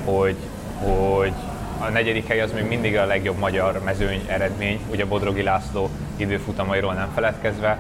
hogy, 0.04 0.36
hogy 0.82 1.32
a 1.78 1.88
negyedik 1.88 2.26
hely 2.26 2.40
az 2.40 2.52
még 2.52 2.66
mindig 2.68 2.96
a 2.96 3.06
legjobb 3.06 3.38
magyar 3.38 3.80
mezőny 3.84 4.24
eredmény, 4.26 4.80
ugye 4.90 5.06
Bodrogi 5.06 5.42
László 5.42 5.90
időfutamairól 6.16 6.94
nem 6.94 7.10
feledkezve, 7.14 7.78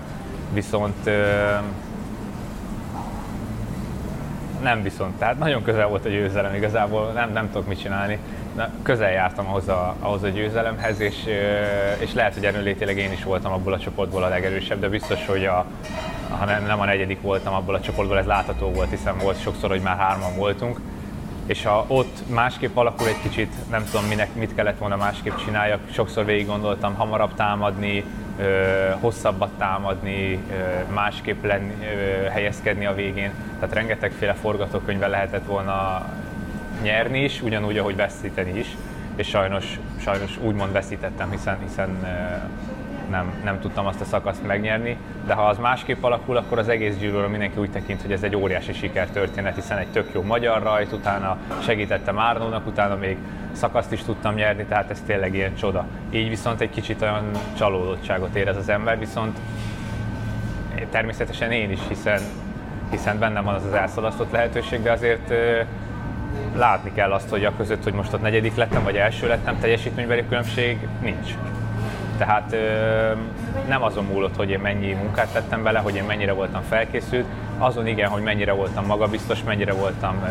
viszont 0.52 1.10
nem 4.62 4.82
viszont, 4.82 5.18
tehát 5.18 5.38
nagyon 5.38 5.62
közel 5.62 5.86
volt 5.86 6.04
a 6.04 6.08
győzelem 6.08 6.54
igazából, 6.54 7.10
nem, 7.12 7.32
nem 7.32 7.50
tudok 7.50 7.68
mit 7.68 7.80
csinálni. 7.80 8.18
Na, 8.56 8.68
közel 8.82 9.10
jártam 9.10 9.46
ahhoz 9.46 9.68
a, 9.68 9.94
ahhoz 10.00 10.22
a 10.22 10.28
győzelemhez, 10.28 11.00
és, 11.00 11.16
és 11.98 12.12
lehet, 12.14 12.34
hogy 12.34 12.44
erőlétileg 12.44 12.98
én 12.98 13.12
is 13.12 13.24
voltam 13.24 13.52
abból 13.52 13.72
a 13.72 13.78
csoportból 13.78 14.22
a 14.22 14.28
legerősebb, 14.28 14.80
de 14.80 14.88
biztos, 14.88 15.26
hogy 15.26 15.44
a, 15.44 15.66
ha 16.38 16.44
nem, 16.44 16.64
nem 16.64 16.80
a 16.80 16.84
negyedik 16.84 17.20
voltam 17.20 17.54
abból 17.54 17.74
a 17.74 17.80
csoportból, 17.80 18.18
ez 18.18 18.26
látható 18.26 18.70
volt, 18.70 18.90
hiszen 18.90 19.18
volt 19.18 19.40
sokszor, 19.40 19.70
hogy 19.70 19.80
már 19.80 19.96
hárman 19.96 20.36
voltunk. 20.36 20.80
És 21.46 21.64
ha 21.64 21.84
ott 21.88 22.28
másképp 22.28 22.76
alakul 22.76 23.08
egy 23.08 23.20
kicsit, 23.22 23.52
nem 23.70 23.84
tudom 23.90 24.06
minek, 24.06 24.34
mit 24.34 24.54
kellett 24.54 24.78
volna 24.78 24.96
másképp 24.96 25.36
csináljak, 25.44 25.80
sokszor 25.92 26.24
végig 26.24 26.46
gondoltam 26.46 26.94
hamarabb 26.94 27.34
támadni, 27.34 28.04
hosszabbat 29.00 29.50
támadni, 29.58 30.38
másképp 30.94 31.44
lenni, 31.44 31.74
helyezkedni 32.30 32.86
a 32.86 32.94
végén. 32.94 33.30
Tehát 33.58 33.74
rengetegféle 33.74 34.32
forgatókönyvvel 34.32 35.10
lehetett 35.10 35.46
volna 35.46 36.06
nyerni 36.82 37.24
is, 37.24 37.42
ugyanúgy, 37.42 37.78
ahogy 37.78 37.96
veszíteni 37.96 38.58
is. 38.58 38.76
És 39.16 39.28
sajnos, 39.28 39.78
sajnos 40.00 40.38
úgymond 40.42 40.72
veszítettem, 40.72 41.30
hiszen, 41.30 41.58
hiszen 41.62 42.06
nem, 43.12 43.40
nem 43.44 43.60
tudtam 43.60 43.86
azt 43.86 44.00
a 44.00 44.04
szakaszt 44.04 44.46
megnyerni, 44.46 44.96
de 45.26 45.34
ha 45.34 45.46
az 45.46 45.58
másképp 45.58 46.02
alakul, 46.02 46.36
akkor 46.36 46.58
az 46.58 46.68
egész 46.68 46.96
gyűlölő 46.96 47.26
mindenki 47.26 47.60
úgy 47.60 47.70
tekint, 47.70 48.02
hogy 48.02 48.12
ez 48.12 48.22
egy 48.22 48.36
óriási 48.36 48.72
sikertörténet, 48.72 49.54
hiszen 49.54 49.78
egy 49.78 49.88
tök 49.88 50.10
jó 50.12 50.22
magyar 50.22 50.62
rajt, 50.62 50.92
utána 50.92 51.36
segítettem 51.62 52.18
Árnónak, 52.18 52.66
utána 52.66 52.96
még 52.96 53.16
szakaszt 53.52 53.92
is 53.92 54.02
tudtam 54.02 54.34
nyerni, 54.34 54.64
tehát 54.64 54.90
ez 54.90 55.02
tényleg 55.06 55.34
ilyen 55.34 55.54
csoda. 55.54 55.86
Így 56.10 56.28
viszont 56.28 56.60
egy 56.60 56.70
kicsit 56.70 57.02
olyan 57.02 57.30
csalódottságot 57.56 58.34
érez 58.34 58.56
az 58.56 58.68
ember, 58.68 58.98
viszont 58.98 59.38
természetesen 60.90 61.52
én 61.52 61.70
is, 61.70 61.80
hiszen, 61.88 62.20
hiszen 62.90 63.18
bennem 63.18 63.44
van 63.44 63.54
az 63.54 63.64
az 63.64 63.72
elszalasztott 63.72 64.30
lehetőség, 64.30 64.82
de 64.82 64.92
azért 64.92 65.32
látni 66.56 66.92
kell 66.94 67.12
azt, 67.12 67.28
hogy 67.28 67.44
a 67.44 67.56
között, 67.56 67.82
hogy 67.82 67.92
most 67.92 68.12
ott 68.12 68.22
negyedik 68.22 68.54
lettem, 68.54 68.82
vagy 68.82 68.96
első 68.96 69.28
lettem, 69.28 69.58
teljesítménybeli 69.60 70.24
különbség 70.28 70.78
nincs. 71.02 71.34
Tehát 72.24 72.56
nem 73.68 73.82
azon 73.82 74.04
múlott, 74.04 74.36
hogy 74.36 74.50
én 74.50 74.58
mennyi 74.58 74.92
munkát 74.92 75.32
tettem 75.32 75.62
bele, 75.62 75.78
hogy 75.78 75.94
én 75.94 76.04
mennyire 76.04 76.32
voltam 76.32 76.62
felkészült, 76.68 77.24
azon 77.58 77.86
igen, 77.86 78.08
hogy 78.08 78.22
mennyire 78.22 78.52
voltam 78.52 78.86
magabiztos, 78.86 79.42
mennyire 79.42 79.72
voltam 79.72 80.24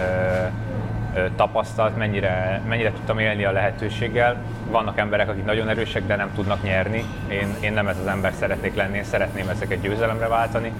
tapasztalt, 1.36 1.97
mennyire, 1.97 2.62
mennyire 2.67 2.91
tudtam 2.91 3.19
élni 3.19 3.43
a 3.43 3.51
lehetőséggel. 3.51 4.36
Vannak 4.69 4.97
emberek, 4.97 5.30
akik 5.30 5.45
nagyon 5.45 5.69
erősek, 5.69 6.06
de 6.06 6.15
nem 6.15 6.32
tudnak 6.36 6.63
nyerni. 6.63 7.04
Én, 7.27 7.56
én 7.60 7.73
nem 7.73 7.88
ez 7.88 7.97
az 8.01 8.08
ember 8.08 8.34
szeretnék 8.39 8.75
lenni, 8.75 8.97
én 8.97 9.04
szeretném 9.04 9.49
ezeket 9.49 9.82
győzelemre 9.82 10.27
váltani, 10.27 10.71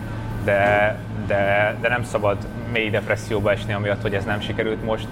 de, 0.44 0.96
de, 1.28 1.76
de 1.82 1.90
nem 1.90 2.04
szabad 2.04 2.38
mély 2.72 2.90
depresszióba 2.90 3.52
esni, 3.52 3.74
amiatt, 3.74 4.02
hogy 4.02 4.16
ez 4.16 4.26
nem 4.26 4.42
sikerült 4.42 4.84
most 4.84 5.10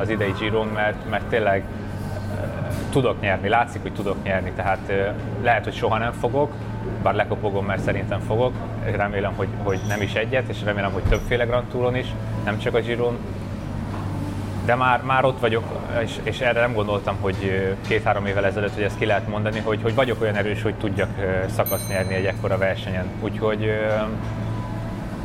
az 0.00 0.08
idei 0.08 0.34
Giron, 0.38 0.66
mert, 0.66 1.10
mert 1.10 1.24
tényleg 1.24 1.62
tudok 2.92 3.20
nyerni, 3.20 3.48
látszik, 3.48 3.82
hogy 3.82 3.92
tudok 3.92 4.22
nyerni, 4.22 4.52
tehát 4.56 4.92
lehet, 5.42 5.64
hogy 5.64 5.74
soha 5.74 5.98
nem 5.98 6.12
fogok, 6.12 6.52
bár 7.02 7.14
lekopogom, 7.14 7.66
mert 7.66 7.82
szerintem 7.82 8.20
fogok, 8.20 8.52
remélem, 8.96 9.32
hogy, 9.36 9.48
hogy 9.62 9.80
nem 9.88 10.02
is 10.02 10.14
egyet, 10.14 10.48
és 10.48 10.62
remélem, 10.64 10.92
hogy 10.92 11.02
többféle 11.02 11.44
Grand 11.44 11.66
Touron 11.66 11.96
is, 11.96 12.06
nem 12.44 12.58
csak 12.58 12.74
a 12.74 12.80
Giron, 12.80 13.18
de 14.64 14.74
már, 14.74 15.02
már 15.02 15.24
ott 15.24 15.40
vagyok, 15.40 15.64
és, 16.02 16.12
és 16.22 16.40
erre 16.40 16.60
nem 16.60 16.72
gondoltam, 16.72 17.16
hogy 17.20 17.70
két-három 17.88 18.26
évvel 18.26 18.46
ezelőtt, 18.46 18.74
hogy 18.74 18.82
ezt 18.82 18.98
ki 18.98 19.06
lehet 19.06 19.28
mondani, 19.28 19.58
hogy, 19.58 19.82
hogy 19.82 19.94
vagyok 19.94 20.20
olyan 20.20 20.34
erős, 20.34 20.62
hogy 20.62 20.74
tudjak 20.74 21.10
szakaszt 21.54 21.88
nyerni 21.88 22.14
egy 22.14 22.24
ekkora 22.24 22.58
versenyen. 22.58 23.06
Úgyhogy 23.20 23.70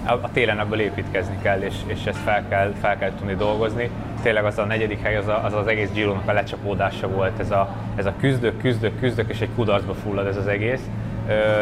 a 0.06 0.32
télen 0.32 0.60
ebből 0.60 0.80
építkezni 0.80 1.38
kell, 1.42 1.60
és, 1.60 1.76
és 1.86 2.06
ezt 2.06 2.18
fel 2.18 2.48
kell, 2.48 2.74
fel 2.82 2.98
kell 2.98 3.12
tudni 3.18 3.36
dolgozni. 3.36 3.90
Tényleg 4.22 4.46
az 4.46 4.58
a 4.58 4.66
negyedik 4.66 5.02
hely, 5.02 5.16
az 5.16 5.28
a, 5.28 5.44
az, 5.44 5.54
az 5.54 5.68
egész 5.68 5.92
giro 5.92 6.16
a 6.26 6.32
lecsapódása 6.32 7.08
volt, 7.08 7.40
ez 7.40 7.52
a, 7.52 7.76
ez 7.96 8.06
a 8.06 8.14
küzdök, 8.20 8.62
küzdök, 8.62 9.00
küzdök, 9.00 9.30
és 9.30 9.42
egy 9.42 9.50
kudarcba 9.56 9.94
fullad 9.94 10.28
ez 10.28 10.38
az 10.38 10.48
egész. 10.48 10.82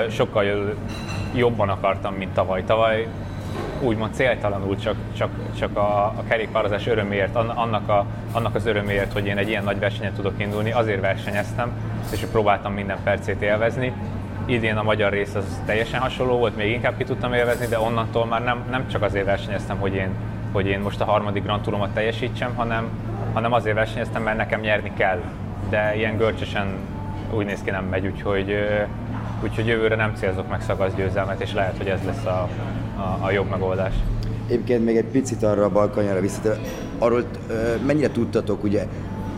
Sokkal 0.10 0.76
jobban 1.36 1.70
akartam, 1.70 2.14
mint 2.14 2.34
tavaly. 2.34 2.64
Tavaly 2.64 3.08
úgymond 3.82 4.14
céltalanul 4.14 4.78
csak, 4.78 4.96
csak, 5.18 5.30
csak 5.58 5.78
a, 5.78 6.06
a 6.06 6.24
kerékpározás 6.28 6.88
öröméért, 6.88 7.36
annak, 7.36 7.90
a, 7.90 8.06
annak 8.32 8.56
az 8.56 8.66
öröméért, 8.66 9.14
hogy 9.14 9.26
én 9.26 9.38
egy 9.38 9.50
ilyen 9.50 9.64
nagy 9.64 9.80
versenyen 9.80 10.14
tudok 10.14 10.34
indulni, 10.38 10.72
azért 10.72 11.02
versenyeztem, 11.02 11.72
és 12.12 12.26
próbáltam 12.32 12.74
minden 12.74 12.98
percét 13.04 13.42
élvezni. 13.42 13.94
Idén 14.48 14.78
a 14.78 14.84
magyar 14.84 15.12
rész 15.12 15.36
az 15.36 15.62
teljesen 15.66 16.00
hasonló 16.00 16.38
volt, 16.38 16.56
még 16.56 16.72
inkább 16.72 16.98
ki 16.98 17.04
tudtam 17.04 17.34
élvezni, 17.34 17.66
de 17.66 17.80
onnantól 17.80 18.26
már 18.26 18.44
nem, 18.44 18.64
nem 18.70 18.88
csak 18.88 19.02
azért 19.02 19.26
versenyeztem, 19.26 19.78
hogy 19.78 19.94
én, 19.94 20.10
hogy 20.52 20.66
én 20.68 20.80
most 20.80 21.02
a 21.02 21.06
harmadik 21.06 21.44
Grand 21.44 21.62
Touromat 21.62 21.94
teljesítsem, 21.94 22.56
hanem, 22.56 22.90
hanem 23.34 23.54
azért 23.54 23.76
versenyeztem, 23.76 24.24
mert 24.24 24.38
nekem 24.38 24.60
nyerni 24.60 24.92
kell. 24.98 25.22
De 25.70 25.96
ilyen 25.96 26.18
görcsösen 26.18 26.68
úgy 27.34 27.46
néz 27.46 27.62
ki 27.64 27.70
nem 27.70 27.86
megy, 27.86 28.06
úgyhogy, 28.06 28.56
úgyhogy 29.44 29.68
jövőre 29.68 29.96
nem 29.96 30.14
célzok 30.16 30.50
meg 30.50 30.62
szakasz 30.62 30.94
győzelmet, 30.94 31.42
és 31.42 31.54
lehet, 31.54 31.78
hogy 31.78 31.88
ez 31.88 32.00
lesz 32.06 32.26
a, 32.26 32.50
a, 32.98 33.26
a 33.26 33.32
jobb 33.32 33.50
megoldás. 33.50 33.94
Egyébként 34.48 34.86
még 34.86 34.98
egy 34.98 35.06
picit 35.06 35.44
arra 35.44 35.64
a 35.64 35.70
balkanyára 35.70 36.20
visszatérve, 36.20 36.58
arról 36.98 37.24
mennyire 37.86 38.12
tudtatok, 38.12 38.64
ugye 38.64 38.88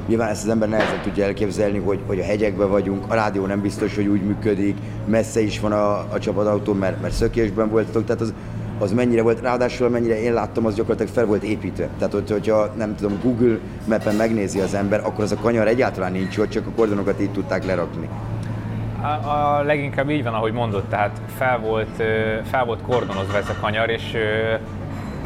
Nyilván 0.07 0.29
ezt 0.29 0.43
az 0.43 0.49
ember 0.49 0.69
nehezen 0.69 1.01
tudja 1.01 1.25
elképzelni, 1.25 1.77
hogy, 1.77 1.99
hogy 2.05 2.19
a 2.19 2.23
hegyekben 2.23 2.69
vagyunk, 2.69 3.03
a 3.07 3.13
rádió 3.13 3.45
nem 3.45 3.61
biztos, 3.61 3.95
hogy 3.95 4.07
úgy 4.07 4.21
működik, 4.21 4.77
messze 5.05 5.41
is 5.41 5.59
van 5.59 5.71
a, 5.71 5.97
a 5.99 6.19
csapatautó, 6.19 6.73
mert, 6.73 7.01
mert 7.01 7.13
szökésben 7.13 7.69
voltatok, 7.69 8.05
tehát 8.05 8.21
az, 8.21 8.33
az 8.79 8.91
mennyire 8.91 9.21
volt, 9.21 9.41
ráadásul 9.41 9.89
mennyire 9.89 10.21
én 10.21 10.33
láttam, 10.33 10.65
az 10.65 10.75
gyakorlatilag 10.75 11.13
fel 11.13 11.25
volt 11.25 11.43
építve. 11.43 11.89
Tehát, 11.97 12.13
hogy, 12.13 12.31
hogyha 12.31 12.73
nem 12.77 12.95
tudom, 12.95 13.19
Google 13.23 13.57
Mapen 13.87 14.15
megnézi 14.15 14.59
az 14.59 14.73
ember, 14.73 14.99
akkor 15.05 15.23
az 15.23 15.31
a 15.31 15.35
kanyar 15.35 15.67
egyáltalán 15.67 16.11
nincs 16.11 16.37
ott, 16.37 16.49
csak 16.49 16.67
a 16.67 16.71
kordonokat 16.75 17.21
így 17.21 17.31
tudták 17.31 17.65
lerakni. 17.65 18.09
A, 19.01 19.29
a 19.29 19.63
leginkább 19.63 20.09
így 20.09 20.23
van, 20.23 20.33
ahogy 20.33 20.53
mondod, 20.53 20.83
tehát 20.83 21.21
fel 21.37 21.59
volt, 21.59 22.03
fel 22.43 22.65
volt 22.65 22.81
kordonozva 22.81 23.37
ez 23.37 23.49
a 23.49 23.55
kanyar, 23.61 23.89
és 23.89 24.13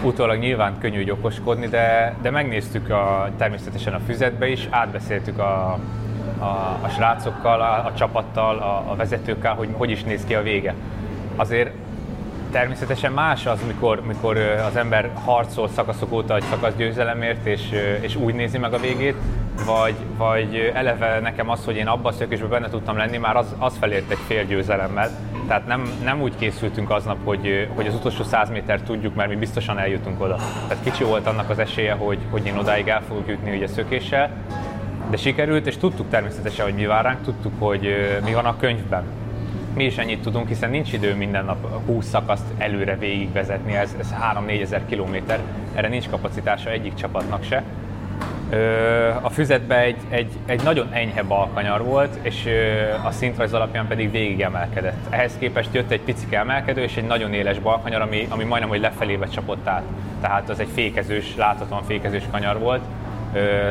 utólag 0.04 0.40
nyilván 0.40 0.78
könnyű 0.80 1.12
okoskodni, 1.12 1.68
de, 1.68 2.16
de 2.22 2.30
megnéztük 2.30 2.90
a, 2.90 3.30
természetesen 3.38 3.94
a 3.94 4.00
füzetbe 4.06 4.48
is, 4.48 4.68
átbeszéltük 4.70 5.40
a, 5.40 5.80
a, 6.40 6.80
a 6.82 6.90
srácokkal, 6.96 7.62
a, 7.62 7.86
a 7.86 7.94
csapattal, 7.98 8.58
a, 8.58 8.92
a 8.92 8.96
vezetőkkel, 8.96 9.54
hogy 9.54 9.70
hogy 9.72 9.90
is 9.90 10.04
néz 10.04 10.24
ki 10.26 10.36
a 10.36 10.42
vége. 10.42 10.74
Azért 11.36 11.72
természetesen 12.52 13.12
más 13.12 13.46
az, 13.46 13.60
mikor, 13.68 14.02
mikor 14.06 14.38
az 14.38 14.76
ember 14.76 15.10
harcol 15.26 15.70
szakaszok 15.70 16.12
óta 16.12 16.36
egy 16.36 16.44
szakasz 16.50 16.74
győzelemért, 16.76 17.46
és, 17.46 17.62
és 18.02 18.16
úgy 18.16 18.34
nézi 18.34 18.58
meg 18.58 18.74
a 18.74 18.80
végét, 18.80 19.16
vagy, 19.66 19.96
vagy 20.18 20.72
eleve 20.74 21.20
nekem 21.20 21.50
az, 21.50 21.66
hogy 21.66 21.76
én 21.76 21.88
abban 21.88 22.14
a 22.14 22.16
szökésben 22.16 22.50
benne 22.50 22.70
tudtam 22.70 22.98
lenni, 22.98 23.18
már 23.18 23.36
az, 23.36 23.56
az 23.58 23.74
felért 23.80 24.12
egy 24.12 24.20
fél 24.28 24.44
győzelemmel. 24.44 25.10
Tehát 25.48 25.68
nem, 25.68 25.92
nem 26.04 26.22
úgy 26.22 26.34
készültünk 26.38 26.90
aznap, 26.90 27.18
hogy, 27.24 27.70
hogy 27.76 27.88
az 27.88 27.96
utolsó 27.96 28.24
100 28.24 28.50
méter 28.50 28.82
tudjuk, 28.82 29.16
mert 29.16 29.30
mi 29.30 29.36
biztosan 29.36 29.80
eljutunk 29.80 30.22
oda. 30.22 30.36
Tehát 30.68 30.84
kicsi 30.84 31.04
volt 31.04 31.28
annak 31.28 31.50
az 31.50 31.60
esélye, 31.60 31.94
hogy, 31.94 32.18
hogy 32.30 32.46
én 32.46 32.58
odáig 32.58 32.88
el 32.88 33.02
fogok 33.08 33.28
jutni 33.28 33.56
ugye 33.56 33.68
szökéssel, 33.68 34.30
de 35.10 35.18
sikerült, 35.18 35.68
és 35.68 35.78
tudtuk 35.78 36.10
természetesen, 36.10 36.66
hogy 36.66 36.74
mi 36.74 36.86
vár 36.86 37.04
ránk, 37.04 37.24
tudtuk, 37.24 37.54
hogy 37.60 37.96
mi 38.24 38.34
van 38.34 38.46
a 38.46 38.58
könyvben. 38.58 39.04
Mi 39.76 39.84
is 39.84 39.98
ennyit 39.98 40.22
tudunk, 40.22 40.48
hiszen 40.48 40.70
nincs 40.70 40.94
idő 40.94 41.16
minden 41.16 41.46
nap 41.46 41.86
20 41.86 42.08
szakaszt 42.08 42.46
előre 42.58 42.98
végigvezetni, 42.98 43.76
ez, 43.76 43.96
ez 44.00 44.14
3-4 44.48 44.62
ezer 44.62 44.86
kilométer, 44.86 45.40
erre 45.74 45.88
nincs 45.88 46.10
kapacitása 46.10 46.70
egyik 46.70 46.94
csapatnak 46.94 47.44
se 47.44 47.64
a 49.22 49.30
füzetbe 49.30 49.80
egy, 49.80 49.98
egy, 50.10 50.32
egy 50.46 50.64
nagyon 50.64 50.88
enyhe 50.92 51.24
balkanyar 51.24 51.84
volt, 51.84 52.18
és 52.22 52.48
a 53.04 53.12
szintrajz 53.12 53.54
alapján 53.54 53.88
pedig 53.88 54.12
végig 54.12 54.42
emelkedett. 54.42 55.06
Ehhez 55.10 55.38
képest 55.40 55.74
jött 55.74 55.92
egy 55.92 56.02
picike 56.02 56.38
emelkedő 56.38 56.82
és 56.82 56.98
egy 56.98 57.08
nagyon 57.08 57.34
éles 57.34 57.60
balkanyar, 57.60 58.02
ami, 58.02 58.28
ami 58.30 58.44
majdnem 58.44 58.70
hogy 58.70 58.80
lefelébe 58.80 59.28
csapott 59.28 59.68
át. 59.68 59.84
Tehát 60.22 60.50
az 60.50 60.60
egy 60.60 60.70
fékezős, 60.74 61.36
láthatóan 61.36 61.84
fékezős 61.84 62.24
kanyar 62.32 62.60
volt. 62.60 62.82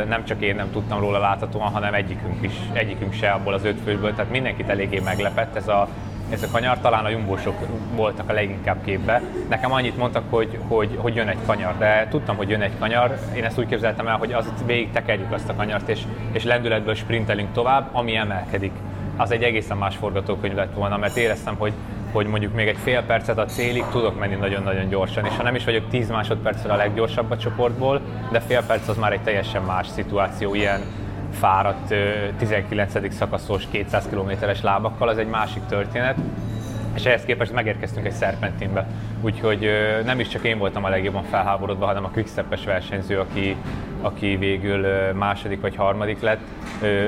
Nem 0.08 0.24
csak 0.24 0.42
én 0.42 0.54
nem 0.54 0.70
tudtam 0.72 1.00
róla 1.00 1.18
láthatóan, 1.18 1.70
hanem 1.72 1.94
egyikünk 1.94 2.42
is, 2.42 2.52
egyikünk 2.72 3.12
se 3.12 3.30
abból 3.30 3.54
az 3.54 3.64
öt 3.64 3.78
főből, 3.84 4.14
tehát 4.14 4.30
mindenkit 4.30 4.68
eléggé 4.68 4.98
meglepett 4.98 5.56
ez 5.56 5.68
a, 5.68 5.88
ez 6.30 6.42
a 6.42 6.48
kanyar, 6.52 6.78
talán 6.78 7.04
a 7.04 7.08
jumbósok 7.08 7.54
voltak 7.94 8.28
a 8.28 8.32
leginkább 8.32 8.84
képbe. 8.84 9.22
Nekem 9.48 9.72
annyit 9.72 9.96
mondtak, 9.96 10.22
hogy, 10.30 10.58
hogy, 10.68 10.96
hogy 10.96 11.14
jön 11.14 11.28
egy 11.28 11.38
kanyar, 11.46 11.78
de 11.78 12.06
tudtam, 12.10 12.36
hogy 12.36 12.48
jön 12.48 12.60
egy 12.60 12.78
kanyar. 12.78 13.18
Én 13.36 13.44
ezt 13.44 13.58
úgy 13.58 13.66
képzeltem 13.66 14.06
el, 14.06 14.16
hogy 14.16 14.32
az 14.32 14.52
végig 14.66 14.90
tekerjük 14.90 15.32
azt 15.32 15.48
a 15.48 15.54
kanyart, 15.54 15.88
és, 15.88 16.00
és 16.32 16.44
lendületből 16.44 16.94
sprintelünk 16.94 17.52
tovább, 17.52 17.88
ami 17.92 18.16
emelkedik. 18.16 18.72
Az 19.16 19.30
egy 19.30 19.42
egészen 19.42 19.76
más 19.76 19.96
forgatókönyv 19.96 20.54
lett 20.54 20.74
volna, 20.74 20.96
mert 20.96 21.16
éreztem, 21.16 21.56
hogy 21.58 21.72
hogy 22.12 22.26
mondjuk 22.26 22.54
még 22.54 22.68
egy 22.68 22.76
fél 22.82 23.02
percet 23.02 23.38
a 23.38 23.44
célig 23.44 23.84
tudok 23.90 24.18
menni 24.18 24.34
nagyon-nagyon 24.34 24.88
gyorsan, 24.88 25.24
és 25.24 25.36
ha 25.36 25.42
nem 25.42 25.54
is 25.54 25.64
vagyok 25.64 25.88
10 25.88 26.08
másodperccel 26.08 26.70
a 26.70 26.76
leggyorsabb 26.76 27.30
a 27.30 27.36
csoportból, 27.36 28.00
de 28.30 28.40
fél 28.40 28.62
perc 28.66 28.88
az 28.88 28.96
már 28.96 29.12
egy 29.12 29.20
teljesen 29.20 29.62
más 29.62 29.86
szituáció, 29.88 30.54
ilyen 30.54 30.80
fáradt 31.32 31.94
19. 32.38 33.14
szakaszos 33.14 33.66
200 33.70 34.08
kilométeres 34.08 34.62
lábakkal, 34.62 35.08
az 35.08 35.18
egy 35.18 35.28
másik 35.28 35.62
történet. 35.68 36.16
És 36.94 37.04
ehhez 37.04 37.24
képest 37.24 37.52
megérkeztünk 37.52 38.06
egy 38.06 38.12
szerpentinbe. 38.12 38.86
Úgyhogy 39.20 39.70
nem 40.04 40.20
is 40.20 40.28
csak 40.28 40.44
én 40.44 40.58
voltam 40.58 40.84
a 40.84 40.88
legjobban 40.88 41.22
felháborodva, 41.22 41.86
hanem 41.86 42.04
a 42.04 42.10
quickstep 42.10 42.64
versenyző, 42.64 43.18
aki, 43.18 43.56
aki 44.00 44.36
végül 44.36 44.86
második 45.12 45.60
vagy 45.60 45.76
harmadik 45.76 46.20
lett. 46.20 46.40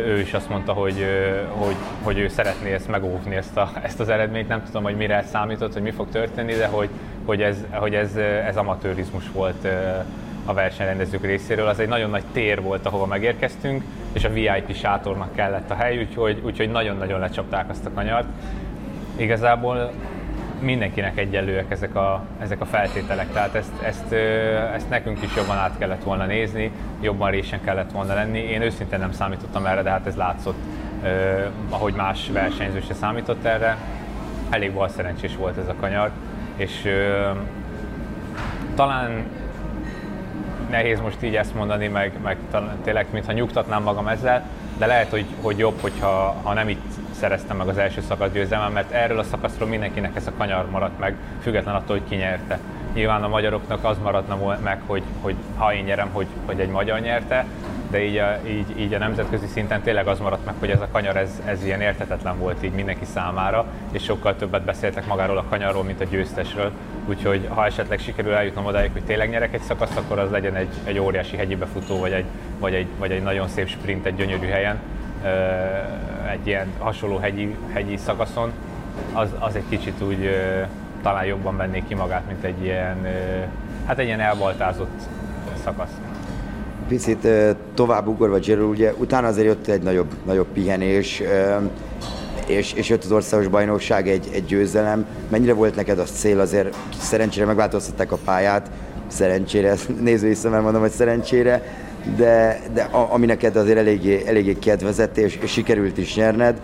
Ő 0.06 0.20
is 0.20 0.32
azt 0.32 0.48
mondta, 0.48 0.72
hogy, 0.72 1.06
hogy, 1.48 1.76
hogy 2.02 2.18
ő 2.18 2.28
szeretné 2.28 2.72
ezt 2.72 2.88
megóvni, 2.88 3.34
ezt, 3.34 3.56
a, 3.56 3.70
ezt 3.82 4.00
az 4.00 4.08
eredményt. 4.08 4.48
Nem 4.48 4.62
tudom, 4.64 4.82
hogy 4.82 4.96
mire 4.96 5.22
számított, 5.22 5.72
hogy 5.72 5.82
mi 5.82 5.90
fog 5.90 6.08
történni, 6.08 6.54
de 6.54 6.66
hogy, 6.66 6.88
hogy, 7.24 7.42
ez, 7.42 7.56
hogy 7.70 7.94
ez, 7.94 8.16
ez 8.46 8.56
amatőrizmus 8.56 9.24
volt 9.32 9.68
a 10.44 10.52
versenyrendezők 10.52 11.24
részéről. 11.24 11.66
Az 11.66 11.78
egy 11.78 11.88
nagyon 11.88 12.10
nagy 12.10 12.24
tér 12.32 12.62
volt, 12.62 12.86
ahova 12.86 13.06
megérkeztünk, 13.06 13.82
és 14.12 14.24
a 14.24 14.32
VIP 14.32 14.74
sátornak 14.74 15.34
kellett 15.34 15.70
a 15.70 15.74
hely, 15.74 15.98
úgyhogy, 15.98 16.40
úgyhogy 16.44 16.70
nagyon-nagyon 16.70 17.20
lecsapták 17.20 17.70
azt 17.70 17.86
a 17.86 17.90
kanyart. 17.94 18.26
Igazából 19.16 19.92
mindenkinek 20.60 21.18
egyenlőek 21.18 21.70
ezek 21.70 21.94
a, 21.94 22.24
ezek 22.38 22.60
a 22.60 22.64
feltételek, 22.64 23.32
tehát 23.32 23.54
ezt, 23.54 23.82
ezt, 23.82 24.12
ezt 24.74 24.88
nekünk 24.88 25.22
is 25.22 25.36
jobban 25.36 25.56
át 25.56 25.78
kellett 25.78 26.02
volna 26.02 26.26
nézni, 26.26 26.70
jobban 27.00 27.30
résen 27.30 27.60
kellett 27.64 27.90
volna 27.90 28.14
lenni. 28.14 28.38
Én 28.38 28.62
őszintén 28.62 28.98
nem 28.98 29.12
számítottam 29.12 29.66
erre, 29.66 29.82
de 29.82 29.90
hát 29.90 30.06
ez 30.06 30.14
látszott, 30.14 30.58
ahogy 31.70 31.94
más 31.94 32.30
versenyző 32.32 32.80
se 32.80 32.94
számított 32.94 33.44
erre. 33.44 33.76
Elég 34.50 34.72
bal 34.72 34.88
szerencsés 34.88 35.36
volt 35.36 35.58
ez 35.58 35.68
a 35.68 35.74
kanyar, 35.80 36.10
és 36.56 36.88
talán 38.74 39.24
nehéz 40.72 41.00
most 41.00 41.22
így 41.22 41.36
ezt 41.36 41.54
mondani, 41.54 41.88
meg, 41.88 42.12
meg 42.22 42.36
tényleg, 42.84 43.06
mintha 43.10 43.32
nyugtatnám 43.32 43.82
magam 43.82 44.08
ezzel, 44.08 44.42
de 44.78 44.86
lehet, 44.86 45.10
hogy, 45.10 45.24
hogy 45.42 45.58
jobb, 45.58 45.80
hogyha 45.80 46.36
ha 46.42 46.52
nem 46.52 46.68
itt 46.68 46.92
szereztem 47.10 47.56
meg 47.56 47.68
az 47.68 47.78
első 47.78 48.00
szakasz 48.00 48.32
győzelmem, 48.32 48.72
mert 48.72 48.90
erről 48.90 49.18
a 49.18 49.22
szakaszról 49.22 49.68
mindenkinek 49.68 50.16
ez 50.16 50.26
a 50.26 50.32
kanyar 50.38 50.70
maradt 50.70 50.98
meg, 50.98 51.16
független 51.42 51.74
attól, 51.74 51.98
hogy 51.98 52.08
ki 52.08 52.14
nyerte. 52.14 52.58
Nyilván 52.94 53.22
a 53.22 53.28
magyaroknak 53.28 53.84
az 53.84 53.98
maradna 53.98 54.58
meg, 54.62 54.80
hogy, 54.86 55.02
hogy 55.20 55.34
ha 55.56 55.74
én 55.74 55.84
nyerem, 55.84 56.08
hogy, 56.12 56.26
hogy 56.46 56.60
egy 56.60 56.68
magyar 56.68 57.00
nyerte, 57.00 57.44
de 57.92 58.04
így 58.04 58.16
a, 58.16 58.38
így, 58.46 58.80
így 58.80 58.94
a 58.94 58.98
nemzetközi 58.98 59.46
szinten 59.46 59.82
tényleg 59.82 60.06
az 60.06 60.18
maradt 60.18 60.44
meg, 60.44 60.54
hogy 60.58 60.70
ez 60.70 60.80
a 60.80 60.88
kanyar 60.92 61.16
ez, 61.16 61.42
ez 61.44 61.64
ilyen 61.64 61.80
értetetlen 61.80 62.38
volt 62.38 62.64
így 62.64 62.72
mindenki 62.72 63.04
számára, 63.04 63.66
és 63.90 64.02
sokkal 64.02 64.36
többet 64.36 64.62
beszéltek 64.62 65.06
magáról 65.06 65.38
a 65.38 65.44
kanyarról, 65.48 65.82
mint 65.82 66.00
a 66.00 66.04
győztesről. 66.04 66.70
Úgyhogy 67.06 67.48
ha 67.48 67.66
esetleg 67.66 67.98
sikerül 67.98 68.32
eljutnom 68.32 68.64
odáig, 68.64 68.92
hogy 68.92 69.04
tényleg 69.04 69.30
nyerek 69.30 69.54
egy 69.54 69.60
szakaszt, 69.60 69.98
akkor 69.98 70.18
az 70.18 70.30
legyen 70.30 70.54
egy, 70.54 70.68
egy 70.84 70.98
óriási 70.98 71.36
hegyi 71.36 71.56
befutó, 71.56 71.98
vagy 71.98 72.12
egy, 72.12 72.24
vagy, 72.58 72.74
egy, 72.74 72.86
vagy 72.98 73.10
egy 73.10 73.22
nagyon 73.22 73.48
szép 73.48 73.68
sprint 73.68 74.06
egy 74.06 74.16
gyönyörű 74.16 74.46
helyen, 74.46 74.78
egy 76.30 76.46
ilyen 76.46 76.66
hasonló 76.78 77.16
hegyi, 77.16 77.56
hegyi 77.72 77.96
szakaszon, 77.96 78.52
az, 79.12 79.28
az 79.38 79.56
egy 79.56 79.68
kicsit 79.68 80.02
úgy 80.02 80.30
talán 81.02 81.24
jobban 81.24 81.56
venné 81.56 81.82
ki 81.88 81.94
magát, 81.94 82.26
mint 82.26 82.44
egy 82.44 82.62
ilyen, 82.64 83.06
hát 83.86 83.98
egy 83.98 84.06
ilyen 84.06 84.20
elbaltázott 84.20 85.02
szakasz 85.64 86.11
picit 86.92 87.28
tovább 87.74 88.06
ugorva 88.06 88.38
Giro, 88.38 88.64
ugye 88.64 88.92
utána 88.98 89.26
azért 89.26 89.46
jött 89.46 89.66
egy 89.66 89.82
nagyobb, 89.82 90.10
nagyobb 90.26 90.46
pihenés, 90.52 91.22
és, 92.46 92.72
és 92.72 92.88
jött 92.88 93.04
az 93.04 93.12
országos 93.12 93.48
bajnokság 93.48 94.08
egy, 94.08 94.28
egy 94.32 94.44
győzelem. 94.44 95.06
Mennyire 95.28 95.52
volt 95.52 95.76
neked 95.76 95.98
az 95.98 96.10
cél? 96.10 96.40
Azért 96.40 96.76
szerencsére 97.00 97.46
megváltoztatták 97.46 98.12
a 98.12 98.18
pályát, 98.24 98.70
szerencsére, 99.06 99.74
nézői 100.00 100.34
szemmel 100.34 100.60
mondom, 100.60 100.80
hogy 100.80 100.90
szerencsére, 100.90 101.62
de, 102.16 102.60
de 102.74 102.82
a, 102.82 103.12
ami 103.12 103.26
neked 103.26 103.56
azért 103.56 103.78
eléggé, 103.78 104.22
eléggé 104.26 104.52
kedvezett, 104.52 105.16
és, 105.16 105.38
és 105.42 105.50
sikerült 105.50 105.98
is 105.98 106.14
nyerned. 106.14 106.60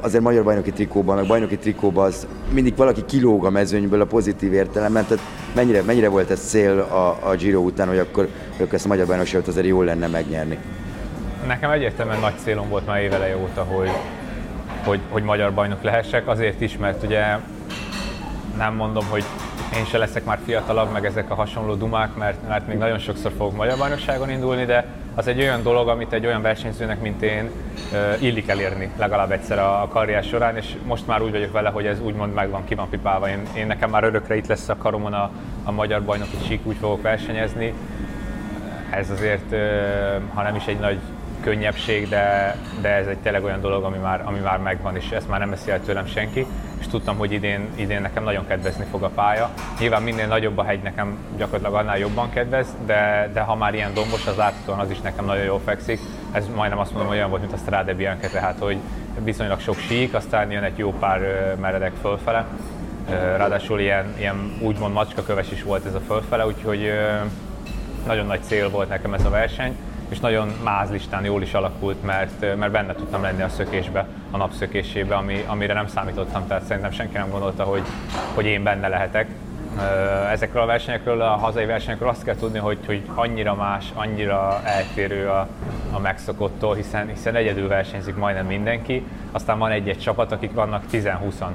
Azért 0.00 0.22
magyar 0.22 0.44
bajnoki 0.44 0.70
trikóban, 0.70 1.16
meg 1.16 1.26
bajnoki 1.26 1.56
trikóban 1.56 2.06
az 2.06 2.26
mindig 2.52 2.76
valaki 2.76 3.04
kilóg 3.04 3.44
a 3.44 3.50
mezőnyből 3.50 4.00
a 4.00 4.04
pozitív 4.04 4.52
értelemben, 4.52 5.04
tehát 5.06 5.24
mennyire, 5.54 5.82
mennyire 5.82 6.08
volt 6.08 6.30
ez 6.30 6.40
cél 6.40 6.78
a, 6.78 7.28
a 7.28 7.34
Giro 7.34 7.60
után, 7.60 7.88
hogy 7.88 7.98
akkor, 7.98 8.28
akkor 8.60 8.74
ezt 8.74 8.84
a 8.84 8.88
magyar 8.88 9.06
bajnokságot 9.06 9.48
azért 9.48 9.66
jól 9.66 9.84
lenne 9.84 10.06
megnyerni? 10.06 10.58
Nekem 11.46 11.70
egyértelműen 11.70 12.20
nagy 12.20 12.38
célom 12.42 12.68
volt 12.68 12.86
már 12.86 13.00
éveleje 13.00 13.36
óta, 13.36 13.62
hogy, 13.62 13.90
hogy, 14.84 15.00
hogy 15.10 15.22
magyar 15.22 15.54
bajnok 15.54 15.82
lehessek, 15.82 16.28
azért 16.28 16.60
is, 16.60 16.76
mert 16.76 17.02
ugye 17.02 17.24
nem 18.58 18.74
mondom, 18.74 19.04
hogy 19.10 19.24
én 19.76 19.84
se 19.84 19.98
leszek 19.98 20.24
már 20.24 20.38
fiatalabb, 20.44 20.92
meg 20.92 21.04
ezek 21.04 21.30
a 21.30 21.34
hasonló 21.34 21.74
dumák, 21.74 22.14
mert, 22.14 22.48
mert 22.48 22.66
még 22.66 22.76
nagyon 22.76 22.98
sokszor 22.98 23.32
fogok 23.36 23.56
magyar 23.56 23.78
bajnokságon 23.78 24.30
indulni, 24.30 24.64
de 24.64 24.86
az 25.14 25.26
egy 25.26 25.40
olyan 25.40 25.62
dolog, 25.62 25.88
amit 25.88 26.12
egy 26.12 26.26
olyan 26.26 26.42
versenyzőnek, 26.42 27.00
mint 27.00 27.22
én, 27.22 27.50
illik 28.18 28.48
elérni 28.48 28.90
legalább 28.96 29.30
egyszer 29.30 29.58
a 29.58 29.88
karrier 29.90 30.24
során, 30.24 30.56
és 30.56 30.76
most 30.86 31.06
már 31.06 31.22
úgy 31.22 31.30
vagyok 31.30 31.52
vele, 31.52 31.70
hogy 31.70 31.86
ez 31.86 32.00
úgymond 32.00 32.34
megvan, 32.34 32.64
ki 32.64 32.74
van 32.74 32.88
pipálva. 32.88 33.28
Én, 33.28 33.42
én 33.56 33.66
nekem 33.66 33.90
már 33.90 34.04
örökre 34.04 34.36
itt 34.36 34.46
lesz 34.46 34.68
a 34.68 34.76
karomon 34.76 35.12
a, 35.12 35.30
a 35.64 35.70
magyar 35.70 36.02
bajnoki 36.02 36.36
csík, 36.46 36.66
úgy 36.66 36.76
fogok 36.76 37.02
versenyezni. 37.02 37.72
Ez 38.90 39.10
azért, 39.10 39.54
ha 40.34 40.42
nem 40.42 40.54
is 40.54 40.66
egy 40.66 40.78
nagy 40.78 40.98
könnyebbség, 41.48 42.08
de, 42.08 42.56
de 42.80 42.88
ez 42.88 43.06
egy 43.06 43.18
tényleg 43.18 43.44
olyan 43.44 43.60
dolog, 43.60 43.84
ami 43.84 43.98
már, 43.98 44.22
ami 44.24 44.38
már 44.38 44.58
megvan, 44.58 44.96
és 44.96 45.10
ezt 45.10 45.28
már 45.28 45.38
nem 45.38 45.50
veszi 45.50 45.70
el 45.70 45.80
tőlem 45.80 46.06
senki 46.06 46.46
és 46.80 46.86
tudtam, 46.86 47.16
hogy 47.16 47.32
idén, 47.32 47.68
idén 47.74 48.00
nekem 48.00 48.24
nagyon 48.24 48.46
kedvezni 48.46 48.84
fog 48.90 49.02
a 49.02 49.08
pálya. 49.08 49.50
Nyilván 49.78 50.02
minél 50.02 50.26
nagyobb 50.26 50.58
a 50.58 50.62
hegy, 50.62 50.82
nekem 50.82 51.18
gyakorlatilag 51.36 51.74
annál 51.74 51.98
jobban 51.98 52.30
kedvez, 52.30 52.66
de, 52.86 53.30
de 53.32 53.40
ha 53.40 53.54
már 53.54 53.74
ilyen 53.74 53.94
dombos, 53.94 54.26
az 54.26 54.36
láthatóan 54.36 54.78
az 54.78 54.90
is 54.90 55.00
nekem 55.00 55.24
nagyon 55.24 55.44
jól 55.44 55.60
fekszik. 55.64 56.00
Ez 56.32 56.48
majdnem 56.54 56.78
azt 56.78 56.92
mondom, 56.92 57.10
olyan 57.10 57.28
volt, 57.28 57.40
mint 57.40 57.52
a 57.52 57.56
Strade 57.56 57.94
Bianca, 57.94 58.28
tehát 58.28 58.58
hogy 58.58 58.76
viszonylag 59.24 59.60
sok 59.60 59.78
sík, 59.78 60.14
aztán 60.14 60.50
jön 60.50 60.62
egy 60.62 60.78
jó 60.78 60.92
pár 60.92 61.20
meredek 61.60 61.92
fölfele. 62.00 62.46
Ráadásul 63.36 63.80
ilyen, 63.80 64.14
ilyen 64.18 64.58
úgymond 64.60 64.92
macskaköves 64.92 65.50
is 65.50 65.62
volt 65.62 65.86
ez 65.86 65.94
a 65.94 66.00
fölfele, 66.00 66.46
úgyhogy 66.46 66.92
nagyon 68.06 68.26
nagy 68.26 68.42
cél 68.42 68.70
volt 68.70 68.88
nekem 68.88 69.14
ez 69.14 69.24
a 69.24 69.30
verseny 69.30 69.76
és 70.08 70.20
nagyon 70.20 70.52
mázlistán 70.64 71.24
jól 71.24 71.42
is 71.42 71.54
alakult, 71.54 72.02
mert, 72.02 72.56
mert 72.56 72.72
benne 72.72 72.94
tudtam 72.94 73.22
lenni 73.22 73.42
a 73.42 73.48
szökésbe, 73.48 74.06
a 74.30 74.36
napszökésébe, 74.36 75.14
ami, 75.14 75.44
amire 75.46 75.74
nem 75.74 75.86
számítottam, 75.86 76.46
tehát 76.46 76.64
szerintem 76.64 76.90
senki 76.90 77.16
nem 77.16 77.30
gondolta, 77.30 77.64
hogy, 77.64 77.82
hogy 78.34 78.44
én 78.44 78.62
benne 78.62 78.88
lehetek. 78.88 79.28
Ezekről 80.30 80.62
a 80.62 80.66
versenyekről, 80.66 81.20
a 81.20 81.36
hazai 81.36 81.64
versenyekről 81.64 82.08
azt 82.08 82.24
kell 82.24 82.34
tudni, 82.34 82.58
hogy, 82.58 82.78
hogy 82.86 83.02
annyira 83.14 83.54
más, 83.54 83.84
annyira 83.94 84.60
eltérő 84.64 85.28
a, 85.28 85.48
a 85.92 85.98
megszokottól, 85.98 86.74
hiszen, 86.74 87.08
hiszen 87.08 87.34
egyedül 87.34 87.68
versenyzik 87.68 88.16
majdnem 88.16 88.46
mindenki, 88.46 89.06
aztán 89.32 89.58
van 89.58 89.70
egy-egy 89.70 89.98
csapat, 89.98 90.32
akik 90.32 90.52
vannak 90.52 90.84
10-20-an 90.92 91.50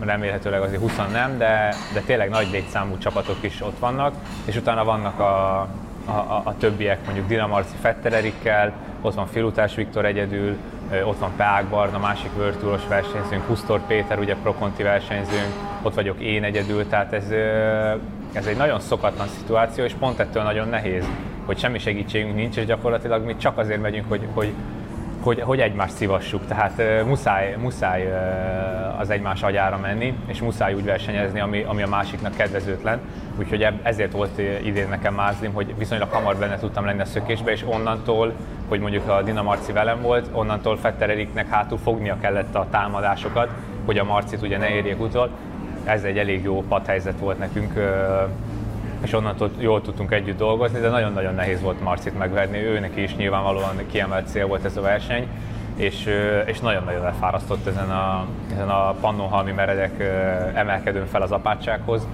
remélhetőleg 0.00 0.60
azért 0.60 0.80
20 0.80 0.96
nem, 1.12 1.38
de, 1.38 1.74
de 1.92 2.00
tényleg 2.00 2.28
nagy 2.28 2.48
létszámú 2.50 2.98
csapatok 2.98 3.36
is 3.40 3.62
ott 3.62 3.78
vannak, 3.78 4.14
és 4.44 4.56
utána 4.56 4.84
vannak 4.84 5.20
a, 5.20 5.68
a, 6.08 6.12
a, 6.12 6.42
a 6.44 6.56
többiek, 6.56 7.04
mondjuk 7.04 7.26
Dinamarci 7.26 7.76
Fettererikkel, 7.80 8.72
ott 9.00 9.14
van 9.14 9.26
Filutás 9.26 9.74
Viktor 9.74 10.04
egyedül, 10.04 10.56
ott 11.04 11.18
van 11.18 11.30
Peák 11.36 11.64
Barna, 11.64 11.98
másik 11.98 12.30
vörtúros 12.36 12.86
versenyzőnk, 12.88 13.46
Husztor 13.46 13.80
Péter, 13.86 14.18
ugye 14.18 14.34
prokonti 14.42 14.82
versenyzőnk, 14.82 15.52
ott 15.82 15.94
vagyok 15.94 16.20
én 16.20 16.44
egyedül, 16.44 16.88
tehát 16.88 17.12
ez, 17.12 17.30
ez 18.32 18.46
egy 18.46 18.56
nagyon 18.56 18.80
szokatlan 18.80 19.26
szituáció, 19.26 19.84
és 19.84 19.92
pont 19.98 20.18
ettől 20.18 20.42
nagyon 20.42 20.68
nehéz, 20.68 21.04
hogy 21.46 21.58
semmi 21.58 21.78
segítségünk 21.78 22.34
nincs, 22.34 22.56
és 22.56 22.64
gyakorlatilag 22.64 23.24
mi 23.24 23.36
csak 23.36 23.58
azért 23.58 23.80
megyünk, 23.80 24.08
hogy, 24.08 24.26
hogy 24.34 24.52
hogy, 25.22 25.40
hogy 25.40 25.60
egymást 25.60 25.94
szívassuk, 25.94 26.46
tehát 26.46 26.72
uh, 26.78 27.06
muszáj, 27.06 27.56
muszáj 27.58 28.06
uh, 28.06 29.00
az 29.00 29.10
egymás 29.10 29.42
agyára 29.42 29.78
menni, 29.78 30.14
és 30.26 30.40
muszáj 30.40 30.74
úgy 30.74 30.84
versenyezni, 30.84 31.40
ami, 31.40 31.62
ami 31.62 31.82
a 31.82 31.88
másiknak 31.88 32.36
kedvezőtlen. 32.36 33.00
Úgyhogy 33.38 33.66
ezért 33.82 34.12
volt 34.12 34.38
idén 34.62 34.88
nekem 34.88 35.14
mázlim, 35.14 35.52
hogy 35.52 35.74
viszonylag 35.78 36.10
hamar 36.10 36.36
benne 36.36 36.58
tudtam 36.58 36.84
lenni 36.84 37.00
a 37.00 37.04
szökésbe, 37.04 37.50
és 37.50 37.64
onnantól, 37.66 38.32
hogy 38.68 38.80
mondjuk 38.80 39.08
a 39.08 39.22
Dina 39.22 39.42
Marci 39.42 39.72
velem 39.72 40.02
volt, 40.02 40.28
onnantól 40.32 40.76
Fetter 40.76 41.10
Eriknek 41.10 41.48
hátul 41.48 41.78
fognia 41.78 42.16
kellett 42.20 42.54
a 42.54 42.66
támadásokat, 42.70 43.48
hogy 43.84 43.98
a 43.98 44.04
Marcit 44.04 44.42
ugye 44.42 44.58
ne 44.58 44.68
érjék 44.68 45.00
utol. 45.00 45.30
Ez 45.84 46.02
egy 46.02 46.18
elég 46.18 46.42
jó 46.42 46.64
padhelyzet 46.68 47.18
volt 47.18 47.38
nekünk, 47.38 47.72
és 49.02 49.12
onnantól 49.12 49.50
jól 49.58 49.82
tudtunk 49.82 50.12
együtt 50.12 50.38
dolgozni, 50.38 50.80
de 50.80 50.88
nagyon-nagyon 50.88 51.34
nehéz 51.34 51.60
volt 51.60 51.82
Marcit 51.82 52.18
megverni, 52.18 52.58
őnek 52.58 52.96
is 52.96 53.16
nyilvánvalóan 53.16 53.76
kiemelt 53.90 54.28
cél 54.28 54.46
volt 54.46 54.64
ez 54.64 54.76
a 54.76 54.80
verseny, 54.80 55.28
és, 55.76 56.08
és 56.46 56.60
nagyon-nagyon 56.60 57.04
elfárasztott 57.04 57.66
ezen 57.66 57.90
a, 57.90 58.26
ezen 58.52 58.68
a 58.68 58.94
pannonhalmi 59.00 59.52
meredek 59.52 60.00
emelkedőn 60.54 61.06
fel 61.06 61.22
az 61.22 61.32
apátsághoz. 61.32 62.06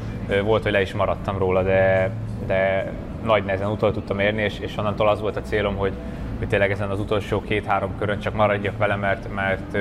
Volt, 0.42 0.62
hogy 0.62 0.73
le 0.73 0.81
is 0.81 0.94
maradtam 0.94 1.38
róla, 1.38 1.62
de, 1.62 2.11
de 2.47 2.92
nagy 3.25 3.44
nehezen 3.44 3.70
utol 3.70 3.92
tudtam 3.92 4.18
érni, 4.18 4.42
és, 4.42 4.59
és 4.59 4.77
onnantól 4.77 5.09
az 5.09 5.20
volt 5.20 5.37
a 5.37 5.42
célom, 5.42 5.77
hogy, 5.77 5.92
hogy 6.38 6.49
tényleg 6.49 6.70
ezen 6.70 6.90
az 6.90 7.01
utolsó 7.01 7.42
két-három 7.42 7.90
körön 7.99 8.18
csak 8.18 8.35
maradjak 8.35 8.79
vele, 8.79 8.97
mert, 8.97 9.35
mert 9.35 9.77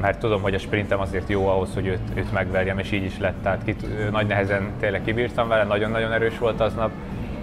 mert 0.00 0.18
tudom, 0.18 0.42
hogy 0.42 0.54
a 0.54 0.58
sprintem 0.58 1.00
azért 1.00 1.28
jó 1.28 1.48
ahhoz, 1.48 1.74
hogy 1.74 1.86
őt, 1.86 2.00
őt 2.14 2.32
megverjem, 2.32 2.78
és 2.78 2.92
így 2.92 3.04
is 3.04 3.18
lett. 3.18 3.42
Tehát 3.42 3.64
kit, 3.64 4.10
nagy 4.10 4.26
nehezen 4.26 4.70
tényleg 4.80 5.02
kibírtam 5.04 5.48
vele, 5.48 5.64
nagyon-nagyon 5.64 6.12
erős 6.12 6.38
volt 6.38 6.60
aznap, 6.60 6.90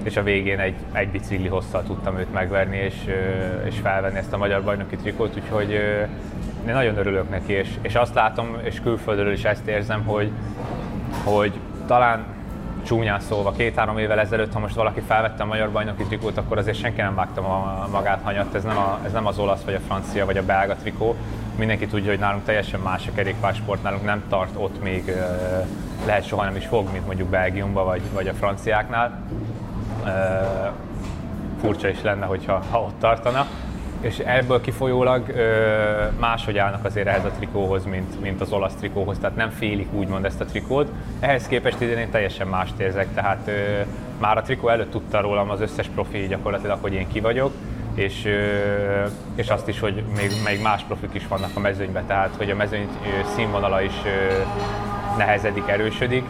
és 0.04 0.18
a 0.18 0.24
végén 0.24 0.60
egy, 0.60 0.76
egy 0.92 1.10
bicikli 1.10 1.48
hosszal 1.48 1.84
tudtam 1.84 2.18
őt 2.18 2.34
megverni, 2.34 2.78
és, 2.78 2.96
és 3.64 3.76
felvenni 3.82 4.18
ezt 4.18 4.34
a 4.34 4.38
magyar 4.38 4.64
bajnoki 4.64 4.96
trikót, 4.96 5.36
úgyhogy 5.36 5.72
én 6.68 6.74
nagyon 6.74 6.98
örülök 6.98 7.30
neki, 7.30 7.54
és, 7.54 7.70
és 7.82 7.96
azt 7.96 8.14
látom, 8.14 8.58
és 8.64 8.80
külföldről 8.80 9.32
is 9.32 9.44
ezt 9.44 9.68
érzem, 9.68 10.04
hogy, 10.04 10.32
hogy 11.24 11.52
talán 11.88 12.26
csúnyán 12.86 13.20
szólva, 13.20 13.52
két-három 13.52 13.98
évvel 13.98 14.20
ezelőtt, 14.20 14.54
ha 14.54 14.60
most 14.60 14.76
valaki 14.76 15.00
felvette 15.00 15.44
a 15.44 15.46
magyar 15.46 15.72
bajnoki 15.72 16.04
trikót, 16.04 16.38
akkor 16.38 16.58
azért 16.58 16.78
senki 16.78 17.02
nem 17.02 17.15
vágta 17.15 17.42
magát 17.92 18.20
hanyat, 18.24 18.56
ez 18.56 18.63
nem, 18.63 18.78
a, 18.78 19.00
ez 19.06 19.12
nem 19.12 19.26
az 19.26 19.38
olasz, 19.39 19.62
vagy 19.62 19.74
a 19.74 19.80
francia, 19.80 20.26
vagy 20.26 20.38
a 20.38 20.46
belga 20.46 20.76
trikó, 20.76 21.15
mindenki 21.56 21.88
tudja, 21.88 22.10
hogy 22.10 22.20
nálunk 22.20 22.44
teljesen 22.44 22.80
más 22.80 23.08
a 23.08 23.12
kerékpársport, 23.15 23.84
nálunk 23.84 24.06
nem 24.06 24.24
tart 24.30 24.52
ott 24.56 24.84
még, 24.84 25.15
lehet 26.06 26.28
soha 26.28 26.44
nem 26.44 26.56
is 26.56 26.65
fog, 26.65 26.92
mint 26.92 27.06
mondjuk 27.06 27.30
Belgiumban 27.30 27.86
vagy, 27.86 28.02
vagy 28.13 28.28
a 28.28 28.34
franciáknál. 28.34 29.22
Furcsa 31.62 31.88
is 31.88 32.02
lenne, 32.02 32.26
hogyha 32.26 32.63
ha 32.70 32.82
ott 32.82 33.00
tartana. 33.00 33.48
És 34.02 34.20
ebből 34.20 34.62
kifolyólag 34.62 35.34
máshogy 36.20 36.58
állnak 36.58 36.86
azért 36.86 37.08
ehhez 37.08 37.26
a 37.26 37.32
trikóhoz, 37.38 37.86
mint, 37.86 38.22
mint 38.22 38.42
az 38.42 38.52
olasz 38.52 38.76
trikóhoz, 38.76 39.18
tehát 39.18 39.36
nem 39.36 39.50
félik 39.50 39.94
úgymond 39.94 40.26
ezt 40.26 40.42
a 40.42 40.46
trikót. 40.46 40.92
Ehhez 41.20 41.48
képest 41.48 41.82
idén 41.82 41.98
én 41.98 42.10
teljesen 42.10 42.48
mást 42.48 42.80
érzek, 42.80 43.14
tehát 43.14 43.52
már 44.20 44.38
a 44.38 44.42
trikó 44.42 44.68
előtt 44.68 44.92
tudta 44.92 45.22
rólam 45.22 45.50
az 45.50 45.62
összes 45.62 45.88
profi 45.88 46.28
gyakorlatilag, 46.28 46.78
hogy 46.82 46.94
én 46.94 47.08
ki 47.08 47.20
vagyok, 47.20 47.52
és, 47.94 48.28
és 49.36 49.48
azt 49.48 49.68
is, 49.68 49.80
hogy 49.80 50.04
még, 50.16 50.32
még 50.46 50.62
más 50.62 50.84
profik 50.84 51.14
is 51.14 51.28
vannak 51.28 51.52
a 51.54 51.60
mezőnyben, 51.60 52.06
tehát 52.06 52.34
hogy 52.38 52.50
a 52.50 52.56
mezőny 52.56 52.88
színvonala 53.36 53.82
is 53.82 53.94
nehezedik, 55.18 55.68
erősödik, 55.68 56.24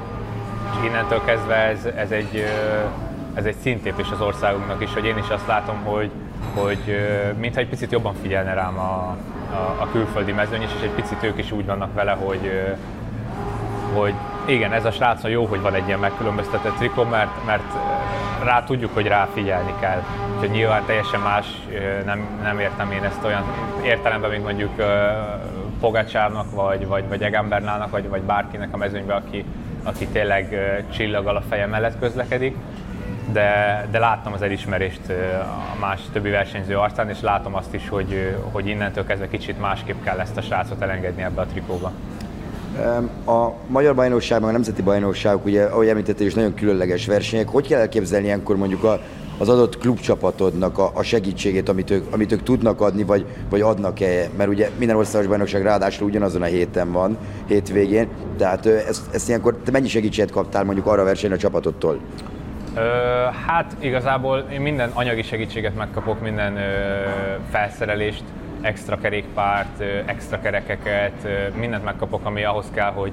és 0.72 0.88
innentől 0.88 1.22
kezdve 1.26 1.56
ez, 1.56 1.86
ez 1.96 2.12
egy, 2.12 2.44
ez 3.34 3.46
egy 3.46 3.56
szintépés 3.62 4.12
az 4.12 4.22
országunknak 4.22 4.82
is, 4.82 4.94
hogy 4.94 5.06
én 5.06 5.18
is 5.18 5.30
azt 5.30 5.48
látom, 5.48 5.84
hogy, 5.84 6.12
hogy 6.54 6.80
mintha 7.40 7.60
egy 7.60 7.68
picit 7.68 7.92
jobban 7.92 8.14
figyelne 8.22 8.54
rám 8.54 8.78
a, 8.78 9.18
a, 9.52 9.78
a 9.80 9.88
külföldi 9.92 10.32
mezőny 10.32 10.62
is, 10.62 10.70
és 10.78 10.82
egy 10.84 10.90
picit 10.90 11.24
ők 11.24 11.38
is 11.38 11.52
úgy 11.52 11.66
vannak 11.66 11.94
vele, 11.94 12.12
hogy, 12.12 12.52
hogy 13.94 14.14
igen, 14.46 14.72
ez 14.72 14.86
a 14.86 14.92
srác 14.92 15.24
jó, 15.24 15.46
hogy 15.46 15.62
van 15.62 15.74
egy 15.74 15.88
ilyen 15.88 16.00
megkülönböztetett 16.00 16.76
trikó, 16.76 17.04
mert, 17.04 17.46
mert 17.46 17.74
rá 18.44 18.64
tudjuk, 18.64 18.94
hogy 18.94 19.08
rá 19.08 19.28
figyelni 19.34 19.74
kell. 19.80 20.04
Úgyhogy 20.34 20.50
nyilván 20.50 20.86
teljesen 20.86 21.20
más, 21.20 21.46
nem, 22.06 22.28
nem 22.44 22.60
értem 22.60 22.92
én 22.92 23.04
ezt 23.04 23.24
olyan 23.24 23.44
értelemben, 23.84 24.30
mint 24.30 24.44
mondjuk 24.44 24.72
Pogacsárnak, 25.80 26.52
vagy, 26.52 26.88
vagy, 26.88 27.08
vagy 27.08 27.22
Egambernálnak, 27.22 27.90
vagy, 27.90 28.10
vagy 28.10 28.22
bárkinek 28.22 28.70
a 28.72 28.78
mezőnyben, 28.78 29.18
aki, 29.18 29.46
aki 29.84 30.08
tényleg 30.08 30.56
csillaggal 30.90 31.36
a 31.36 31.44
feje 31.50 31.66
mellett 31.66 32.00
közlekedik. 32.00 32.56
De, 33.32 33.88
de 33.92 34.00
láttam 34.00 34.34
az 34.34 34.42
elismerést 34.42 35.10
a 35.76 35.80
más 35.80 36.00
többi 36.14 36.30
versenyző 36.30 36.78
arcán, 36.78 37.10
és 37.10 37.22
látom 37.22 37.56
azt 37.56 37.74
is, 37.74 37.90
hogy, 37.90 38.36
hogy 38.52 38.68
innentől 38.68 39.06
kezdve 39.06 39.28
kicsit 39.28 39.60
másképp 39.60 40.04
kell 40.04 40.20
ezt 40.20 40.38
a 40.38 40.42
srácot 40.42 40.82
elengedni 40.82 41.22
ebbe 41.22 41.42
a 41.42 41.46
trikóba. 41.46 41.92
A 43.26 43.52
magyar 43.68 43.96
bajnokságban, 43.96 44.50
a 44.50 44.52
nemzeti 44.52 44.82
bajnokságok, 44.82 45.46
ugye, 45.46 45.64
ahogy 45.64 45.88
említettél, 45.88 46.28
is 46.28 46.34
nagyon 46.34 46.54
különleges 46.54 47.06
versenyek. 47.06 47.48
Hogy 47.48 47.68
kell 47.68 47.80
elképzelni 47.80 48.26
ilyenkor 48.26 48.58
mondjuk 48.58 48.84
a, 48.84 49.00
az 49.38 49.50
adott 49.50 49.78
klubcsapatodnak 49.78 50.78
a, 50.78 50.92
a 50.94 51.04
segítségét, 51.04 51.70
amit 51.70 51.90
ők, 51.90 52.14
amit 52.14 52.32
ők 52.32 52.44
tudnak 52.44 52.82
adni, 52.82 53.04
vagy, 53.04 53.26
vagy 53.50 53.62
adnak-e? 53.62 54.30
Mert 54.38 54.50
ugye 54.50 54.70
minden 54.78 54.96
országos 54.96 55.28
bajnokság 55.28 55.64
ráadásul 55.64 56.08
ugyanazon 56.08 56.42
a 56.42 56.46
héten 56.46 56.92
van, 56.92 57.18
hétvégén. 57.48 58.08
Tehát 58.38 58.66
ezt, 58.66 59.14
ezt 59.14 59.28
ilyenkor 59.28 59.58
te 59.66 59.72
mennyi 59.72 59.88
segítséget 59.88 60.32
kaptál 60.32 60.64
mondjuk 60.64 60.86
arra 60.86 61.02
a 61.02 61.06
versenyre 61.06 61.36
a 61.36 61.40
csapatodtól? 61.40 62.00
Ö, 62.76 62.80
hát 63.48 63.76
igazából 63.80 64.46
én 64.52 64.62
minden 64.62 64.90
anyagi 64.94 65.22
segítséget 65.22 65.76
megkapok, 65.76 66.22
minden 66.22 66.58
ö, 66.58 66.62
felszerelést, 67.50 68.24
extra 68.62 68.98
kerékpárt, 68.98 69.84
extra 70.06 70.40
kerekeket, 70.42 71.28
mindent 71.60 71.84
megkapok, 71.84 72.26
ami 72.26 72.44
ahhoz 72.44 72.66
kell, 72.74 72.92
hogy, 72.92 73.12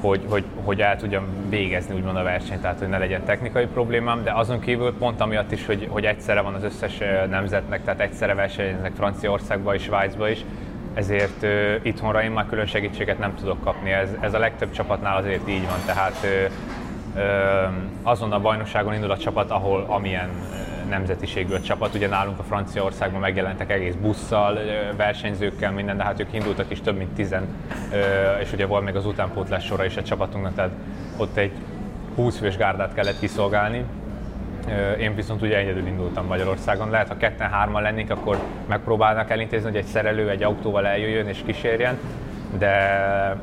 hogy, 0.00 0.20
hogy, 0.28 0.44
hogy 0.64 0.80
el 0.80 0.96
tudjam 0.96 1.24
végezni 1.48 1.94
úgymond 1.94 2.16
a 2.16 2.22
versenyt, 2.22 2.60
tehát 2.60 2.78
hogy 2.78 2.88
ne 2.88 2.98
legyen 2.98 3.24
technikai 3.24 3.66
problémám, 3.66 4.22
de 4.22 4.32
azon 4.32 4.60
kívül 4.60 4.94
pont 4.98 5.20
amiatt 5.20 5.52
is, 5.52 5.66
hogy, 5.66 5.86
hogy 5.90 6.04
egyszerre 6.04 6.40
van 6.40 6.54
az 6.54 6.62
összes 6.62 6.98
nemzetnek, 7.30 7.84
tehát 7.84 8.00
egyszerre 8.00 8.34
versenyeznek 8.34 8.92
Franciaországba 8.96 9.74
és 9.74 9.82
Svájcba 9.82 10.28
is, 10.28 10.44
ezért 10.94 11.42
uh, 11.42 11.74
itthonra 11.82 12.22
én 12.22 12.30
már 12.30 12.46
külön 12.46 12.66
segítséget 12.66 13.18
nem 13.18 13.34
tudok 13.34 13.64
kapni. 13.64 13.90
Ez, 13.90 14.08
ez 14.20 14.34
a 14.34 14.38
legtöbb 14.38 14.70
csapatnál 14.70 15.16
azért 15.16 15.48
így 15.48 15.66
van, 15.66 15.78
tehát 15.86 16.16
uh, 16.22 16.52
azon 18.02 18.32
a 18.32 18.40
bajnokságon 18.40 18.94
indul 18.94 19.10
a 19.10 19.16
csapat, 19.16 19.50
ahol 19.50 19.84
amilyen 19.88 20.28
nemzetiségű 20.88 21.54
a 21.54 21.60
csapat. 21.60 21.94
Ugye 21.94 22.08
nálunk 22.08 22.38
a 22.38 22.42
Franciaországban 22.42 23.20
megjelentek 23.20 23.70
egész 23.70 23.94
busszal, 23.94 24.58
versenyzőkkel, 24.96 25.72
minden, 25.72 25.96
de 25.96 26.02
hát 26.02 26.20
ők 26.20 26.32
indultak 26.32 26.70
is 26.70 26.80
több 26.80 26.96
mint 26.96 27.14
tizen, 27.14 27.46
és 28.40 28.52
ugye 28.52 28.66
volt 28.66 28.84
még 28.84 28.96
az 28.96 29.06
utánpótlás 29.06 29.64
sora 29.64 29.84
is 29.84 29.96
a 29.96 30.02
csapatunknak, 30.02 30.54
tehát 30.54 30.70
ott 31.16 31.36
egy 31.36 31.52
20 32.14 32.38
fős 32.38 32.56
gárdát 32.56 32.94
kellett 32.94 33.18
kiszolgálni, 33.18 33.84
én 34.98 35.14
viszont 35.14 35.42
ugye 35.42 35.56
egyedül 35.56 35.86
indultam 35.86 36.26
Magyarországon. 36.26 36.90
Lehet, 36.90 37.08
ha 37.08 37.16
ketten-hárman 37.16 37.82
lennénk, 37.82 38.10
akkor 38.10 38.38
megpróbálnak 38.68 39.30
elintézni, 39.30 39.68
hogy 39.68 39.78
egy 39.78 39.84
szerelő 39.84 40.30
egy 40.30 40.42
autóval 40.42 40.86
eljöjjön 40.86 41.28
és 41.28 41.42
kísérjen, 41.46 41.98
de 42.58 43.36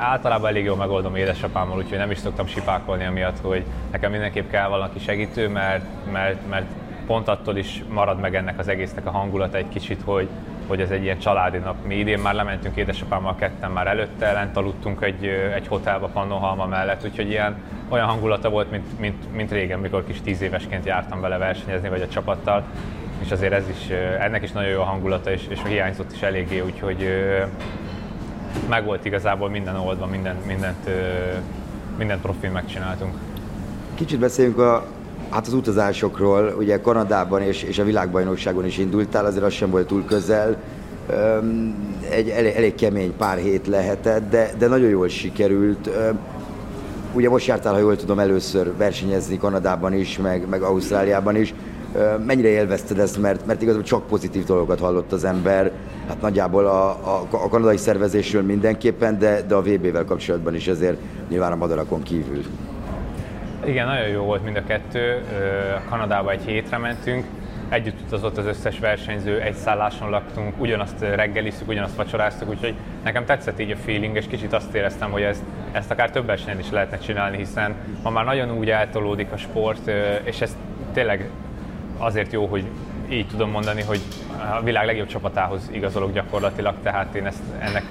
általában 0.00 0.48
elég 0.48 0.64
jól 0.64 0.76
megoldom 0.76 1.16
édesapámmal, 1.16 1.76
úgyhogy 1.76 1.98
nem 1.98 2.10
is 2.10 2.18
szoktam 2.18 2.46
sipákolni 2.46 3.04
amiatt, 3.04 3.40
hogy 3.40 3.64
nekem 3.90 4.10
mindenképp 4.10 4.50
kell 4.50 4.68
valaki 4.68 4.98
segítő, 4.98 5.48
mert, 5.48 5.84
mert, 6.12 6.48
mert 6.48 6.66
pont 7.06 7.28
attól 7.28 7.56
is 7.56 7.82
marad 7.88 8.20
meg 8.20 8.34
ennek 8.34 8.58
az 8.58 8.68
egésznek 8.68 9.06
a 9.06 9.10
hangulata 9.10 9.56
egy 9.56 9.68
kicsit, 9.68 10.02
hogy, 10.04 10.28
hogy 10.66 10.80
ez 10.80 10.90
egy 10.90 11.02
ilyen 11.02 11.18
családi 11.18 11.58
nap. 11.58 11.86
Mi 11.86 11.94
idén 11.94 12.18
már 12.18 12.34
lementünk 12.34 12.76
édesapámmal 12.76 13.34
ketten 13.34 13.70
már 13.70 13.86
előtte, 13.86 14.32
lent 14.32 14.56
aludtunk 14.56 15.02
egy, 15.02 15.24
egy 15.54 15.66
hotelba 15.66 16.06
Pannonhalma 16.06 16.66
mellett, 16.66 17.04
úgyhogy 17.04 17.28
ilyen 17.28 17.56
olyan 17.88 18.06
hangulata 18.06 18.50
volt, 18.50 18.70
mint, 18.70 19.00
mint, 19.00 19.32
mint 19.34 19.50
régen, 19.50 19.78
mikor 19.78 20.06
kis 20.06 20.20
tíz 20.20 20.42
évesként 20.42 20.84
jártam 20.84 21.20
vele 21.20 21.38
versenyezni, 21.38 21.88
vagy 21.88 22.02
a 22.02 22.08
csapattal, 22.08 22.62
és 23.24 23.30
azért 23.30 23.52
ez 23.52 23.68
is, 23.68 23.88
ennek 24.20 24.42
is 24.42 24.52
nagyon 24.52 24.70
jó 24.70 24.80
a 24.80 24.84
hangulata, 24.84 25.30
és, 25.30 25.46
és 25.48 25.58
hiányzott 25.66 26.12
is 26.12 26.22
eléggé, 26.22 26.60
úgyhogy 26.60 27.08
meg 28.68 28.84
volt 28.84 29.04
igazából 29.04 29.48
minden 29.48 29.76
oldva, 29.76 30.06
mindent, 30.06 30.46
mindent, 30.46 30.88
mindent 31.98 32.20
profil 32.20 32.50
megcsináltunk. 32.50 33.14
Kicsit 33.94 34.18
beszéljünk 34.18 34.58
a, 34.58 34.86
hát 35.30 35.46
az 35.46 35.52
utazásokról, 35.52 36.54
ugye 36.58 36.80
Kanadában 36.80 37.42
és, 37.42 37.62
és 37.62 37.78
a 37.78 37.84
világbajnokságon 37.84 38.66
is 38.66 38.78
indultál, 38.78 39.24
azért 39.24 39.44
az 39.44 39.52
sem 39.52 39.70
volt 39.70 39.86
túl 39.86 40.04
közel, 40.04 40.56
egy 42.10 42.28
elég, 42.28 42.54
elég 42.54 42.74
kemény 42.74 43.16
pár 43.16 43.38
hét 43.38 43.66
lehetett, 43.66 44.30
de, 44.30 44.50
de 44.58 44.68
nagyon 44.68 44.88
jól 44.88 45.08
sikerült. 45.08 45.90
Ugye 47.12 47.28
most 47.28 47.46
jártál, 47.46 47.72
ha 47.72 47.78
jól 47.78 47.96
tudom, 47.96 48.18
először 48.18 48.76
versenyezni 48.76 49.38
Kanadában 49.38 49.94
is, 49.94 50.18
meg, 50.18 50.48
meg 50.48 50.62
Ausztráliában 50.62 51.36
is. 51.36 51.54
Mennyire 52.26 52.48
élvezted 52.48 52.98
ezt, 52.98 53.20
mert, 53.20 53.46
mert 53.46 53.62
igazából 53.62 53.86
csak 53.86 54.06
pozitív 54.06 54.44
dolgokat 54.44 54.80
hallott 54.80 55.12
az 55.12 55.24
ember, 55.24 55.70
hát 56.08 56.20
nagyjából 56.20 56.66
a, 56.66 56.88
a, 56.90 57.26
a 57.30 57.48
kanadai 57.48 57.76
szervezésről 57.76 58.42
mindenképpen, 58.42 59.18
de, 59.18 59.42
de 59.42 59.54
a 59.54 59.62
VB-vel 59.62 60.04
kapcsolatban 60.04 60.54
is 60.54 60.68
azért 60.68 60.96
nyilván 61.28 61.52
a 61.52 61.56
madarakon 61.56 62.02
kívül. 62.02 62.42
Igen, 63.64 63.86
nagyon 63.86 64.08
jó 64.08 64.22
volt 64.22 64.44
mind 64.44 64.56
a 64.56 64.64
kettő. 64.64 65.22
Kanadába 65.88 66.30
egy 66.30 66.42
hétre 66.44 66.78
mentünk, 66.78 67.24
együtt 67.68 68.00
utazott 68.06 68.38
az 68.38 68.46
összes 68.46 68.78
versenyző, 68.78 69.40
egy 69.40 69.54
szálláson 69.54 70.10
laktunk, 70.10 70.60
ugyanazt 70.60 71.00
reggeliztük, 71.00 71.68
ugyanazt 71.68 71.96
vacsoráztuk, 71.96 72.48
úgyhogy 72.48 72.74
nekem 73.04 73.24
tetszett 73.24 73.60
így 73.60 73.70
a 73.70 73.76
feeling, 73.76 74.16
és 74.16 74.26
kicsit 74.26 74.52
azt 74.52 74.74
éreztem, 74.74 75.10
hogy 75.10 75.22
ezt, 75.22 75.42
ezt 75.72 75.90
akár 75.90 76.10
több 76.10 76.26
versenyen 76.26 76.58
is 76.58 76.70
lehetne 76.70 76.98
csinálni, 76.98 77.36
hiszen 77.36 77.74
ma 78.02 78.10
már 78.10 78.24
nagyon 78.24 78.58
úgy 78.58 78.70
eltolódik 78.70 79.32
a 79.32 79.36
sport, 79.36 79.90
és 80.24 80.40
ez 80.40 80.56
tényleg 80.92 81.30
azért 82.02 82.32
jó, 82.32 82.46
hogy 82.46 82.64
így 83.08 83.26
tudom 83.26 83.50
mondani, 83.50 83.82
hogy 83.82 84.00
a 84.56 84.62
világ 84.62 84.86
legjobb 84.86 85.06
csapatához 85.06 85.68
igazolok 85.72 86.12
gyakorlatilag, 86.12 86.74
tehát 86.82 87.14
én 87.14 87.26
ezt, 87.26 87.42
ennek 87.58 87.84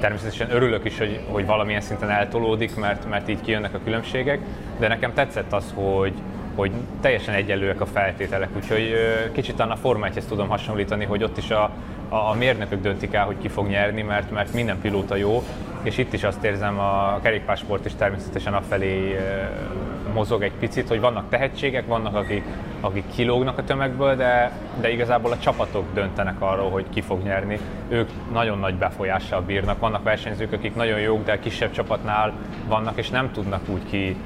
természetesen 0.00 0.50
örülök 0.50 0.84
is, 0.84 0.98
hogy, 0.98 1.20
hogy 1.28 1.46
valamilyen 1.46 1.80
szinten 1.80 2.10
eltolódik, 2.10 2.76
mert, 2.76 3.08
mert 3.08 3.28
így 3.28 3.40
kijönnek 3.40 3.74
a 3.74 3.80
különbségek, 3.84 4.40
de 4.78 4.88
nekem 4.88 5.12
tetszett 5.12 5.52
az, 5.52 5.72
hogy, 5.74 6.12
hogy 6.54 6.70
teljesen 7.00 7.34
egyenlőek 7.34 7.80
a 7.80 7.86
feltételek, 7.86 8.48
úgyhogy 8.56 8.94
kicsit 9.32 9.60
a 9.60 9.76
Forma 9.80 10.06
1 10.06 10.22
tudom 10.28 10.48
hasonlítani, 10.48 11.04
hogy 11.04 11.22
ott 11.22 11.36
is 11.36 11.50
a, 11.50 11.70
a, 12.08 12.16
a 12.16 12.34
mérnökök 12.38 12.80
döntik 12.80 13.12
el, 13.12 13.24
hogy 13.24 13.36
ki 13.40 13.48
fog 13.48 13.68
nyerni, 13.68 14.02
mert, 14.02 14.30
mert 14.30 14.52
minden 14.52 14.80
pilóta 14.80 15.16
jó, 15.16 15.42
és 15.82 15.98
itt 15.98 16.12
is 16.12 16.24
azt 16.24 16.44
érzem, 16.44 16.78
a 16.78 17.18
kerékpársport 17.22 17.84
is 17.84 17.92
természetesen 17.94 18.54
afelé 18.54 19.18
mozog 20.12 20.42
egy 20.42 20.52
picit, 20.52 20.88
hogy 20.88 21.00
vannak 21.00 21.28
tehetségek, 21.28 21.86
vannak 21.86 22.14
akik, 22.14 22.44
akik 22.80 23.04
kilógnak 23.14 23.58
a 23.58 23.64
tömegből, 23.64 24.16
de, 24.16 24.52
de 24.80 24.90
igazából 24.90 25.32
a 25.32 25.38
csapatok 25.38 25.84
döntenek 25.94 26.34
arról, 26.38 26.70
hogy 26.70 26.84
ki 26.90 27.00
fog 27.00 27.22
nyerni. 27.22 27.58
Ők 27.88 28.10
nagyon 28.32 28.58
nagy 28.58 28.74
befolyással 28.74 29.40
bírnak. 29.40 29.78
Vannak 29.78 30.02
versenyzők, 30.02 30.52
akik 30.52 30.74
nagyon 30.74 30.98
jók, 30.98 31.24
de 31.24 31.38
kisebb 31.38 31.70
csapatnál 31.70 32.32
vannak, 32.68 32.98
és 32.98 33.10
nem 33.10 33.32
tudnak 33.32 33.68
úgy 33.68 33.84
ki, 33.90 34.16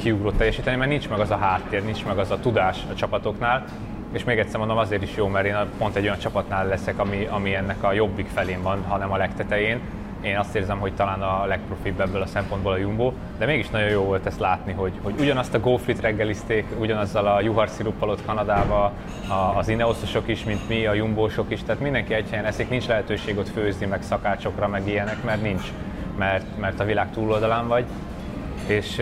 kiugrót 0.00 0.34
teljesíteni, 0.34 0.76
mert 0.76 0.90
nincs 0.90 1.08
meg 1.08 1.18
az 1.18 1.30
a 1.30 1.36
háttér, 1.36 1.84
nincs 1.84 2.04
meg 2.04 2.18
az 2.18 2.30
a 2.30 2.40
tudás 2.40 2.78
a 2.90 2.94
csapatoknál. 2.94 3.64
És 4.12 4.24
még 4.24 4.38
egyszer 4.38 4.58
mondom, 4.58 4.76
azért 4.76 5.02
is 5.02 5.16
jó, 5.16 5.26
mert 5.26 5.46
én 5.46 5.56
pont 5.78 5.96
egy 5.96 6.04
olyan 6.04 6.18
csapatnál 6.18 6.66
leszek, 6.66 6.98
ami, 6.98 7.26
ami 7.30 7.54
ennek 7.54 7.82
a 7.82 7.92
jobbik 7.92 8.26
felén 8.26 8.62
van, 8.62 8.84
hanem 8.88 9.12
a 9.12 9.16
legtetején 9.16 9.80
én 10.22 10.38
azt 10.38 10.54
érzem, 10.54 10.78
hogy 10.78 10.94
talán 10.94 11.22
a 11.22 11.44
legprofibb 11.44 12.00
ebből 12.00 12.22
a 12.22 12.26
szempontból 12.26 12.72
a 12.72 12.76
Jumbo, 12.76 13.12
de 13.38 13.46
mégis 13.46 13.68
nagyon 13.68 13.88
jó 13.88 14.02
volt 14.02 14.26
ezt 14.26 14.40
látni, 14.40 14.72
hogy, 14.72 14.92
hogy 15.02 15.14
ugyanazt 15.18 15.54
a 15.54 15.60
GoFit 15.60 16.00
reggelizték, 16.00 16.66
ugyanazzal 16.78 17.26
a 17.26 17.40
juharsziruppal 17.40 18.08
ott 18.08 18.24
Kanadába, 18.24 18.92
a, 19.28 19.58
az 19.58 19.68
Ineososok 19.68 20.28
is, 20.28 20.44
mint 20.44 20.68
mi, 20.68 20.86
a 20.86 20.92
Jumbósok 20.92 21.50
is, 21.50 21.62
tehát 21.62 21.80
mindenki 21.80 22.14
egy 22.14 22.30
helyen 22.30 22.44
eszik, 22.44 22.68
nincs 22.68 22.86
lehetőség 22.86 23.38
ott 23.38 23.48
főzni, 23.48 23.86
meg 23.86 24.02
szakácsokra, 24.02 24.68
meg 24.68 24.88
ilyenek, 24.88 25.24
mert 25.24 25.42
nincs, 25.42 25.72
mert, 26.18 26.58
mert 26.58 26.80
a 26.80 26.84
világ 26.84 27.10
túloldalán 27.10 27.68
vagy, 27.68 27.84
és 28.66 28.98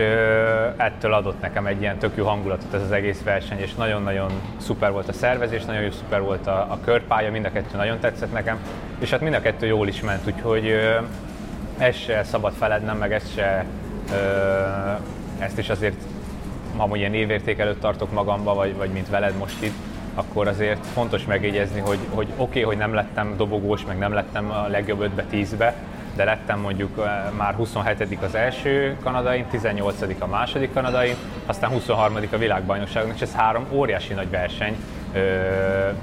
ettől 0.77 1.13
adott 1.13 1.41
nekem 1.41 1.65
egy 1.65 1.81
ilyen 1.81 1.97
tök 1.97 2.15
jó 2.15 2.25
hangulatot 2.25 2.73
ez 2.73 2.81
az 2.81 2.91
egész 2.91 3.21
verseny, 3.23 3.59
és 3.59 3.73
nagyon-nagyon 3.73 4.31
szuper 4.57 4.91
volt 4.91 5.07
a 5.07 5.13
szervezés, 5.13 5.65
nagyon 5.65 5.81
jó 5.81 5.91
szuper 5.91 6.21
volt 6.21 6.47
a, 6.47 6.67
a 6.69 6.79
körpálya, 6.83 7.31
mind 7.31 7.45
a 7.45 7.51
kettő 7.51 7.77
nagyon 7.77 7.99
tetszett 7.99 8.31
nekem, 8.31 8.57
és 8.99 9.09
hát 9.09 9.21
mind 9.21 9.33
a 9.33 9.41
kettő 9.41 9.65
jól 9.65 9.87
is 9.87 10.01
ment, 10.01 10.27
úgyhogy 10.27 10.73
ez 11.77 11.95
se 11.95 12.23
szabad 12.23 12.53
felednem, 12.53 12.97
meg 12.97 13.13
ezt 13.13 13.33
se, 13.33 13.65
ezt 15.39 15.57
is 15.57 15.69
azért, 15.69 16.01
ha 16.77 16.95
ilyen 16.95 17.13
évérték 17.13 17.59
előtt 17.59 17.79
tartok 17.79 18.11
magamba, 18.11 18.53
vagy, 18.53 18.75
vagy 18.75 18.89
mint 18.89 19.09
veled 19.09 19.37
most 19.37 19.63
itt, 19.63 19.75
akkor 20.13 20.47
azért 20.47 20.85
fontos 20.85 21.25
megjegyezni, 21.25 21.79
hogy, 21.79 21.99
hogy 22.09 22.27
oké, 22.27 22.41
okay, 22.41 22.61
hogy 22.61 22.77
nem 22.77 22.93
lettem 22.93 23.33
dobogós, 23.37 23.85
meg 23.85 23.97
nem 23.97 24.13
lettem 24.13 24.51
a 24.51 24.67
legjobb 24.67 25.11
5-be, 25.15 25.25
10-be, 25.31 25.75
de 26.15 26.23
lettem 26.23 26.59
mondjuk 26.59 27.07
már 27.37 27.53
27 27.53 28.23
az 28.23 28.35
első 28.35 28.97
kanadain, 29.03 29.45
18 29.45 30.01
a 30.19 30.27
második 30.27 30.73
kanadain, 30.73 31.15
aztán 31.45 31.69
23 31.69 32.17
a 32.31 32.37
világbajnokságon, 32.37 33.11
és 33.15 33.21
ez 33.21 33.33
három 33.33 33.65
óriási 33.71 34.13
nagy 34.13 34.29
verseny, 34.29 34.75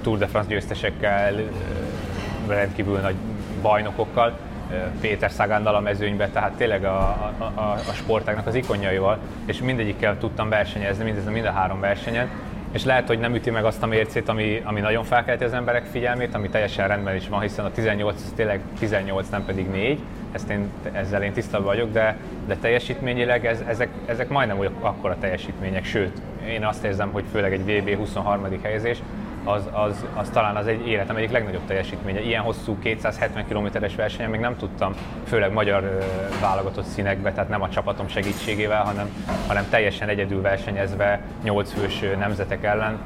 Tour 0.03 0.19
de 0.19 0.27
France 0.27 0.49
győztesekkel, 0.49 1.35
rendkívül 2.49 2.99
nagy 2.99 3.15
bajnokokkal, 3.63 4.39
Péter 5.01 5.31
Szagándal 5.31 5.75
a 5.75 5.81
mezőnybe, 5.81 6.29
tehát 6.29 6.53
tényleg 6.53 6.85
a, 6.85 6.99
a, 7.39 7.45
a, 7.55 7.61
a 7.61 7.93
sportágnak 7.93 8.47
az 8.47 8.55
ikonjaival, 8.55 9.19
és 9.47 9.61
mindegyikkel 9.61 10.19
tudtam 10.19 10.49
versenyezni, 10.49 11.05
mindezen 11.05 11.33
mind 11.33 11.45
a 11.45 11.51
három 11.51 11.81
versenyen, 11.81 12.29
és 12.73 12.85
lehet, 12.85 13.07
hogy 13.07 13.19
nem 13.19 13.35
üti 13.35 13.51
meg 13.51 13.65
azt 13.65 13.83
a 13.83 13.87
mércét, 13.87 14.29
ami, 14.29 14.63
ami 14.65 14.81
nagyon 14.81 15.05
felkelti 15.05 15.45
az 15.45 15.53
emberek 15.53 15.85
figyelmét, 15.85 16.35
ami 16.35 16.49
teljesen 16.49 16.89
rendben 16.89 17.17
is 17.17 17.29
van, 17.29 17.41
hiszen 17.41 17.65
a 17.65 17.71
18 17.71 18.15
az 18.15 18.33
tényleg 18.37 18.61
18, 18.79 19.29
nem 19.29 19.45
pedig 19.45 19.71
4, 19.71 19.99
ezt 20.33 20.51
én, 20.51 20.69
ezzel 20.93 21.23
én 21.23 21.33
tisztában 21.33 21.67
vagyok, 21.67 21.93
de, 21.93 22.17
de 22.47 22.57
teljesítményileg 22.57 23.47
ez, 23.47 23.63
ezek, 23.69 23.89
ezek 24.07 24.29
majdnem 24.29 24.59
akkora 24.81 25.17
teljesítmények, 25.21 25.85
sőt, 25.85 26.21
én 26.49 26.65
azt 26.65 26.85
érzem, 26.85 27.11
hogy 27.13 27.25
főleg 27.33 27.53
egy 27.53 27.65
VB 27.65 27.97
23. 27.97 28.47
helyezés, 28.63 28.99
az, 29.49 29.69
az, 29.73 30.05
az 30.15 30.31
talán 30.31 30.57
az 30.57 30.67
egy 30.67 30.89
életem 30.89 31.17
egyik 31.17 31.31
legnagyobb 31.31 31.67
teljesítménye. 31.67 32.21
Ilyen 32.21 32.43
hosszú 32.43 32.79
270 32.79 33.47
kilométeres 33.47 33.95
versenyen 33.95 34.31
még 34.31 34.41
nem 34.41 34.57
tudtam, 34.57 34.95
főleg 35.27 35.53
magyar 35.53 35.99
válogatott 36.41 36.85
színekbe, 36.85 37.33
tehát 37.33 37.49
nem 37.49 37.63
a 37.63 37.69
csapatom 37.69 38.09
segítségével, 38.09 38.83
hanem, 38.85 39.25
hanem 39.47 39.67
teljesen 39.71 40.09
egyedül 40.09 40.41
versenyezve 40.41 41.21
8 41.43 41.73
fős 41.73 42.01
nemzetek 42.19 42.65
ellen. 42.65 42.99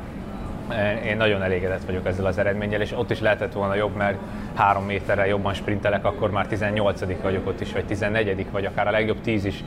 Én 1.05 1.17
nagyon 1.17 1.43
elégedett 1.43 1.85
vagyok 1.85 2.07
ezzel 2.07 2.27
az 2.27 2.39
eredménnyel, 2.39 2.81
és 2.81 2.93
ott 2.93 3.11
is 3.11 3.21
lehetett 3.21 3.53
volna 3.53 3.75
jobb, 3.75 3.97
mert 3.97 4.19
három 4.55 4.85
méterrel 4.85 5.27
jobban 5.27 5.55
sprintelek, 5.55 6.05
akkor 6.05 6.31
már 6.31 6.47
18 6.47 7.21
vagyok 7.23 7.47
ott 7.47 7.61
is, 7.61 7.73
vagy 7.73 7.85
14 7.85 8.47
vagy 8.51 8.65
akár 8.65 8.87
a 8.87 8.91
legjobb 8.91 9.21
10 9.21 9.45
is 9.45 9.65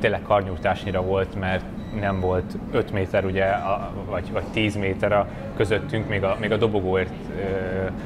tényleg 0.00 0.22
karnyújtásnyira 0.22 1.02
volt, 1.02 1.40
mert 1.40 1.64
nem 2.00 2.20
volt 2.20 2.56
5 2.72 2.92
méter 2.92 3.24
ugye, 3.24 3.46
vagy, 4.10 4.32
vagy 4.32 4.44
10 4.52 4.76
méter 4.76 5.12
a 5.12 5.26
közöttünk, 5.56 6.08
még 6.08 6.24
a, 6.24 6.36
még 6.40 6.52
a 6.52 6.56
dobogóért 6.56 7.12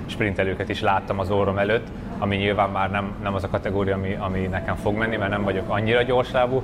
sprintelőket 0.07 0.69
is 0.69 0.81
láttam 0.81 1.19
az 1.19 1.31
orrom 1.31 1.59
előtt, 1.59 1.87
ami 2.19 2.37
nyilván 2.37 2.71
már 2.71 2.91
nem, 2.91 3.15
nem 3.23 3.35
az 3.35 3.45
a 3.45 3.49
kategória, 3.49 3.95
ami, 3.95 4.17
ami 4.21 4.47
nekem 4.47 4.77
fog 4.77 4.97
menni, 4.97 5.17
mert 5.17 5.31
nem 5.31 5.43
vagyok 5.43 5.65
annyira 5.69 6.03
gyorslábú, 6.03 6.63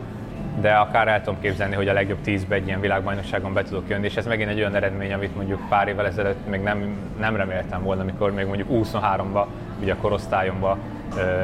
de 0.61 0.75
akár 0.75 1.09
el 1.09 1.23
tudom 1.23 1.41
képzelni, 1.41 1.75
hogy 1.75 1.89
a 1.89 1.93
legjobb 1.93 2.19
10-be 2.25 2.55
egy 2.55 2.67
ilyen 2.67 2.81
világbajnokságon 2.81 3.53
be 3.53 3.63
tudok 3.63 3.89
jönni, 3.89 4.05
és 4.05 4.17
ez 4.17 4.27
megint 4.27 4.51
egy 4.51 4.59
olyan 4.59 4.75
eredmény, 4.75 5.13
amit 5.13 5.37
mondjuk 5.37 5.69
pár 5.69 5.89
évvel 5.89 6.07
ezelőtt 6.07 6.49
még 6.49 6.61
nem, 6.61 6.97
nem 7.21 7.37
reméltem 7.37 7.83
volna, 7.83 8.03
amikor 8.03 8.33
még 8.33 8.47
mondjuk 8.47 8.69
23-ba, 8.73 9.45
ugye 9.81 9.93
a 9.93 9.97
korosztályomban 9.97 10.79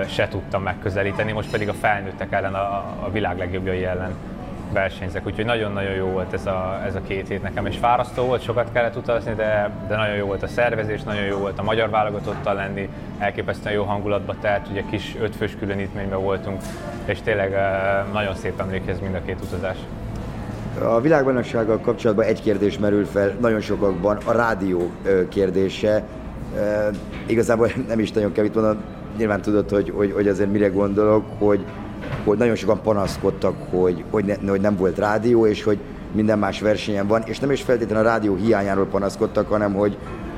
se 0.08 0.28
tudtam 0.28 0.62
megközelíteni, 0.62 1.32
most 1.32 1.50
pedig 1.50 1.68
a 1.68 1.72
felnőttek 1.72 2.32
ellen, 2.32 2.54
a, 2.54 2.96
a 3.00 3.10
világ 3.12 3.38
legjobbjai 3.38 3.84
ellen 3.84 4.14
versenyzek, 4.72 5.26
úgyhogy 5.26 5.44
nagyon-nagyon 5.44 5.94
jó 5.94 6.06
volt 6.06 6.32
ez 6.32 6.46
a, 6.46 6.80
ez 6.86 6.94
a 6.94 7.00
két 7.06 7.28
hét 7.28 7.42
nekem, 7.42 7.66
és 7.66 7.76
fárasztó 7.76 8.24
volt, 8.24 8.42
sokat 8.42 8.72
kellett 8.72 8.96
utazni, 8.96 9.34
de, 9.34 9.70
de 9.88 9.96
nagyon 9.96 10.16
jó 10.16 10.26
volt 10.26 10.42
a 10.42 10.46
szervezés, 10.46 11.02
nagyon 11.02 11.24
jó 11.24 11.36
volt 11.36 11.58
a 11.58 11.62
magyar 11.62 11.90
válogatottal 11.90 12.54
lenni, 12.54 12.88
elképesztően 13.18 13.74
jó 13.74 13.82
hangulatba 13.82 14.34
telt, 14.40 14.68
ugye 14.70 14.82
kis 14.90 15.16
ötfős 15.20 15.56
különítményben 15.58 16.20
voltunk, 16.20 16.62
és 17.04 17.18
tényleg 17.20 17.56
nagyon 18.12 18.34
szép 18.34 18.60
emlékez 18.60 19.00
mind 19.00 19.14
a 19.14 19.22
két 19.26 19.38
utazás. 19.42 19.76
A 20.82 21.00
világbajnoksággal 21.00 21.78
kapcsolatban 21.78 22.24
egy 22.24 22.42
kérdés 22.42 22.78
merül 22.78 23.04
fel 23.04 23.36
nagyon 23.40 23.60
sokakban, 23.60 24.18
a 24.24 24.32
rádió 24.32 24.90
kérdése. 25.28 26.02
Igazából 27.26 27.70
nem 27.88 27.98
is 27.98 28.12
nagyon 28.12 28.32
kell 28.32 28.44
itt 28.44 28.54
mondanom, 28.54 28.82
nyilván 29.16 29.40
tudod, 29.40 29.70
hogy, 29.70 29.92
hogy, 29.96 30.12
hogy 30.12 30.28
azért 30.28 30.52
mire 30.52 30.68
gondolok, 30.68 31.24
hogy, 31.38 31.64
hogy 32.28 32.38
nagyon 32.38 32.54
sokan 32.54 32.82
panaszkodtak, 32.82 33.54
hogy, 33.70 34.04
hogy, 34.10 34.24
ne, 34.24 34.50
hogy 34.50 34.60
nem 34.60 34.76
volt 34.76 34.98
rádió, 34.98 35.46
és 35.46 35.62
hogy 35.62 35.78
minden 36.12 36.38
más 36.38 36.60
versenyen 36.60 37.06
van, 37.06 37.22
és 37.26 37.38
nem 37.38 37.50
is 37.50 37.62
feltétlenül 37.62 38.06
a 38.06 38.10
rádió 38.10 38.34
hiányáról 38.34 38.86
panaszkodtak, 38.86 39.48
hanem 39.48 39.74
hogy 39.74 39.96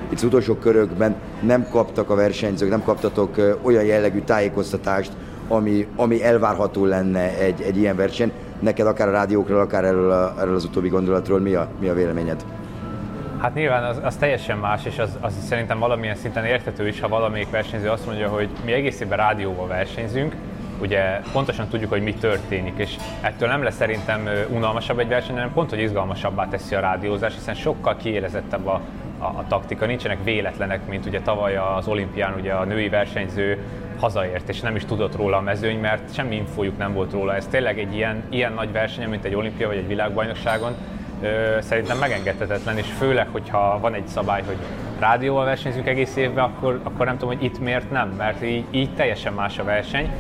itt 0.09 0.17
az 0.17 0.25
utolsó 0.25 0.55
körökben 0.55 1.15
nem 1.41 1.67
kaptak 1.71 2.11
a 2.11 2.15
versenyzők, 2.15 2.69
nem 2.69 2.83
kaptatok 2.83 3.59
olyan 3.63 3.85
jellegű 3.85 4.21
tájékoztatást, 4.21 5.13
ami, 5.49 5.87
ami 5.97 6.25
elvárható 6.25 6.85
lenne 6.85 7.39
egy, 7.39 7.61
egy 7.63 7.77
ilyen 7.77 7.97
verseny. 7.97 8.33
Neked 8.61 8.87
akár 8.87 9.09
a 9.09 9.13
rádiókról, 9.13 9.61
akár 9.61 9.85
erről, 9.85 10.11
a, 10.11 10.35
erről 10.39 10.55
az 10.55 10.65
utóbbi 10.65 10.89
gondolatról 10.89 11.41
mi 11.41 11.55
a, 11.55 11.69
mi 11.81 11.89
a 11.89 11.95
véleményed? 11.95 12.45
Hát 13.39 13.55
nyilván 13.55 13.85
az, 13.85 14.01
az 14.03 14.17
teljesen 14.17 14.59
más, 14.59 14.85
és 14.85 14.99
az, 14.99 15.11
az 15.21 15.33
szerintem 15.49 15.79
valamilyen 15.79 16.17
szinten 16.17 16.45
értető 16.45 16.89
is, 16.89 17.01
ha 17.01 17.09
valamelyik 17.09 17.51
versenyző 17.51 17.89
azt 17.89 18.07
mondja, 18.07 18.29
hogy 18.29 18.49
mi 18.65 18.73
egész 18.73 19.01
évben 19.01 19.19
rádióval 19.19 19.67
versenyzünk, 19.67 20.35
ugye 20.81 21.21
pontosan 21.33 21.69
tudjuk, 21.69 21.91
hogy 21.91 22.03
mi 22.03 22.15
történik, 22.15 22.75
és 22.77 22.97
ettől 23.21 23.49
nem 23.49 23.63
lesz 23.63 23.75
szerintem 23.75 24.29
unalmasabb 24.49 24.99
egy 24.99 25.09
verseny, 25.09 25.35
hanem 25.35 25.53
pont, 25.53 25.71
hogy 25.71 25.81
izgalmasabbá 25.81 26.49
teszi 26.49 26.75
a 26.75 26.81
rádiózás, 26.81 27.35
hiszen 27.35 27.55
sokkal 27.55 27.97
kiélezettebb 27.97 28.67
a, 28.67 28.81
a, 29.19 29.25
a 29.25 29.45
taktika, 29.49 29.87
nincsenek 29.87 30.25
véletlenek, 30.25 30.87
mint 30.89 31.07
ugye 31.07 31.21
tavaly 31.21 31.57
az 31.57 31.89
olimpián 31.89 32.35
ugye 32.35 32.53
a 32.53 32.65
női 32.65 32.89
versenyző 32.89 33.59
hazaért, 34.01 34.49
és 34.49 34.61
nem 34.61 34.77
is 34.77 34.85
tudott 34.85 35.17
róla 35.17 35.37
a 35.37 35.41
mezőny, 35.41 35.79
mert 35.79 36.15
semmi 36.15 36.35
infójuk 36.35 36.79
nem 36.79 36.93
volt 36.93 37.13
róla. 37.13 37.35
Ez 37.35 37.47
tényleg 37.47 37.79
egy 37.79 37.95
ilyen, 37.95 38.23
ilyen 38.29 38.53
nagy 38.53 38.73
verseny, 38.73 39.09
mint 39.09 39.25
egy 39.25 39.35
olimpia 39.35 39.67
vagy 39.67 39.77
egy 39.77 39.87
világbajnokságon, 39.87 40.75
szerintem 41.59 41.99
megengedhetetlen, 41.99 42.79
és 42.79 42.87
főleg, 42.87 43.29
hogyha 43.33 43.79
van 43.81 43.95
egy 43.95 44.07
szabály, 44.07 44.43
hogy 44.47 44.57
rádióval 44.99 45.45
versenyzünk 45.45 45.87
egész 45.87 46.17
évben, 46.17 46.45
akkor, 46.45 46.81
akkor 46.83 47.07
nem 47.07 47.19
tudom, 47.19 47.35
hogy 47.35 47.45
itt 47.45 47.59
miért 47.59 47.91
nem, 47.91 48.09
mert 48.09 48.45
így, 48.45 48.65
így 48.71 48.95
teljesen 48.95 49.33
más 49.33 49.59
a 49.59 49.65
verseny. 49.65 50.11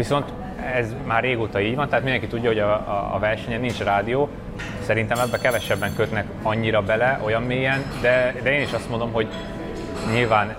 Viszont 0.00 0.32
ez 0.74 0.94
már 1.06 1.22
régóta 1.22 1.60
így 1.60 1.74
van, 1.74 1.88
tehát 1.88 2.04
mindenki 2.04 2.26
tudja, 2.26 2.48
hogy 2.48 2.58
a, 2.58 2.72
a, 2.72 3.10
a 3.14 3.18
versenyen 3.18 3.60
nincs 3.60 3.78
rádió. 3.78 4.28
Szerintem 4.82 5.18
ebbe 5.18 5.38
kevesebben 5.38 5.94
kötnek 5.94 6.26
annyira 6.42 6.82
bele, 6.82 7.20
olyan 7.24 7.42
mélyen, 7.42 7.84
de, 8.00 8.34
de 8.42 8.52
én 8.52 8.60
is 8.60 8.72
azt 8.72 8.90
mondom, 8.90 9.12
hogy 9.12 9.28
nyilván 10.12 10.56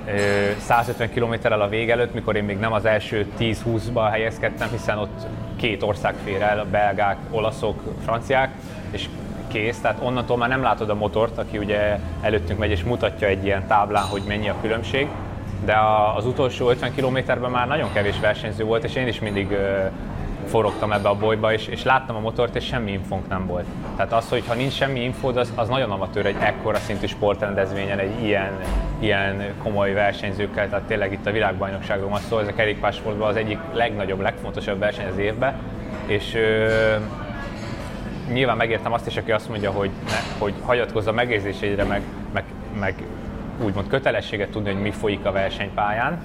150 0.58 1.10
km-rel 1.10 1.62
a 1.62 1.68
vég 1.68 1.90
előtt, 1.90 2.14
mikor 2.14 2.36
én 2.36 2.44
még 2.44 2.58
nem 2.58 2.74
az 2.74 2.86
első 2.86 3.26
10-20-ba 3.40 4.08
helyezkedtem, 4.12 4.70
hiszen 4.72 4.98
ott 4.98 5.28
két 5.56 5.84
ország 5.84 6.14
fér 6.24 6.42
el, 6.42 6.66
belgák, 6.72 7.18
olaszok, 7.30 7.82
franciák, 8.04 8.52
és 8.92 9.10
kész, 9.48 9.80
tehát 9.80 10.02
onnantól 10.02 10.38
már 10.38 10.50
nem 10.50 10.62
látod 10.62 10.90
a 10.90 10.96
motort, 10.96 11.38
aki 11.38 11.58
ugye 11.58 11.98
előttünk 12.22 12.60
megy 12.60 12.72
és 12.72 12.84
mutatja 12.84 13.28
egy 13.28 13.46
ilyen 13.46 13.68
táblán, 13.68 14.06
hogy 14.06 14.22
mennyi 14.28 14.50
a 14.50 14.56
különbség, 14.62 15.08
de 15.66 15.78
az 16.16 16.26
utolsó 16.26 16.70
50 16.70 16.94
kilométerben 16.96 17.52
már 17.52 17.68
nagyon 17.68 17.94
kevés 17.94 18.20
versenyző 18.20 18.64
volt, 18.64 18.84
és 18.84 18.96
én 18.96 19.08
is 19.08 19.20
mindig 19.20 19.58
forogtam 20.46 20.92
ebbe 20.92 21.10
a 21.10 21.16
bolyba, 21.16 21.54
és, 21.54 21.68
és 21.68 21.84
láttam 21.84 22.16
a 22.16 22.20
motort, 22.20 22.56
és 22.56 22.66
semmi 22.66 22.92
infónk 22.92 23.28
nem 23.28 23.46
volt. 23.46 23.66
Tehát 23.96 24.14
az, 24.14 24.30
hogy 24.30 24.44
ha 24.48 24.54
nincs 24.54 24.74
semmi 24.74 25.04
infód, 25.04 25.38
az, 25.38 25.52
az 25.56 25.68
nagyon 25.68 25.92
amatőr 25.92 26.26
egy 26.26 26.36
ekkora 26.40 26.78
szintű 26.78 27.06
sportrendezvényen, 27.06 28.00
egy 28.00 28.24
ilyen, 28.24 28.52
ilyen 29.00 29.54
komoly 29.64 29.94
versenyzőkkel, 29.94 30.70
tehát 30.70 30.86
tényleg 30.86 31.12
itt 31.12 31.26
a 31.26 31.32
világbajnokságról 31.32 32.10
van 32.10 32.20
szó, 32.20 32.38
ez 32.38 32.48
a 32.48 32.54
kerékpársportban 32.54 33.28
az 33.28 33.36
egyik 33.36 33.58
legnagyobb, 33.74 34.20
legfontosabb 34.20 34.80
verseny 34.80 35.08
az 35.08 35.18
évben, 35.18 35.54
és 36.06 36.36
ö, 36.36 36.68
nyilván 38.34 38.58
megértem 38.58 38.94
azt 38.94 39.08
is, 39.08 39.18
aki 39.18 39.32
azt 39.32 39.50
mondja, 39.50 39.72
hogy, 39.72 39.90
ne, 40.06 40.38
hogy 40.38 40.54
hagyatkozz 40.66 41.08
a 41.08 41.12
megérzéseidre, 41.12 41.84
meg, 41.84 42.02
meg, 42.34 42.44
meg 42.80 42.96
úgymond 43.64 43.88
kötelességet 43.88 44.50
tudni, 44.50 44.72
hogy 44.72 44.82
mi 44.82 44.92
folyik 44.92 45.26
a 45.26 45.32
versenypályán. 45.32 46.20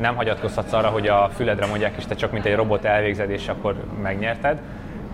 Nem 0.00 0.16
hagyatkozhatsz 0.16 0.72
arra, 0.72 0.88
hogy 0.88 1.06
a 1.08 1.30
füledre 1.34 1.66
mondják, 1.66 1.94
és 1.96 2.04
te 2.04 2.14
csak 2.14 2.32
mint 2.32 2.44
egy 2.44 2.54
robot 2.54 2.84
elvégzed, 2.84 3.30
és 3.30 3.48
akkor 3.48 3.74
megnyerted. 4.02 4.58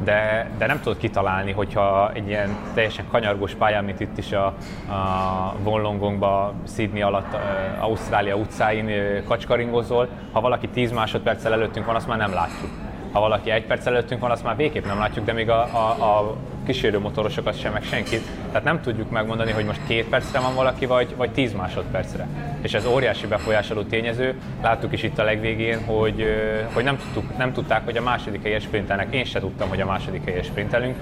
De, 0.05 0.51
de 0.59 0.67
nem 0.67 0.81
tudod 0.81 0.99
kitalálni, 0.99 1.53
hogyha 1.53 2.11
egy 2.15 2.29
ilyen 2.29 2.57
teljesen 2.75 3.05
kanyargós 3.11 3.55
pályán, 3.55 3.85
mint 3.85 4.01
itt 4.01 4.19
is 4.19 4.33
a, 4.33 4.47
a 4.47 5.55
Vonlongongba, 5.63 6.55
Sydney 6.75 7.03
alatt, 7.03 7.37
Ausztrália 7.79 8.37
utcáin 8.37 8.91
kacskaringozol, 9.25 10.09
ha 10.33 10.41
valaki 10.41 10.69
10 10.69 10.93
másodperccel 10.93 11.53
előttünk 11.53 11.87
van, 11.87 11.95
azt 11.95 12.07
már 12.07 12.19
nem 12.19 12.33
látjuk 12.33 12.71
ha 13.13 13.21
valaki 13.21 13.51
egy 13.51 13.65
perc 13.65 13.87
előttünk 13.87 14.21
van, 14.21 14.31
azt 14.31 14.45
már 14.45 14.57
végképp 14.57 14.85
nem 14.85 14.99
látjuk, 14.99 15.25
de 15.25 15.33
még 15.33 15.51
a, 15.51 15.63
a, 15.63 16.19
a 16.19 16.37
kísérő 16.69 16.99
motorosokat 16.99 17.61
sem, 17.61 17.73
meg 17.73 17.83
senkit. 17.83 18.23
Tehát 18.47 18.65
nem 18.65 18.81
tudjuk 18.81 19.11
megmondani, 19.11 19.53
hogy 19.53 19.65
most 19.65 19.81
két 19.87 20.09
percre 20.09 20.41
van 20.41 20.55
valaki, 20.55 20.87
vagy, 20.87 21.15
vagy 21.17 21.31
tíz 21.31 21.53
másodpercre. 21.53 22.27
És 22.63 22.75
ez 22.75 22.87
óriási 22.87 23.27
befolyásoló 23.27 23.83
tényező. 23.83 24.35
Láttuk 24.63 24.93
is 24.93 25.03
itt 25.03 25.19
a 25.19 25.25
legvégén, 25.25 25.85
hogy, 25.85 26.25
hogy 26.73 26.85
nem, 26.85 26.97
tudtuk, 26.97 27.37
nem 27.37 27.53
tudták, 27.53 27.85
hogy 27.85 27.97
a 27.97 28.03
második 28.03 28.43
helyes 28.43 28.63
sprintelnek. 28.63 29.15
Én 29.15 29.25
se 29.25 29.41
tudtam, 29.41 29.69
hogy 29.69 29.81
a 29.81 29.87
második 29.87 30.25
helyes 30.25 30.47
sprintelünk. 30.47 30.97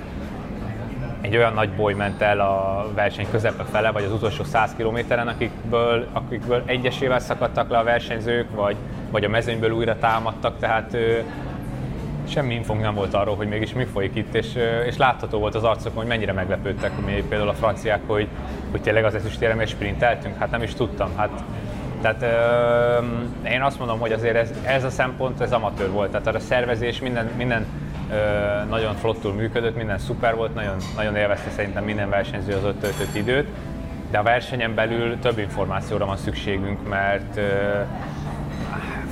Egy 1.20 1.36
olyan 1.36 1.52
nagy 1.52 1.70
boly 1.70 1.94
ment 1.94 2.22
el 2.22 2.40
a 2.40 2.86
verseny 2.94 3.26
közepe 3.30 3.64
fele, 3.64 3.90
vagy 3.90 4.04
az 4.04 4.12
utolsó 4.12 4.44
100 4.44 4.74
kilométeren, 4.76 5.28
akikből, 5.28 6.06
akikből 6.12 6.62
egyesével 6.66 7.18
szakadtak 7.18 7.70
le 7.70 7.78
a 7.78 7.84
versenyzők, 7.84 8.54
vagy, 8.54 8.76
vagy 9.10 9.24
a 9.24 9.28
mezőnyből 9.28 9.70
újra 9.70 9.98
támadtak, 9.98 10.58
tehát 10.58 10.96
semmi 12.28 12.54
infónk 12.54 12.80
nem 12.80 12.94
volt 12.94 13.14
arról, 13.14 13.36
hogy 13.36 13.48
mégis 13.48 13.72
mi 13.72 13.84
folyik 13.84 14.14
itt, 14.14 14.34
és, 14.34 14.46
és 14.86 14.96
látható 14.96 15.38
volt 15.38 15.54
az 15.54 15.64
arcokon, 15.64 15.96
hogy 15.96 16.06
mennyire 16.06 16.32
meglepődtek, 16.32 16.90
mi 17.04 17.24
például 17.28 17.48
a 17.50 17.54
franciák, 17.54 18.00
hogy, 18.06 18.28
hogy 18.70 18.80
tényleg 18.80 19.04
az 19.04 19.14
ezüstérem 19.14 19.66
sprinteltünk, 19.66 20.38
hát 20.38 20.50
nem 20.50 20.62
is 20.62 20.74
tudtam. 20.74 21.10
Hát, 21.16 21.30
tehát 22.00 22.22
ö, 22.22 23.48
én 23.48 23.62
azt 23.62 23.78
mondom, 23.78 23.98
hogy 23.98 24.12
azért 24.12 24.36
ez, 24.36 24.52
ez 24.64 24.84
a 24.84 24.90
szempont, 24.90 25.40
ez 25.40 25.52
amatőr 25.52 25.90
volt, 25.90 26.10
tehát 26.10 26.34
a 26.34 26.38
szervezés 26.38 27.00
minden, 27.00 27.30
minden 27.36 27.66
ö, 28.10 28.14
nagyon 28.68 28.94
flottul 28.94 29.32
működött, 29.32 29.76
minden 29.76 29.98
szuper 29.98 30.34
volt, 30.34 30.54
nagyon, 30.54 30.76
nagyon 30.96 31.16
élvezte 31.16 31.50
szerintem 31.50 31.84
minden 31.84 32.08
versenyző 32.08 32.54
az 32.54 32.64
ott 32.64 32.80
töltött 32.80 33.14
időt, 33.14 33.48
de 34.10 34.18
a 34.18 34.22
versenyen 34.22 34.74
belül 34.74 35.18
több 35.18 35.38
információra 35.38 36.06
van 36.06 36.16
szükségünk, 36.16 36.88
mert 36.88 37.36
ö, 37.36 37.42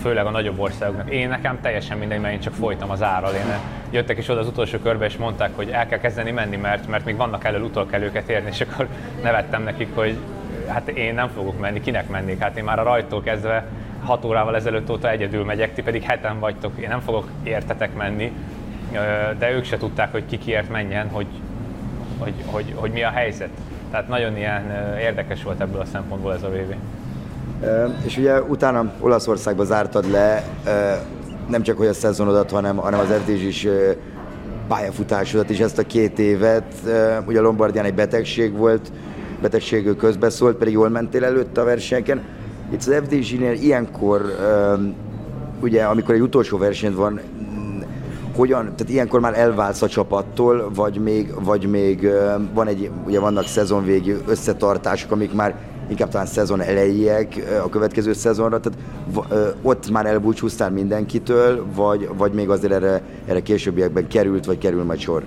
főleg 0.04 0.26
a 0.26 0.30
nagyobb 0.30 0.58
országoknak. 0.58 1.10
Én 1.10 1.28
nekem 1.28 1.60
teljesen 1.60 1.98
mindegy, 1.98 2.20
mert 2.20 2.34
én 2.34 2.40
csak 2.40 2.54
folytam 2.54 2.90
az 2.90 3.02
árral. 3.02 3.34
Én 3.34 3.58
jöttek 3.90 4.18
is 4.18 4.28
oda 4.28 4.40
az 4.40 4.46
utolsó 4.46 4.78
körbe, 4.78 5.04
és 5.04 5.16
mondták, 5.16 5.56
hogy 5.56 5.68
el 5.68 5.86
kell 5.86 5.98
kezdeni 5.98 6.30
menni, 6.30 6.56
mert, 6.56 6.88
mert 6.88 7.04
még 7.04 7.16
vannak 7.16 7.44
elől, 7.44 7.62
utol 7.62 7.86
kell 7.86 8.02
őket 8.02 8.28
érni, 8.28 8.48
és 8.48 8.60
akkor 8.60 8.88
nevettem 9.22 9.62
nekik, 9.62 9.94
hogy 9.94 10.16
hát 10.68 10.88
én 10.88 11.14
nem 11.14 11.28
fogok 11.28 11.60
menni, 11.60 11.80
kinek 11.80 12.08
mennék? 12.08 12.38
Hát 12.38 12.56
én 12.56 12.64
már 12.64 12.78
a 12.78 12.82
rajtól 12.82 13.22
kezdve 13.22 13.66
hat 14.02 14.24
órával 14.24 14.56
ezelőtt 14.56 14.90
óta 14.90 15.10
egyedül 15.10 15.44
megyek, 15.44 15.74
ti 15.74 15.82
pedig 15.82 16.02
heten 16.02 16.38
vagytok, 16.38 16.72
én 16.80 16.88
nem 16.88 17.00
fogok 17.00 17.28
értetek 17.42 17.94
menni, 17.94 18.32
de 19.38 19.50
ők 19.50 19.64
se 19.64 19.76
tudták, 19.76 20.12
hogy 20.12 20.26
ki 20.26 20.38
kiért 20.38 20.70
menjen, 20.70 21.08
hogy, 21.08 21.26
hogy, 22.18 22.34
hogy, 22.46 22.72
hogy 22.74 22.90
mi 22.90 23.02
a 23.02 23.10
helyzet. 23.10 23.50
Tehát 23.90 24.08
nagyon 24.08 24.36
ilyen 24.36 24.96
érdekes 25.00 25.42
volt 25.42 25.60
ebből 25.60 25.80
a 25.80 25.84
szempontból 25.84 26.34
ez 26.34 26.42
a 26.42 26.48
VV. 26.48 26.72
És 28.04 28.16
ugye 28.16 28.42
utána 28.42 28.92
Olaszországba 29.00 29.64
zártad 29.64 30.10
le 30.10 30.44
nem 31.48 31.62
csak 31.62 31.76
hogy 31.76 31.86
a 31.86 31.92
szezonodat, 31.92 32.50
hanem, 32.50 32.76
hanem 32.76 33.00
az 33.00 33.06
FDZ-s 33.06 33.68
pályafutásodat 34.68 35.50
is 35.50 35.60
ezt 35.60 35.78
a 35.78 35.82
két 35.82 36.18
évet. 36.18 36.74
Ugye 37.26 37.38
a 37.38 37.42
Lombardián 37.42 37.84
egy 37.84 37.94
betegség 37.94 38.56
volt, 38.56 38.92
betegség 39.42 39.96
közbeszólt, 39.96 40.56
pedig 40.56 40.72
jól 40.72 40.88
mentél 40.88 41.24
előtt 41.24 41.56
a 41.56 41.64
versenyeken. 41.64 42.22
Itt 42.72 42.78
az 42.78 42.94
FDZ-nél 43.04 43.52
ilyenkor, 43.52 44.36
ugye 45.60 45.84
amikor 45.84 46.14
egy 46.14 46.20
utolsó 46.20 46.58
versenyt 46.58 46.94
van, 46.94 47.20
hogyan, 48.36 48.62
tehát 48.62 48.92
ilyenkor 48.92 49.20
már 49.20 49.38
elválsz 49.38 49.82
a 49.82 49.88
csapattól, 49.88 50.70
vagy 50.74 50.98
még, 50.98 51.34
vagy 51.44 51.66
még 51.66 52.08
van 52.54 52.66
egy, 52.66 52.90
ugye 53.06 53.20
vannak 53.20 53.46
szezonvégi 53.46 54.16
összetartások, 54.26 55.10
amik 55.10 55.32
már 55.32 55.54
inkább 55.88 56.08
talán 56.08 56.26
szezon 56.26 56.60
elejéek 56.60 57.44
a 57.64 57.68
következő 57.68 58.12
szezonra, 58.12 58.60
tehát 58.60 58.78
ott 59.62 59.90
már 59.90 60.06
elbúcsúztál 60.06 60.70
mindenkitől, 60.70 61.64
vagy, 61.74 62.08
vagy 62.16 62.32
még 62.32 62.48
azért 62.50 62.72
erre, 62.72 63.00
erre 63.26 63.40
későbbiekben 63.40 64.08
került, 64.08 64.44
vagy 64.44 64.58
kerül 64.58 64.84
majd 64.84 64.98
sor? 64.98 65.22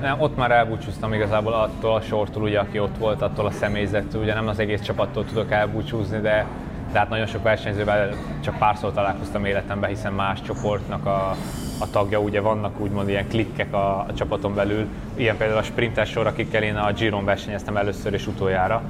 Nem, 0.00 0.20
ott 0.20 0.36
már 0.36 0.50
elbúcsúztam 0.50 1.12
igazából 1.12 1.52
attól 1.52 1.94
a 1.94 2.00
sortól, 2.00 2.42
ugye, 2.42 2.58
aki 2.58 2.78
ott 2.78 2.96
volt, 2.98 3.22
attól 3.22 3.46
a 3.46 3.50
személyzettől, 3.50 4.22
ugye 4.22 4.34
nem 4.34 4.48
az 4.48 4.58
egész 4.58 4.80
csapattól 4.80 5.24
tudok 5.24 5.50
elbúcsúzni, 5.50 6.20
de 6.20 6.46
tehát 6.92 7.08
nagyon 7.08 7.26
sok 7.26 7.42
versenyzővel 7.42 8.08
csak 8.40 8.58
párszor 8.58 8.92
találkoztam 8.92 9.44
életemben, 9.44 9.90
hiszen 9.90 10.12
más 10.12 10.42
csoportnak 10.42 11.06
a, 11.06 11.36
a 11.78 11.90
tagja, 11.90 12.20
ugye 12.20 12.40
vannak 12.40 12.80
úgymond 12.80 13.08
ilyen 13.08 13.28
klikkek 13.28 13.74
a, 13.74 13.98
a 13.98 14.14
csapaton 14.14 14.54
belül, 14.54 14.86
ilyen 15.14 15.36
például 15.36 15.58
a 15.58 15.62
sprintes 15.62 16.10
sor, 16.10 16.26
akikkel 16.26 16.62
én 16.62 16.76
a 16.76 16.92
Giron 16.92 17.24
versenyeztem 17.24 17.76
először 17.76 18.12
és 18.12 18.26
utoljára, 18.26 18.82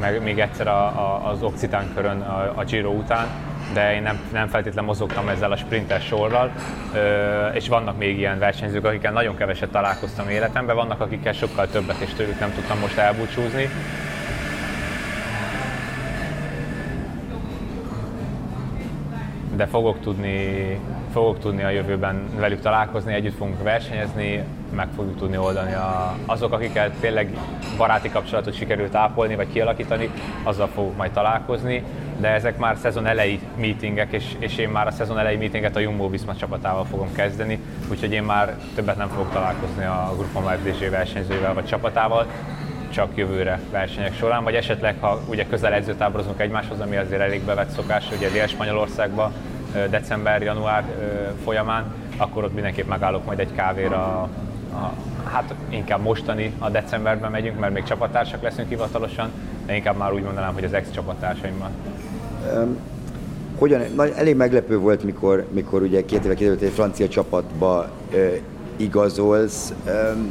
meg 0.00 0.22
még 0.22 0.40
egyszer 0.40 0.66
a, 0.66 0.86
a, 0.86 1.28
az 1.30 1.42
Occitán 1.42 1.90
körön 1.94 2.20
a, 2.20 2.52
a 2.54 2.64
Giro 2.64 2.90
után, 2.90 3.26
de 3.72 3.94
én 3.94 4.02
nem, 4.02 4.20
nem 4.32 4.48
feltétlenül 4.48 4.90
mozogtam 4.90 5.28
ezzel 5.28 5.52
a 5.52 5.56
sprinter 5.56 6.00
sorral, 6.00 6.52
ö, 6.94 7.46
és 7.46 7.68
vannak 7.68 7.98
még 7.98 8.18
ilyen 8.18 8.38
versenyzők, 8.38 8.84
akikkel 8.84 9.12
nagyon 9.12 9.36
keveset 9.36 9.70
találkoztam 9.70 10.28
életemben, 10.28 10.76
vannak 10.76 11.00
akikkel 11.00 11.32
sokkal 11.32 11.66
többet, 11.66 12.00
és 12.00 12.12
tőlük 12.12 12.40
nem 12.40 12.52
tudtam 12.54 12.78
most 12.78 12.98
elbúcsúzni. 12.98 13.68
de 19.56 19.66
fogok 19.66 20.00
tudni, 20.00 20.78
fogok 21.16 21.38
tudni 21.38 21.62
a 21.62 21.68
jövőben 21.68 22.28
velük 22.38 22.60
találkozni, 22.60 23.14
együtt 23.14 23.36
fogunk 23.36 23.62
versenyezni, 23.62 24.44
meg 24.74 24.88
fogjuk 24.96 25.18
tudni 25.18 25.36
oldani 25.36 25.72
a, 25.72 26.16
azok, 26.26 26.52
akikkel 26.52 26.90
tényleg 27.00 27.36
baráti 27.76 28.10
kapcsolatot 28.10 28.54
sikerült 28.54 28.94
ápolni 28.94 29.34
vagy 29.36 29.52
kialakítani, 29.52 30.10
azzal 30.42 30.66
fogok 30.66 30.96
majd 30.96 31.10
találkozni, 31.10 31.82
de 32.20 32.28
ezek 32.28 32.58
már 32.58 32.76
szezon 32.76 33.06
elejé 33.06 33.40
meetingek, 33.56 34.12
és, 34.12 34.24
és 34.38 34.56
én 34.56 34.68
már 34.68 34.86
a 34.86 34.90
szezon 34.90 35.18
elejé 35.18 35.36
meetinget 35.36 35.76
a 35.76 35.80
Jumbo 35.80 36.08
Visma 36.08 36.36
csapatával 36.36 36.84
fogom 36.84 37.12
kezdeni, 37.12 37.60
úgyhogy 37.90 38.12
én 38.12 38.22
már 38.22 38.56
többet 38.74 38.96
nem 38.96 39.08
fogok 39.08 39.32
találkozni 39.32 39.84
a 39.84 40.12
Grupama 40.16 40.50
FDG 40.50 40.90
versenyzővel 40.90 41.54
vagy 41.54 41.66
csapatával, 41.66 42.26
csak 42.92 43.16
jövőre 43.16 43.60
versenyek 43.70 44.14
során, 44.14 44.44
vagy 44.44 44.54
esetleg, 44.54 44.96
ha 45.00 45.20
ugye 45.28 45.46
közel 45.46 45.72
edzőtáborozunk 45.72 46.40
egymáshoz, 46.40 46.80
ami 46.80 46.96
azért 46.96 47.20
elég 47.20 47.42
bevett 47.44 47.70
szokás, 47.70 48.04
ugye 48.16 48.30
Dél-Spanyolországban 48.30 49.32
december-január 49.90 50.84
folyamán, 51.44 51.84
akkor 52.16 52.44
ott 52.44 52.54
mindenképp 52.54 52.88
megállok 52.88 53.24
majd 53.24 53.38
egy 53.38 53.54
kávéra 53.54 54.28
a, 54.72 54.92
hát 55.24 55.54
inkább 55.68 56.02
mostani 56.02 56.52
a 56.58 56.70
decemberben 56.70 57.30
megyünk, 57.30 57.58
mert 57.58 57.72
még 57.72 57.82
csapattársak 57.82 58.42
leszünk 58.42 58.68
hivatalosan, 58.68 59.30
de 59.66 59.74
inkább 59.74 59.96
már 59.96 60.12
úgy 60.12 60.22
mondanám, 60.22 60.54
hogy 60.54 60.64
az 60.64 60.72
ex-csapattársaimmal. 60.72 61.70
Um, 62.54 62.78
hogyan, 63.58 63.82
nagy, 63.96 64.12
elég 64.16 64.36
meglepő 64.36 64.78
volt, 64.78 65.02
mikor, 65.02 65.46
mikor 65.52 65.82
ugye 65.82 66.04
két 66.04 66.24
éve 66.24 66.34
kiderült, 66.34 66.62
egy 66.62 66.72
francia 66.72 67.08
csapatba 67.08 67.88
uh, 68.12 68.32
igazolsz. 68.76 69.72
Um, 69.86 70.30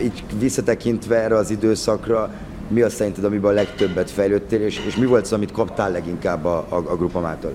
így 0.00 0.24
visszatekintve 0.38 1.16
erre 1.16 1.36
az 1.36 1.50
időszakra, 1.50 2.30
mi 2.68 2.80
az 2.80 2.92
szerinted, 2.92 3.24
amiben 3.24 3.50
a 3.50 3.54
legtöbbet 3.54 4.10
fejlődtél, 4.10 4.60
és, 4.60 4.80
és 4.86 4.96
mi 4.96 5.06
volt 5.06 5.22
az, 5.22 5.32
amit 5.32 5.52
kaptál 5.52 5.90
leginkább 5.90 6.44
a, 6.44 6.66
a, 6.68 6.74
a 6.74 6.96
grupamától? 6.96 7.52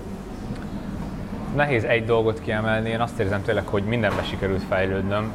Nehéz 1.56 1.84
egy 1.84 2.04
dolgot 2.04 2.40
kiemelni, 2.40 2.90
én 2.90 3.00
azt 3.00 3.18
érzem 3.18 3.42
tényleg, 3.42 3.66
hogy 3.66 3.82
mindenbe 3.82 4.22
sikerült 4.22 4.62
fejlődnöm, 4.62 5.32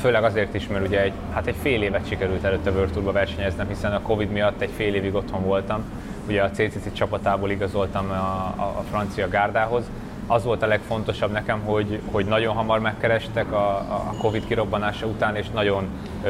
főleg 0.00 0.24
azért 0.24 0.54
is, 0.54 0.66
mert 0.66 0.86
ugye 0.86 1.02
egy, 1.02 1.12
hát 1.32 1.46
egy 1.46 1.54
fél 1.62 1.82
évet 1.82 2.08
sikerült 2.08 2.44
előtte 2.44 2.70
World 2.70 2.92
Tourba 2.92 3.12
versenyeznem, 3.12 3.68
hiszen 3.68 3.92
a 3.92 4.02
Covid 4.02 4.30
miatt 4.30 4.60
egy 4.60 4.70
fél 4.76 4.94
évig 4.94 5.14
otthon 5.14 5.44
voltam, 5.44 5.84
ugye 6.26 6.42
a 6.42 6.50
CCC 6.50 6.92
csapatából 6.92 7.50
igazoltam 7.50 8.10
a, 8.10 8.14
a, 8.62 8.62
a 8.62 8.84
francia 8.90 9.28
gárdához, 9.28 9.84
az 10.26 10.44
volt 10.44 10.62
a 10.62 10.66
legfontosabb 10.66 11.32
nekem, 11.32 11.60
hogy, 11.60 12.00
hogy 12.10 12.24
nagyon 12.24 12.54
hamar 12.54 12.80
megkerestek 12.80 13.52
a, 13.52 13.76
a 13.76 14.14
Covid 14.20 14.46
kirobbanása 14.46 15.06
után, 15.06 15.36
és 15.36 15.46
nagyon 15.54 15.88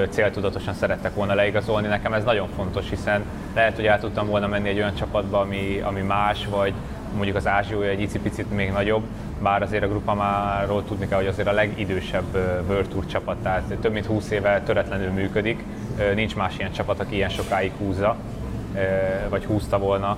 céltudatosan 0.08 0.74
szerettek 0.74 1.14
volna 1.14 1.34
leigazolni. 1.34 1.86
Nekem 1.86 2.12
ez 2.12 2.24
nagyon 2.24 2.48
fontos, 2.56 2.88
hiszen 2.88 3.24
lehet, 3.54 3.74
hogy 3.74 3.86
el 3.86 4.00
tudtam 4.00 4.26
volna 4.26 4.46
menni 4.46 4.68
egy 4.68 4.78
olyan 4.78 4.94
csapatba, 4.94 5.40
ami, 5.40 5.80
ami 5.84 6.00
más, 6.00 6.46
vagy 6.50 6.72
mondjuk 7.14 7.36
az 7.36 7.46
Ázsiója 7.46 7.90
egy 7.90 8.00
icipicit 8.00 8.50
még 8.50 8.70
nagyobb, 8.70 9.02
bár 9.42 9.62
azért 9.62 9.82
a 9.82 9.88
Grupamáról 9.88 10.84
tudni 10.84 11.08
kell, 11.08 11.18
hogy 11.18 11.26
azért 11.26 11.48
a 11.48 11.52
legidősebb 11.52 12.34
World 12.68 12.88
Tour 12.88 13.06
csapat, 13.06 13.36
tehát 13.36 13.76
több 13.80 13.92
mint 13.92 14.06
20 14.06 14.30
éve 14.30 14.60
töretlenül 14.60 15.10
működik, 15.10 15.64
nincs 16.14 16.36
más 16.36 16.58
ilyen 16.58 16.72
csapat, 16.72 17.00
aki 17.00 17.14
ilyen 17.14 17.28
sokáig 17.28 17.72
húzza, 17.78 18.16
vagy 19.28 19.44
húzta 19.44 19.78
volna, 19.78 20.16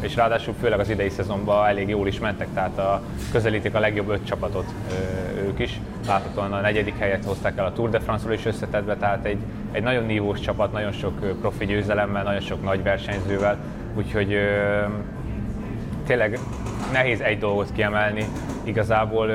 és 0.00 0.14
ráadásul 0.14 0.54
főleg 0.60 0.80
az 0.80 0.88
idei 0.88 1.08
szezonban 1.08 1.66
elég 1.66 1.88
jól 1.88 2.06
is 2.06 2.18
mentek, 2.18 2.48
tehát 2.54 2.78
a, 2.78 3.02
közelítik 3.32 3.74
a 3.74 3.80
legjobb 3.80 4.08
öt 4.08 4.26
csapatot 4.26 4.66
ők 5.46 5.58
is. 5.58 5.80
Láthatóan 6.06 6.52
a 6.52 6.60
negyedik 6.60 6.98
helyet 6.98 7.24
hozták 7.24 7.58
el 7.58 7.64
a 7.64 7.72
Tour 7.72 7.90
de 7.90 8.00
France-ról 8.00 8.34
is 8.34 8.46
összetetve, 8.46 8.96
tehát 8.96 9.24
egy, 9.24 9.38
egy 9.72 9.82
nagyon 9.82 10.04
nívós 10.04 10.40
csapat, 10.40 10.72
nagyon 10.72 10.92
sok 10.92 11.38
profi 11.40 11.66
győzelemmel, 11.66 12.22
nagyon 12.22 12.40
sok 12.40 12.62
nagy 12.62 12.82
versenyzővel, 12.82 13.56
úgyhogy 13.94 14.38
tényleg 16.06 16.38
nehéz 16.92 17.20
egy 17.20 17.38
dolgot 17.38 17.72
kiemelni, 17.72 18.24
igazából 18.64 19.26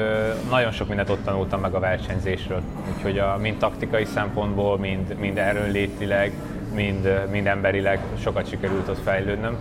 nagyon 0.49 0.71
sok 0.71 0.87
mindent 0.87 1.09
ott 1.09 1.23
tanultam 1.23 1.59
meg 1.59 1.73
a 1.73 1.79
versenyzésről, 1.79 2.61
úgyhogy 2.95 3.19
a, 3.19 3.37
mind 3.41 3.57
taktikai 3.57 4.05
szempontból, 4.05 4.77
mind, 4.77 5.15
mind 5.19 5.37
erőnlétileg, 5.37 6.31
mind, 6.73 7.27
mind 7.31 7.47
emberileg 7.47 7.99
sokat 8.21 8.49
sikerült 8.49 8.87
ott 8.87 9.01
fejlődnöm, 9.03 9.57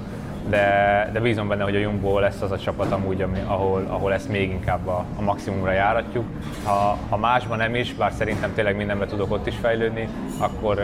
de, 0.49 1.11
de 1.13 1.21
bízom 1.21 1.49
benne, 1.49 1.63
hogy 1.63 1.77
a 1.77 1.79
Jumbo 1.79 2.19
lesz 2.19 2.41
az 2.41 2.51
a 2.51 2.59
csapat 2.59 2.93
amúgy, 2.93 3.23
ami, 3.23 3.39
ahol, 3.47 3.87
ahol 3.89 4.13
ezt 4.13 4.29
még 4.29 4.51
inkább 4.51 4.87
a, 4.87 5.05
a 5.17 5.23
maximumra 5.23 5.73
járatjuk. 5.73 6.25
Ha, 6.65 6.99
ha 7.09 7.17
másban 7.17 7.59
nem 7.59 7.75
is, 7.75 7.95
bár 7.95 8.13
szerintem 8.13 8.55
tényleg 8.55 8.77
mindenben 8.77 9.09
tudok 9.09 9.33
ott 9.33 9.47
is 9.47 9.55
fejlődni, 9.61 10.09
akkor 10.39 10.81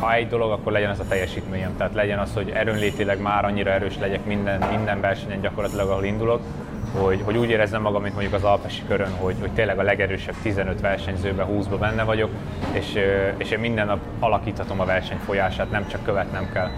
ha 0.00 0.14
egy 0.14 0.28
dolog, 0.28 0.50
akkor 0.50 0.72
legyen 0.72 0.90
az 0.90 0.98
a 0.98 1.04
teljesítményem. 1.08 1.76
Tehát 1.76 1.94
legyen 1.94 2.18
az, 2.18 2.34
hogy 2.34 2.50
erőnlétileg 2.50 3.20
már 3.20 3.44
annyira 3.44 3.70
erős 3.70 3.98
legyek 3.98 4.24
minden, 4.24 4.62
minden 4.70 5.00
versenyen 5.00 5.40
gyakorlatilag, 5.40 5.88
ahol 5.88 6.04
indulok, 6.04 6.40
hogy, 7.00 7.22
hogy 7.24 7.36
úgy 7.36 7.50
érezzem 7.50 7.82
magam, 7.82 8.02
mint 8.02 8.14
mondjuk 8.14 8.34
az 8.34 8.44
Alpesi 8.44 8.82
körön, 8.88 9.12
hogy, 9.12 9.34
hogy 9.40 9.50
tényleg 9.50 9.78
a 9.78 9.82
legerősebb 9.82 10.34
15 10.42 10.80
versenyzőben 10.80 11.46
20-ban 11.50 11.76
benne 11.80 12.02
vagyok, 12.02 12.30
és, 12.72 12.98
és 13.36 13.50
én 13.50 13.58
minden 13.58 13.86
nap 13.86 13.98
alakíthatom 14.18 14.80
a 14.80 14.84
verseny 14.84 15.18
folyását, 15.18 15.70
nem 15.70 15.88
csak 15.88 16.04
követnem 16.04 16.50
kell. 16.52 16.70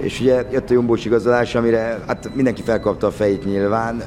És 0.00 0.20
ugye 0.20 0.44
jött 0.52 0.70
a 0.70 0.72
Jumbós 0.72 1.04
igazolás, 1.04 1.54
amire 1.54 1.98
hát 2.06 2.30
mindenki 2.34 2.62
felkapta 2.62 3.06
a 3.06 3.10
fejét 3.10 3.44
nyilván. 3.44 4.02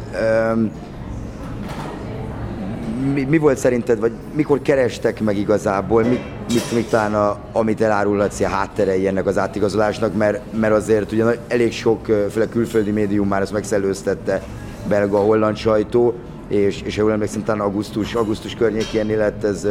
Mi, 3.13 3.23
mi 3.23 3.37
volt 3.37 3.57
szerinted, 3.57 3.99
vagy 3.99 4.11
mikor 4.35 4.61
kerestek 4.61 5.21
meg 5.21 5.37
igazából, 5.37 6.03
mi, 6.03 6.19
mit, 6.53 6.71
mit 6.73 6.89
talán 6.89 7.13
a, 7.13 7.37
amit 7.51 7.81
elárulhatsz 7.81 8.39
a 8.39 8.47
hátterei 8.47 9.07
ennek 9.07 9.25
az 9.25 9.37
átigazolásnak, 9.37 10.17
mert, 10.17 10.41
mert 10.59 10.73
azért 10.73 11.11
ugye 11.11 11.25
elég 11.47 11.71
sok, 11.71 12.05
főleg 12.05 12.49
külföldi 12.49 12.91
médium 12.91 13.27
már 13.27 13.41
ezt 13.41 13.53
megszellőztette, 13.53 14.41
belga, 14.87 15.17
holland 15.17 15.55
sajtó, 15.55 16.13
és, 16.47 16.81
és 16.81 16.95
jól 16.95 17.11
emlékszem, 17.11 17.43
talán 17.43 17.61
augusztus, 17.61 18.13
augusztus 18.13 18.55
környékén 18.55 19.17
lett 19.17 19.43
ez 19.43 19.67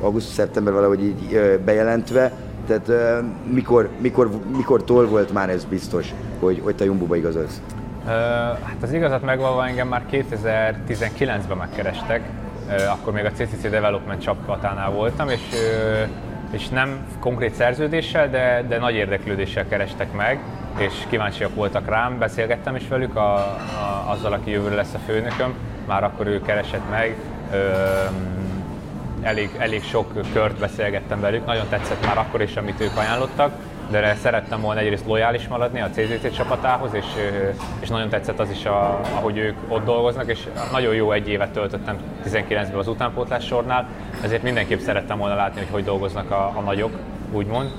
augusztus-szeptember 0.00 0.72
valahogy 0.72 1.04
így 1.04 1.40
bejelentve. 1.64 2.32
Tehát 2.68 3.22
mikor, 3.52 3.88
mikor, 3.98 4.30
mikor 4.56 4.84
tol 4.84 5.06
volt 5.06 5.32
már 5.32 5.50
ez 5.50 5.64
biztos, 5.64 6.14
hogy, 6.40 6.60
hogy 6.64 6.74
te 6.74 6.84
Jumbo-ba 6.84 7.16
igazolsz? 7.16 7.60
Hát 8.62 8.76
az 8.82 8.92
igazat 8.92 9.22
megvalva 9.22 9.66
engem 9.66 9.88
már 9.88 10.02
2019-ben 10.12 11.56
megkerestek, 11.56 12.28
akkor 12.90 13.12
még 13.12 13.24
a 13.24 13.30
CCC 13.30 13.70
Development 13.70 14.22
csapatánál 14.22 14.90
voltam, 14.90 15.28
és, 15.28 15.40
és 16.50 16.68
nem 16.68 17.06
konkrét 17.20 17.54
szerződéssel, 17.54 18.30
de, 18.30 18.64
de 18.68 18.78
nagy 18.78 18.94
érdeklődéssel 18.94 19.68
kerestek 19.68 20.12
meg, 20.12 20.40
és 20.78 20.92
kíváncsiak 21.08 21.54
voltak 21.54 21.88
rám, 21.88 22.18
beszélgettem 22.18 22.76
is 22.76 22.88
velük 22.88 23.16
a, 23.16 23.34
a, 23.34 24.04
azzal, 24.06 24.32
aki 24.32 24.50
jövőre 24.50 24.74
lesz 24.74 24.94
a 24.94 24.98
főnököm, 25.06 25.54
már 25.86 26.04
akkor 26.04 26.26
ő 26.26 26.40
keresett 26.40 26.90
meg, 26.90 27.16
elég, 29.22 29.50
elég 29.58 29.82
sok 29.82 30.12
kört 30.32 30.58
beszélgettem 30.58 31.20
velük, 31.20 31.46
nagyon 31.46 31.68
tetszett 31.68 32.06
már 32.06 32.18
akkor 32.18 32.42
is, 32.42 32.56
amit 32.56 32.80
ők 32.80 32.96
ajánlottak, 32.96 33.52
de 33.90 34.14
szerettem 34.14 34.60
volna 34.60 34.80
egyrészt 34.80 35.06
lojális 35.06 35.48
maradni 35.48 35.80
a 35.80 35.90
CZC 35.90 36.36
csapatához, 36.36 36.94
és, 36.94 37.04
és 37.80 37.88
nagyon 37.88 38.08
tetszett 38.08 38.38
az 38.38 38.50
is, 38.50 38.64
a, 38.64 39.00
ahogy 39.14 39.36
ők 39.36 39.56
ott 39.68 39.84
dolgoznak, 39.84 40.30
és 40.30 40.46
nagyon 40.72 40.94
jó 40.94 41.12
egy 41.12 41.28
évet 41.28 41.50
töltöttem 41.50 41.96
19-ben 42.24 42.74
az 42.74 42.88
utánpótlás 42.88 43.44
sornál, 43.44 43.88
ezért 44.22 44.42
mindenképp 44.42 44.78
szerettem 44.78 45.18
volna 45.18 45.34
látni, 45.34 45.60
hogy 45.60 45.70
hogy 45.70 45.84
dolgoznak 45.84 46.30
a, 46.30 46.52
a 46.56 46.60
nagyok, 46.60 46.98
úgymond. 47.32 47.70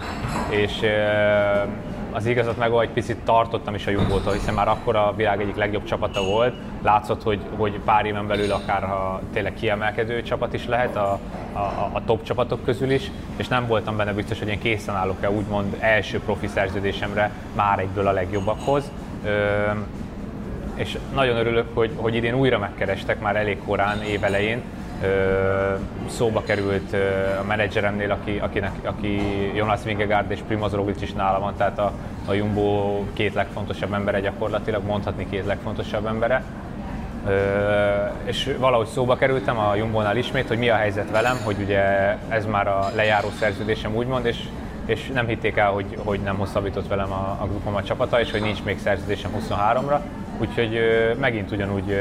És 0.50 0.82
az 2.12 2.26
igazat 2.26 2.58
meg 2.58 2.72
egy 2.72 2.90
picit 2.90 3.18
tartottam 3.18 3.76
is 3.76 3.88
a 3.88 3.92
Jumbo-tól, 3.92 4.34
hiszen 4.34 4.54
már 4.54 4.68
akkor 4.68 4.96
a 4.96 5.14
világ 5.16 5.42
egyik 5.42 5.56
legjobb 5.56 5.84
csapata 5.84 6.24
volt. 6.24 6.54
Látszott, 6.82 7.24
hogy, 7.24 7.40
hogy 7.58 7.80
pár 7.86 8.06
éven 8.06 8.28
belül 8.28 8.52
akár 8.52 8.84
ha 8.84 9.22
tényleg 9.34 9.54
kiemelkedő 9.54 10.22
csapat 10.22 10.54
is 10.54 10.68
lehet 10.68 10.96
a, 10.96 11.20
a, 11.54 11.90
a 11.94 12.02
top 12.06 12.24
csapatok 12.24 12.64
közül 12.64 12.92
is, 12.92 13.12
és 13.36 13.48
nem 13.48 13.68
voltam 13.68 13.98
benne 13.98 14.14
biztos, 14.14 14.40
hogy 14.40 14.48
én 14.48 14.60
készen 14.60 14.96
állok-e 14.96 15.32
úgymond 15.32 15.76
első 15.80 16.20
profi 16.20 16.48
szerződésemre 16.48 17.32
már 17.56 17.80
egyből 17.80 18.08
a 18.08 18.12
legjobbakhoz. 18.12 18.92
Ö, 19.26 19.30
és 20.76 20.98
nagyon 21.14 21.38
örülök, 21.38 21.66
hogy, 21.74 21.92
hogy 21.96 22.16
idén 22.16 22.34
újra 22.34 22.58
megkerestek 22.58 23.20
már 23.22 23.36
elég 23.36 23.58
korán, 23.66 24.02
évelején, 24.02 24.62
szóba 26.10 26.44
került 26.44 26.94
a 27.40 27.44
menedzseremnél, 27.48 28.12
aki, 28.12 28.40
akinek, 28.40 28.72
aki 28.84 29.22
Jonas 29.56 29.84
Vingegaard 29.84 30.32
és 30.32 30.40
Primoz 30.48 30.74
Roglic 30.74 31.02
is 31.02 31.14
nála 31.14 31.40
van, 31.40 31.54
tehát 31.58 31.80
a, 31.80 31.92
a 32.26 32.34
Jumbo 32.34 33.00
két 33.14 33.34
legfontosabb 33.34 33.94
embere 33.94 34.20
gyakorlatilag, 34.20 34.84
mondhatni 34.84 35.30
két 35.30 35.46
legfontosabb 35.46 36.06
embere. 36.06 36.44
és 38.24 38.56
valahogy 38.60 38.88
szóba 38.88 39.16
kerültem 39.16 39.58
a 39.58 39.76
Jumbo-nál 39.76 40.18
ismét, 40.18 40.48
hogy 40.48 40.58
mi 40.58 40.70
a 40.70 40.76
helyzet 40.76 41.12
velem, 41.12 41.38
hogy 41.44 41.56
ugye 41.62 41.82
ez 42.28 42.46
már 42.46 42.68
a 42.68 42.90
lejáró 42.96 43.30
szerződésem 43.40 43.96
úgymond, 43.96 44.26
és, 44.26 44.38
és 44.86 45.10
nem 45.14 45.28
hitték 45.28 45.58
el, 45.58 45.70
hogy, 45.70 45.98
hogy 46.06 46.20
nem 46.20 46.38
hosszabbított 46.38 46.88
velem 46.88 47.12
a, 47.12 47.38
a 47.42 47.48
grupom 47.48 47.76
a 47.76 47.84
csapata, 47.84 48.20
és 48.20 48.32
hogy 48.32 48.42
nincs 48.42 48.64
még 48.64 48.80
szerződésem 48.80 49.32
23-ra, 49.40 50.00
Úgyhogy 50.40 50.80
megint 51.20 51.52
ugyanúgy 51.52 51.98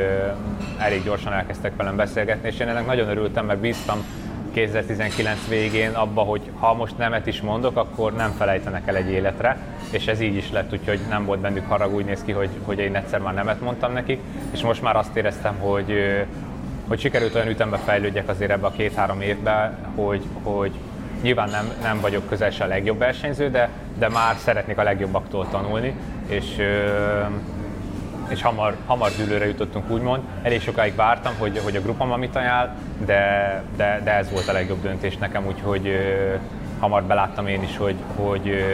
elég 0.79 1.05
gyorsan 1.05 1.33
elkezdtek 1.33 1.77
velem 1.77 1.97
beszélgetni, 1.97 2.49
és 2.49 2.59
én 2.59 2.69
ennek 2.69 2.87
nagyon 2.87 3.09
örültem, 3.09 3.47
mert 3.47 3.59
bíztam 3.59 4.05
2019 4.53 5.49
végén 5.49 5.91
abba, 5.91 6.21
hogy 6.21 6.41
ha 6.59 6.75
most 6.75 6.99
nemet 6.99 7.27
is 7.27 7.41
mondok, 7.41 7.77
akkor 7.77 8.13
nem 8.13 8.31
felejtenek 8.31 8.87
el 8.87 8.97
egy 8.97 9.11
életre, 9.11 9.57
és 9.91 10.07
ez 10.07 10.21
így 10.21 10.37
is 10.37 10.51
lett, 10.51 10.73
úgyhogy 10.73 11.01
nem 11.09 11.25
volt 11.25 11.41
bennük 11.41 11.69
harag, 11.69 11.95
úgy 11.95 12.05
néz 12.05 12.23
ki, 12.25 12.33
hogy, 12.33 12.49
hogy 12.65 12.79
én 12.79 12.95
egyszer 12.95 13.21
már 13.21 13.35
nemet 13.35 13.61
mondtam 13.61 13.93
nekik, 13.93 14.21
és 14.51 14.63
most 14.63 14.83
már 14.83 14.97
azt 14.97 15.17
éreztem, 15.17 15.59
hogy, 15.59 15.93
hogy 16.89 17.01
sikerült 17.01 17.35
olyan 17.35 17.49
ütembe 17.49 17.77
fejlődjek 17.77 18.29
azért 18.29 18.51
ebbe 18.51 18.67
a 18.67 18.73
két-három 18.77 19.21
évben, 19.21 19.77
hogy, 19.95 20.23
hogy 20.43 20.73
nyilván 21.23 21.51
nem, 21.51 21.73
nem 21.83 22.01
vagyok 22.01 22.29
közel 22.29 22.53
a 22.61 22.65
legjobb 22.65 22.99
versenyző, 22.99 23.51
de, 23.51 23.69
de 23.99 24.09
már 24.09 24.37
szeretnék 24.37 24.79
a 24.79 24.83
legjobbaktól 24.83 25.49
tanulni, 25.51 25.95
és 26.29 26.57
és 28.29 28.43
hamar, 28.43 28.77
hamar 28.87 29.11
dűlőre 29.17 29.47
jutottunk 29.47 29.91
úgymond. 29.91 30.23
Elég 30.43 30.61
sokáig 30.61 30.95
vártam, 30.95 31.33
hogy, 31.39 31.61
hogy 31.65 31.77
a 31.77 31.81
grupam 31.81 32.13
amit 32.13 32.37
ajánl, 32.37 32.69
de, 33.05 33.63
de, 33.77 34.01
de 34.05 34.11
ez 34.15 34.31
volt 34.31 34.49
a 34.49 34.53
legjobb 34.53 34.83
döntés 34.83 35.17
nekem, 35.17 35.47
úgyhogy 35.47 35.93
hamar 36.81 37.03
beláttam 37.03 37.47
én 37.47 37.63
is, 37.63 37.77
hogy, 37.77 37.97
hogy 38.17 38.65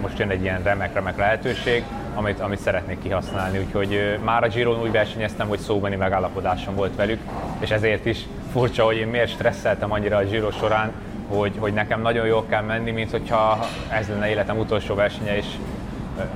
most 0.00 0.18
jön 0.18 0.30
egy 0.30 0.42
ilyen 0.42 0.62
remek-remek 0.62 1.16
lehetőség, 1.16 1.82
amit, 2.14 2.40
amit 2.40 2.58
szeretnék 2.58 3.02
kihasználni. 3.02 3.58
Úgyhogy 3.58 4.18
már 4.24 4.42
a 4.42 4.48
Giron 4.48 4.80
úgy 4.80 4.90
versenyeztem, 4.90 5.48
hogy 5.48 5.58
szóbeni 5.58 5.96
megállapodásom 5.96 6.74
volt 6.74 6.96
velük, 6.96 7.20
és 7.58 7.70
ezért 7.70 8.06
is 8.06 8.18
furcsa, 8.52 8.84
hogy 8.84 8.96
én 8.96 9.06
miért 9.06 9.30
stresszeltem 9.30 9.92
annyira 9.92 10.16
a 10.16 10.24
Giro 10.24 10.50
során, 10.50 10.92
hogy, 11.28 11.52
hogy 11.58 11.72
nekem 11.72 12.00
nagyon 12.00 12.26
jól 12.26 12.44
kell 12.48 12.62
menni, 12.62 12.90
mint 12.90 13.10
hogyha 13.10 13.66
ez 13.88 14.08
lenne 14.08 14.28
életem 14.28 14.58
utolsó 14.58 14.94
versenye, 14.94 15.36
és 15.36 15.46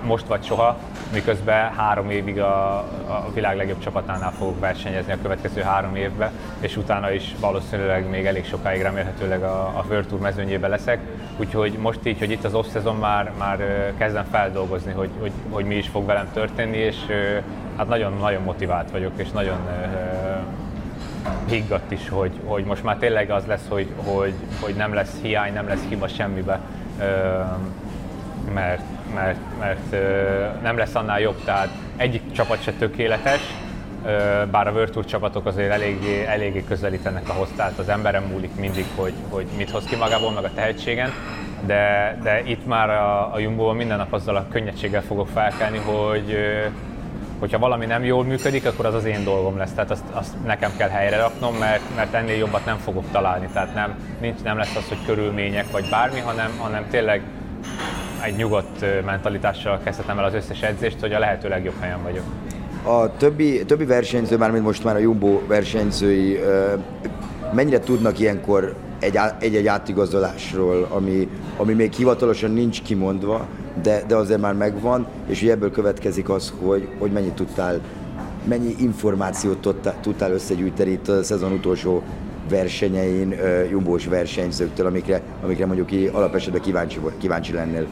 most 0.02 0.26
vagy 0.26 0.44
soha, 0.44 0.76
miközben 1.12 1.72
három 1.72 2.10
évig 2.10 2.40
a, 2.40 2.76
a 3.08 3.30
világ 3.34 3.56
legjobb 3.56 3.78
csapatánál 3.78 4.32
fogok 4.32 4.60
versenyezni 4.60 5.12
a 5.12 5.18
következő 5.22 5.60
három 5.60 5.96
évben, 5.96 6.30
és 6.60 6.76
utána 6.76 7.10
is 7.10 7.34
valószínűleg 7.40 8.08
még 8.08 8.26
elég 8.26 8.44
sokáig 8.44 8.82
remélhetőleg 8.82 9.42
a, 9.42 9.60
a 9.60 9.84
World 9.88 10.06
Tour 10.06 10.20
mezőnyében 10.20 10.70
leszek. 10.70 11.00
Úgyhogy 11.36 11.72
most 11.72 12.06
így, 12.06 12.18
hogy 12.18 12.30
itt 12.30 12.44
az 12.44 12.54
off-szezon 12.54 12.96
már, 12.96 13.32
már 13.38 13.58
kezdem 13.98 14.24
feldolgozni, 14.30 14.92
hogy, 14.92 15.10
hogy, 15.20 15.32
hogy 15.50 15.64
mi 15.64 15.74
is 15.74 15.88
fog 15.88 16.06
velem 16.06 16.28
történni, 16.32 16.76
és 16.76 16.96
hát 17.76 17.88
nagyon-nagyon 17.88 18.42
motivált 18.42 18.90
vagyok, 18.90 19.12
és 19.16 19.30
nagyon 19.30 19.58
higgadt 21.48 21.90
is, 21.90 22.08
hogy, 22.08 22.40
hogy 22.44 22.64
most 22.64 22.82
már 22.82 22.96
tényleg 22.96 23.30
az 23.30 23.46
lesz, 23.46 23.64
hogy, 23.68 23.88
hogy, 24.04 24.34
hogy 24.60 24.74
nem 24.74 24.94
lesz 24.94 25.16
hiány, 25.22 25.52
nem 25.52 25.68
lesz 25.68 25.82
hiba 25.88 26.08
semmibe, 26.08 26.60
mert 28.54 28.82
mert, 29.14 29.38
mert 29.58 29.90
nem 30.62 30.76
lesz 30.76 30.94
annál 30.94 31.20
jobb, 31.20 31.44
tehát 31.44 31.68
egyik 31.96 32.32
csapat 32.32 32.62
se 32.62 32.72
tökéletes, 32.72 33.40
bár 34.50 34.66
a 34.66 34.70
World 34.70 34.90
Tour 34.90 35.04
csapatok 35.04 35.46
azért 35.46 35.72
eléggé, 35.72 36.24
eléggé 36.24 36.64
közelítenek 36.68 37.28
ahhoz, 37.28 37.48
tehát 37.56 37.78
az 37.78 37.88
emberem 37.88 38.22
múlik 38.22 38.54
mindig, 38.54 38.84
hogy, 38.96 39.12
hogy 39.28 39.46
mit 39.56 39.70
hoz 39.70 39.84
ki 39.84 39.96
magából, 39.96 40.32
meg 40.32 40.44
a 40.44 40.50
tehetségen, 40.54 41.12
de, 41.66 42.16
de 42.22 42.42
itt 42.44 42.66
már 42.66 42.90
a, 42.90 43.34
a 43.34 43.38
Jumbo 43.38 43.72
minden 43.72 43.96
nap 43.96 44.12
azzal 44.12 44.36
a 44.36 44.46
könnyedséggel 44.50 45.02
fogok 45.02 45.28
felkelni, 45.28 45.78
hogy 45.78 46.36
hogyha 47.38 47.58
valami 47.58 47.86
nem 47.86 48.04
jól 48.04 48.24
működik, 48.24 48.66
akkor 48.66 48.86
az 48.86 48.94
az 48.94 49.04
én 49.04 49.24
dolgom 49.24 49.56
lesz, 49.56 49.72
tehát 49.72 49.90
azt, 49.90 50.04
azt 50.12 50.44
nekem 50.44 50.70
kell 50.76 50.88
helyre 50.88 51.16
raknom, 51.16 51.54
mert, 51.54 51.82
mert 51.96 52.14
ennél 52.14 52.36
jobbat 52.36 52.64
nem 52.64 52.76
fogok 52.76 53.04
találni, 53.12 53.48
tehát 53.52 53.74
nem, 53.74 53.94
nincs, 54.20 54.40
nem 54.42 54.56
lesz 54.58 54.76
az, 54.76 54.88
hogy 54.88 54.98
körülmények 55.06 55.70
vagy 55.70 55.88
bármi, 55.90 56.20
hanem, 56.20 56.50
hanem 56.58 56.86
tényleg 56.90 57.22
egy 58.22 58.36
nyugodt 58.36 59.04
mentalitással 59.04 59.80
kezdhetem 59.84 60.18
el 60.18 60.24
az 60.24 60.34
összes 60.34 60.62
edzést, 60.62 61.00
hogy 61.00 61.12
a 61.12 61.18
lehető 61.18 61.48
legjobb 61.48 61.80
helyen 61.80 62.02
vagyok. 62.02 62.24
A 62.82 63.16
többi, 63.16 63.64
többi 63.64 63.84
versenyző, 63.84 64.36
már 64.36 64.50
mint 64.50 64.64
most 64.64 64.84
már 64.84 64.94
a 64.94 64.98
Jumbo 64.98 65.40
versenyzői, 65.46 66.38
mennyire 67.52 67.78
tudnak 67.78 68.18
ilyenkor 68.18 68.74
egy-egy 69.38 69.66
átigazolásról, 69.66 70.86
ami, 70.90 71.28
ami 71.56 71.72
még 71.72 71.92
hivatalosan 71.92 72.50
nincs 72.50 72.82
kimondva, 72.82 73.46
de, 73.82 74.02
de 74.06 74.16
azért 74.16 74.40
már 74.40 74.54
megvan, 74.54 75.06
és 75.26 75.40
hogy 75.40 75.48
ebből 75.48 75.70
következik 75.70 76.28
az, 76.28 76.52
hogy, 76.60 76.88
hogy 76.98 77.10
mennyit 77.10 77.32
tudtál, 77.32 77.80
mennyi 78.44 78.74
információt 78.78 79.76
tudtál, 80.00 80.32
összegyűjteni 80.32 80.90
itt 80.90 81.08
a 81.08 81.22
szezon 81.22 81.52
utolsó 81.52 82.02
versenyein, 82.48 83.34
jumbós 83.70 84.06
versenyzőktől, 84.06 84.86
amikre, 84.86 85.22
amikre 85.42 85.66
mondjuk 85.66 86.14
alapesetben 86.14 86.60
kíváncsi, 86.60 86.98
kíváncsi 87.18 87.52
lennél. 87.52 87.86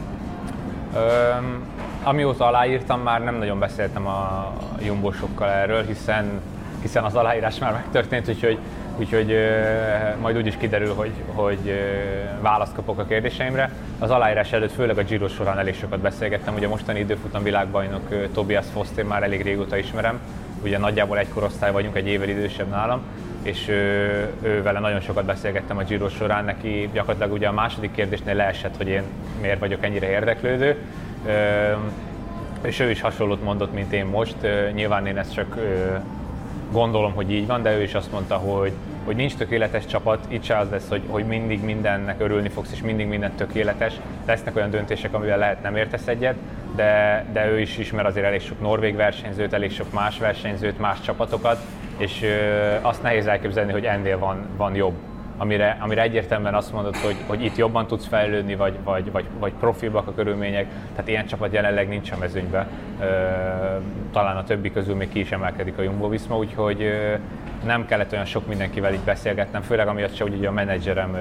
Öm, 0.96 1.62
amióta 2.02 2.46
aláírtam, 2.46 3.00
már 3.00 3.24
nem 3.24 3.34
nagyon 3.34 3.58
beszéltem 3.58 4.06
a 4.06 4.52
jumbósokkal 4.82 5.48
erről, 5.48 5.84
hiszen, 5.86 6.40
hiszen 6.82 7.04
az 7.04 7.14
aláírás 7.14 7.58
már 7.58 7.72
megtörtént, 7.72 8.28
úgyhogy, 8.28 8.58
úgyhogy 8.96 9.36
majd 10.20 10.36
úgy 10.36 10.46
is 10.46 10.56
kiderül, 10.56 10.94
hogy, 10.94 11.12
hogy 11.34 11.80
választ 12.40 12.74
kapok 12.74 12.98
a 12.98 13.04
kérdéseimre. 13.04 13.70
Az 13.98 14.10
aláírás 14.10 14.52
előtt 14.52 14.72
főleg 14.72 14.98
a 14.98 15.02
Giro 15.02 15.28
során 15.28 15.58
elég 15.58 15.74
sokat 15.74 15.98
beszélgettem, 15.98 16.54
ugye 16.54 16.66
a 16.66 16.68
mostani 16.68 16.98
időfutam 16.98 17.42
világbajnok 17.42 18.32
Tobias 18.32 18.66
Foster 18.72 19.04
már 19.04 19.22
elég 19.22 19.42
régóta 19.42 19.76
ismerem, 19.76 20.20
ugye 20.62 20.78
nagyjából 20.78 21.18
egy 21.18 21.28
korosztály 21.28 21.72
vagyunk, 21.72 21.96
egy 21.96 22.06
évvel 22.06 22.28
idősebb 22.28 22.68
nálam, 22.68 23.00
és 23.46 23.68
ő, 23.68 24.30
ő 24.42 24.62
vele 24.62 24.78
nagyon 24.78 25.00
sokat 25.00 25.24
beszélgettem 25.24 25.76
a 25.76 25.82
Giro 25.82 26.08
során, 26.08 26.44
neki 26.44 26.90
gyakorlatilag 26.92 27.32
ugye 27.32 27.48
a 27.48 27.52
második 27.52 27.92
kérdésnél 27.92 28.34
leesett, 28.34 28.76
hogy 28.76 28.88
én 28.88 29.02
miért 29.40 29.58
vagyok 29.58 29.84
ennyire 29.84 30.10
érdeklődő, 30.10 30.76
és 32.62 32.80
ő 32.80 32.90
is 32.90 33.00
hasonlót 33.00 33.42
mondott, 33.42 33.72
mint 33.72 33.92
én 33.92 34.04
most. 34.04 34.36
Nyilván 34.74 35.06
én 35.06 35.18
ezt 35.18 35.34
csak 35.34 35.56
gondolom, 36.72 37.12
hogy 37.14 37.32
így 37.32 37.46
van, 37.46 37.62
de 37.62 37.76
ő 37.76 37.82
is 37.82 37.94
azt 37.94 38.12
mondta, 38.12 38.34
hogy, 38.34 38.72
hogy 39.04 39.16
nincs 39.16 39.34
tökéletes 39.34 39.86
csapat, 39.86 40.24
itt 40.28 40.44
se 40.44 40.58
az 40.58 40.70
lesz, 40.70 40.88
hogy, 40.88 41.02
hogy 41.06 41.24
mindig 41.24 41.64
mindennek 41.64 42.20
örülni 42.20 42.48
fogsz, 42.48 42.72
és 42.72 42.80
mindig 42.80 43.06
minden 43.06 43.32
tökéletes. 43.36 43.94
Lesznek 44.26 44.56
olyan 44.56 44.70
döntések, 44.70 45.14
amivel 45.14 45.38
lehet 45.38 45.62
nem 45.62 45.76
értesz 45.76 46.06
egyet, 46.06 46.36
de, 46.76 47.24
de 47.32 47.50
ő 47.50 47.60
is 47.60 47.78
ismer 47.78 48.06
azért 48.06 48.26
elég 48.26 48.40
sok 48.40 48.60
norvég 48.60 48.96
versenyzőt, 48.96 49.52
elég 49.52 49.72
sok 49.72 49.92
más 49.92 50.18
versenyzőt, 50.18 50.78
más 50.78 51.00
csapatokat, 51.00 51.60
és 51.96 52.24
azt 52.80 53.02
nehéz 53.02 53.26
elképzelni, 53.26 53.72
hogy 53.72 53.84
ennél 53.84 54.18
van, 54.18 54.46
van 54.56 54.74
jobb. 54.74 54.94
Amire, 55.38 55.76
amire 55.80 56.02
egyértelműen 56.02 56.54
azt 56.54 56.72
mondod, 56.72 56.96
hogy, 56.96 57.16
hogy 57.26 57.44
itt 57.44 57.56
jobban 57.56 57.86
tudsz 57.86 58.06
fejlődni, 58.06 58.54
vagy, 58.54 58.74
vagy, 58.84 59.12
vagy, 59.12 59.24
vagy 59.38 59.52
profilbak 59.60 60.06
a 60.06 60.14
körülmények, 60.14 60.66
tehát 60.90 61.08
ilyen 61.08 61.26
csapat 61.26 61.52
jelenleg 61.52 61.88
nincs 61.88 62.10
a 62.10 62.16
mezőnyben. 62.18 62.66
Talán 64.12 64.36
a 64.36 64.44
többi 64.44 64.72
közül 64.72 64.94
még 64.94 65.08
ki 65.08 65.20
is 65.20 65.30
emelkedik 65.30 65.78
a 65.78 65.82
Jumbo 65.82 66.08
Visma, 66.08 66.36
úgyhogy 66.36 66.92
nem 67.64 67.86
kellett 67.86 68.12
olyan 68.12 68.24
sok 68.24 68.46
mindenkivel 68.46 68.92
így 68.92 69.04
beszélgetnem, 69.04 69.62
főleg 69.62 69.88
amiatt 69.88 70.14
se, 70.14 70.22
hogy 70.22 70.34
ugye 70.34 70.48
a 70.48 70.52
menedzserem, 70.52 71.16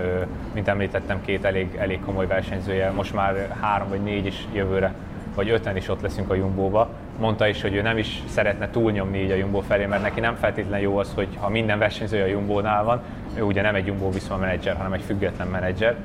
mint 0.54 0.68
említettem, 0.68 1.22
két 1.26 1.46
elég, 1.46 1.76
elég 1.76 2.00
komoly 2.06 2.28
versenyzője, 2.28 2.92
most 2.92 3.14
már 3.14 3.56
három 3.62 3.90
vagy 3.90 4.02
négy 4.02 4.26
is 4.26 4.48
jövőre 4.54 4.94
vagy 5.36 5.50
öten 5.50 5.76
is 5.76 5.90
ott 5.90 6.02
leszünk 6.02 6.30
a 6.30 6.36
Jumbo-ba. 6.36 6.90
Mondta 7.20 7.48
is, 7.48 7.62
hogy 7.62 7.76
ő 7.76 7.82
nem 7.82 7.98
is 7.98 8.24
szeretne 8.28 8.70
túlnyomni 8.70 9.24
így 9.24 9.32
a 9.32 9.36
Jumbo 9.36 9.60
felé, 9.60 9.86
mert 9.86 10.02
neki 10.02 10.20
nem 10.20 10.36
feltétlenül 10.36 10.86
jó 10.86 10.98
az, 10.98 11.12
hogy 11.16 11.28
ha 11.40 11.50
minden 11.50 11.80
versenyző 11.80 12.22
a 12.22 12.26
Jumbo-nál 12.26 12.84
van, 12.84 13.02
ő 13.38 13.42
ugye 13.42 13.62
nem 13.62 13.76
egy 13.76 13.86
Jumbo 13.86 14.12
Visma 14.12 14.38
menedzser, 14.38 14.76
hanem 14.76 14.94
egy 14.94 15.02
független 15.02 15.48
menedzser. 15.48 15.96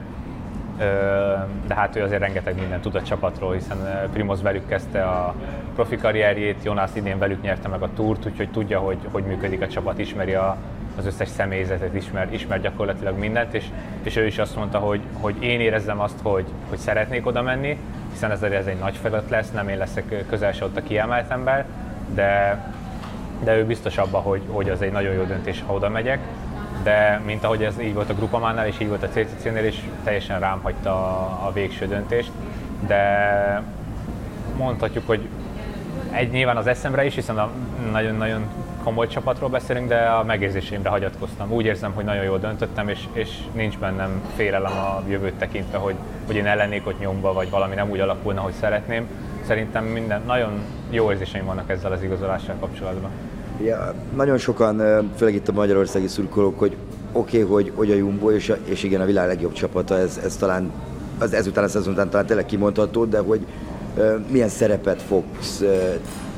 De 1.67 1.75
hát 1.75 1.97
ő 1.97 2.03
azért 2.03 2.21
rengeteg 2.21 2.55
mindent 2.55 2.83
tud 2.83 2.95
a 2.95 3.03
csapatról, 3.03 3.53
hiszen 3.53 4.09
Primoz 4.13 4.43
velük 4.43 4.69
kezdte 4.69 5.03
a 5.03 5.35
profi 5.75 5.97
karrierjét, 5.97 6.65
Jonas 6.65 6.91
idén 6.95 7.19
velük 7.19 7.43
nyerte 7.43 7.69
meg 7.69 7.83
a 7.83 7.89
túrt, 7.95 8.27
úgyhogy 8.27 8.51
tudja, 8.51 8.79
hogy, 8.79 8.99
hogy 9.11 9.25
működik 9.25 9.61
a 9.61 9.69
csapat, 9.69 9.99
ismeri 9.99 10.35
a, 10.35 10.57
az 10.99 11.07
összes 11.07 11.29
személyzetet, 11.29 11.95
ismer, 11.95 12.33
ismer 12.33 12.61
gyakorlatilag 12.61 13.19
mindent, 13.19 13.55
és, 13.55 13.65
és 14.03 14.17
ő 14.17 14.27
is 14.27 14.39
azt 14.39 14.57
mondta, 14.57 14.79
hogy, 14.79 15.01
hogy 15.13 15.35
én 15.43 15.61
érezzem 15.61 16.01
azt, 16.01 16.19
hogy, 16.23 16.45
hogy 16.69 16.79
szeretnék 16.79 17.27
oda 17.27 17.43
menni, 17.43 17.79
hiszen 18.11 18.31
ez, 18.31 18.43
ez 18.43 18.67
egy 18.67 18.79
nagy 18.79 18.97
feladat 18.97 19.31
lesz, 19.31 19.51
nem 19.51 19.69
én 19.69 19.79
leszek 19.79 20.25
közel 20.29 20.53
ott 20.63 20.77
a 20.77 20.83
kiemelt 20.83 21.31
ember, 21.31 21.65
de, 22.15 22.59
de 23.45 23.57
ő 23.57 23.65
biztos 23.65 23.99
abban, 23.99 24.23
hogy, 24.23 24.43
hogy 24.49 24.71
az 24.71 24.83
egy 24.83 24.93
nagyon 24.93 25.15
jó 25.15 25.23
döntés, 25.23 25.63
ha 25.67 25.73
oda 25.73 25.89
megyek, 25.89 26.19
de 26.83 27.21
mint 27.25 27.45
ahogy 27.45 27.63
ez 27.63 27.81
így 27.81 27.95
volt 27.95 28.11
a 28.11 28.15
Grupamánál 28.15 28.67
és 28.67 28.81
így 28.81 28.89
volt 28.89 29.03
a 29.03 29.09
CCC-nél 29.09 29.65
is, 29.65 29.83
teljesen 30.05 30.41
rám 30.41 30.61
hagyta 30.63 30.91
a, 30.91 31.47
a 31.47 31.53
végső 31.53 31.87
döntést, 31.87 32.31
de 32.87 33.63
mondhatjuk, 34.57 35.07
hogy 35.07 35.29
egy 36.11 36.31
nyilván 36.31 36.57
az 36.57 36.67
eszemre 36.67 37.05
is, 37.05 37.15
hiszen 37.15 37.39
a 37.39 37.51
nagyon-nagyon 37.93 38.47
komoly 38.85 39.07
csapatról 39.07 39.49
beszélünk, 39.49 39.89
de 39.89 39.97
a 39.97 40.25
megérzéseimre 40.25 40.89
hagyatkoztam. 40.89 41.53
Úgy 41.53 41.65
érzem, 41.65 41.93
hogy 41.93 42.05
nagyon 42.05 42.25
jól 42.25 42.39
döntöttem, 42.39 42.89
és, 42.89 42.99
és 43.13 43.29
nincs 43.53 43.79
bennem 43.79 44.23
félelem 44.37 44.73
a 44.73 45.03
jövőt 45.09 45.35
tekintve, 45.35 45.79
hogy, 45.79 45.95
hogy 46.27 46.37
én 46.37 46.47
ellennék 46.47 46.87
ott 46.87 47.01
nyomba, 47.01 47.33
vagy 47.33 47.51
valami 47.51 47.75
nem 47.75 47.91
úgy 47.91 48.01
alakulna, 48.01 48.41
hogy 48.41 48.53
szeretném. 48.61 49.07
Szerintem 49.47 49.85
minden, 49.85 50.23
nagyon 50.27 50.53
jó 50.91 51.11
érzéseim 51.11 51.45
vannak 51.45 51.71
ezzel 51.71 51.93
az 51.93 52.03
igazolással 52.03 52.55
kapcsolatban. 52.61 53.11
Ja, 53.65 53.95
nagyon 54.17 54.39
sokan, 54.39 54.77
főleg 55.17 55.35
itt 55.35 55.49
a 55.49 55.53
magyarországi 55.53 56.07
szurkolók, 56.07 56.59
hogy 56.59 56.77
oké, 57.13 57.43
okay, 57.43 57.53
hogy, 57.55 57.73
hogy 57.75 57.91
a 57.91 57.95
Jumbo, 57.95 58.31
és, 58.31 58.53
és 58.65 58.83
igen, 58.83 59.01
a 59.01 59.05
világ 59.05 59.27
legjobb 59.27 59.53
csapata, 59.53 59.99
ez, 59.99 60.21
ez 60.25 60.37
talán 60.37 60.73
az 61.19 61.33
ezután 61.33 61.65
a 61.65 61.69
szezon 61.69 61.93
után 61.93 62.11
talán 62.11 62.27
tényleg 62.27 62.47
kimondható, 62.47 63.05
de 63.05 63.19
hogy 63.19 63.47
milyen 64.31 64.49
szerepet 64.49 65.03
fogsz 65.03 65.63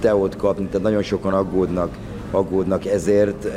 te 0.01 0.15
ott 0.15 0.37
kapni, 0.37 0.67
tehát 0.67 0.83
nagyon 0.83 1.03
sokan 1.03 1.33
aggódnak, 1.33 1.97
aggódnak 2.35 2.87
ezért. 2.87 3.49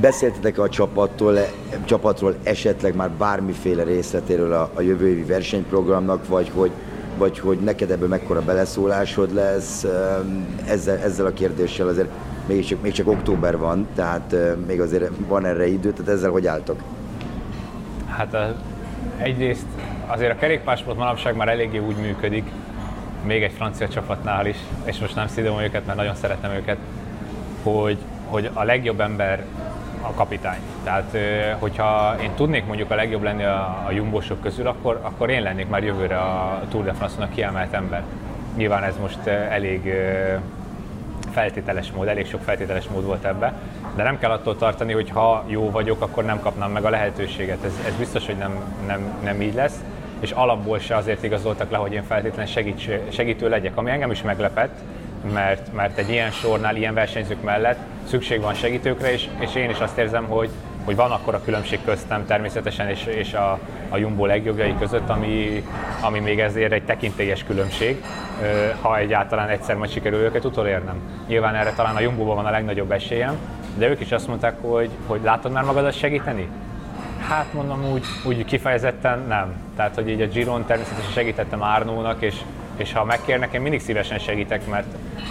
Beszéltetek 0.00 0.58
a 0.58 0.68
csapattól, 0.68 1.38
csapatról 1.84 2.34
esetleg 2.42 2.94
már 2.96 3.10
bármiféle 3.10 3.82
részletéről 3.82 4.52
a, 4.52 4.70
a 4.74 4.80
jövő 4.80 5.08
évi 5.08 5.24
versenyprogramnak, 5.24 6.28
vagy 6.28 6.50
hogy, 6.54 6.70
vagy 7.18 7.38
hogy 7.38 7.58
neked 7.58 7.90
ebből 7.90 8.08
mekkora 8.08 8.42
beleszólásod 8.42 9.34
lesz 9.34 9.86
ezzel, 10.68 10.98
ezzel 10.98 11.26
a 11.26 11.32
kérdéssel 11.32 11.88
azért 11.88 12.08
még 12.46 12.64
csak, 12.64 12.82
még 12.82 12.92
csak 12.92 13.08
október 13.08 13.58
van, 13.58 13.86
tehát 13.94 14.34
még 14.66 14.80
azért 14.80 15.10
van 15.28 15.44
erre 15.44 15.66
idő, 15.66 15.92
tehát 15.92 16.12
ezzel 16.12 16.30
hogy 16.30 16.46
álltok? 16.46 16.82
Hát 18.08 18.36
egyrészt 19.18 19.66
azért 20.06 20.32
a 20.32 20.36
kerékpársport 20.36 20.96
manapság 20.96 21.36
már 21.36 21.48
eléggé 21.48 21.78
úgy 21.78 21.96
működik, 21.96 22.44
még 23.24 23.42
egy 23.42 23.52
francia 23.52 23.88
csapatnál 23.88 24.46
is, 24.46 24.56
és 24.84 24.98
most 24.98 25.14
nem 25.14 25.26
szidom 25.26 25.60
őket, 25.60 25.86
mert 25.86 25.98
nagyon 25.98 26.14
szeretem 26.14 26.50
őket, 26.50 26.76
hogy, 27.74 27.98
hogy 28.26 28.50
a 28.52 28.62
legjobb 28.62 29.00
ember 29.00 29.44
a 30.00 30.10
kapitány. 30.14 30.58
Tehát, 30.84 31.16
hogyha 31.58 32.16
én 32.22 32.30
tudnék 32.36 32.66
mondjuk 32.66 32.90
a 32.90 32.94
legjobb 32.94 33.22
lenni 33.22 33.44
a, 33.44 33.84
a 33.86 33.90
jumbosok 33.90 34.40
közül, 34.40 34.66
akkor, 34.66 35.00
akkor 35.02 35.30
én 35.30 35.42
lennék 35.42 35.68
már 35.68 35.84
jövőre 35.84 36.18
a 36.18 36.62
Tour 36.70 36.84
de 36.84 36.92
France-nak 36.92 37.30
kiemelt 37.30 37.72
ember. 37.72 38.02
Nyilván 38.56 38.82
ez 38.82 38.94
most 39.00 39.26
elég 39.26 39.92
feltételes 41.30 41.92
mód, 41.92 42.08
elég 42.08 42.26
sok 42.26 42.40
feltételes 42.40 42.88
mód 42.88 43.04
volt 43.04 43.24
ebbe, 43.24 43.52
de 43.96 44.02
nem 44.02 44.18
kell 44.18 44.30
attól 44.30 44.56
tartani, 44.56 44.92
hogy 44.92 45.10
ha 45.10 45.44
jó 45.46 45.70
vagyok, 45.70 46.02
akkor 46.02 46.24
nem 46.24 46.40
kapnám 46.40 46.70
meg 46.70 46.84
a 46.84 46.90
lehetőséget. 46.90 47.64
Ez, 47.64 47.80
ez 47.86 47.94
biztos, 47.94 48.26
hogy 48.26 48.36
nem, 48.36 48.52
nem, 48.86 49.18
nem 49.22 49.40
így 49.40 49.54
lesz 49.54 49.80
és 50.20 50.30
alapból 50.30 50.78
se 50.78 50.96
azért 50.96 51.22
igazoltak 51.22 51.70
le, 51.70 51.76
hogy 51.76 51.92
én 51.92 52.02
feltétlenül 52.02 52.52
segítő, 52.52 53.02
segítő 53.08 53.48
legyek, 53.48 53.76
ami 53.76 53.90
engem 53.90 54.10
is 54.10 54.22
meglepett, 54.22 54.78
mert, 55.32 55.72
mert 55.72 55.98
egy 55.98 56.10
ilyen 56.10 56.30
sornál, 56.30 56.76
ilyen 56.76 56.94
versenyzők 56.94 57.42
mellett 57.42 57.78
szükség 58.08 58.40
van 58.40 58.54
segítőkre, 58.54 59.12
és, 59.12 59.28
és 59.38 59.54
én 59.54 59.70
is 59.70 59.78
azt 59.78 59.98
érzem, 59.98 60.24
hogy, 60.24 60.50
hogy 60.84 60.96
van 60.96 61.10
akkor 61.10 61.34
a 61.34 61.40
különbség 61.44 61.78
köztem 61.84 62.26
természetesen 62.26 62.88
és, 62.88 63.04
és 63.06 63.34
a, 63.34 63.58
a 63.88 63.96
Jumbo 63.96 64.26
legjobbjai 64.26 64.74
között, 64.78 65.08
ami, 65.08 65.64
ami 66.00 66.18
még 66.18 66.40
ezért 66.40 66.72
egy 66.72 66.84
tekintélyes 66.84 67.44
különbség, 67.44 68.04
ha 68.80 68.98
egyáltalán 68.98 69.48
egyszer 69.48 69.76
majd 69.76 69.90
sikerül 69.90 70.18
őket 70.18 70.44
utolérnem. 70.44 71.00
Nyilván 71.26 71.54
erre 71.54 71.72
talán 71.72 71.96
a 71.96 72.00
Jumbo 72.00 72.24
van 72.24 72.46
a 72.46 72.50
legnagyobb 72.50 72.90
esélyem, 72.90 73.38
de 73.78 73.88
ők 73.88 74.00
is 74.00 74.12
azt 74.12 74.28
mondták, 74.28 74.56
hogy, 74.60 74.90
hogy 75.06 75.20
látod 75.24 75.52
már 75.52 75.64
magadat 75.64 75.98
segíteni? 75.98 76.48
Hát 77.28 77.52
mondom 77.52 77.84
úgy, 77.92 78.04
úgy 78.26 78.44
kifejezetten 78.44 79.24
nem. 79.28 79.54
Tehát, 79.76 79.94
hogy 79.94 80.08
így 80.08 80.20
a 80.20 80.26
Giron 80.26 80.64
természetesen 80.64 81.12
segítettem 81.12 81.62
Árnónak, 81.62 82.22
és, 82.22 82.34
és 82.76 82.92
ha 82.92 83.04
megkérnek, 83.04 83.52
én 83.52 83.60
mindig 83.60 83.80
szívesen 83.80 84.18
segítek, 84.18 84.66
mert 84.66 84.86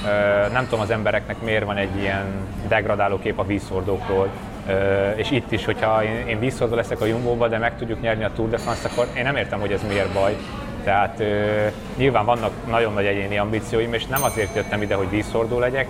ö, 0.06 0.52
nem 0.52 0.64
tudom 0.64 0.80
az 0.80 0.90
embereknek 0.90 1.42
miért 1.42 1.66
van 1.66 1.78
egy 1.78 1.96
ilyen 1.98 2.26
degradáló 2.68 3.20
kép 3.20 3.40
a 3.40 3.46
vízszordókról. 3.46 4.30
Ö, 4.68 5.10
és 5.10 5.32
itt 5.32 5.52
is, 5.52 5.66
hogyha 5.66 6.04
én, 6.04 6.28
én 6.28 6.40
vízszordó 6.40 6.76
leszek 6.76 7.02
a 7.02 7.06
Jumbo-ba, 7.06 7.48
de 7.48 7.58
meg 7.58 7.78
tudjuk 7.78 8.02
nyerni 8.02 8.24
a 8.24 8.32
Tour 8.36 8.50
de 8.50 8.58
France, 8.58 8.90
akkor 8.92 9.08
én 9.18 9.24
nem 9.24 9.36
értem, 9.36 9.60
hogy 9.60 9.72
ez 9.72 9.84
miért 9.88 10.14
baj. 10.14 10.36
Tehát 10.84 11.20
ö, 11.20 11.66
nyilván 11.98 12.26
vannak 12.26 12.52
nagyon 12.68 12.94
nagy 12.94 13.06
egyéni 13.06 13.38
ambícióim, 13.38 13.94
és 13.94 14.06
nem 14.06 14.24
azért 14.24 14.56
jöttem 14.56 14.82
ide, 14.82 14.96
hogy 14.96 15.10
vízszordó 15.10 15.60
legyek, 15.60 15.88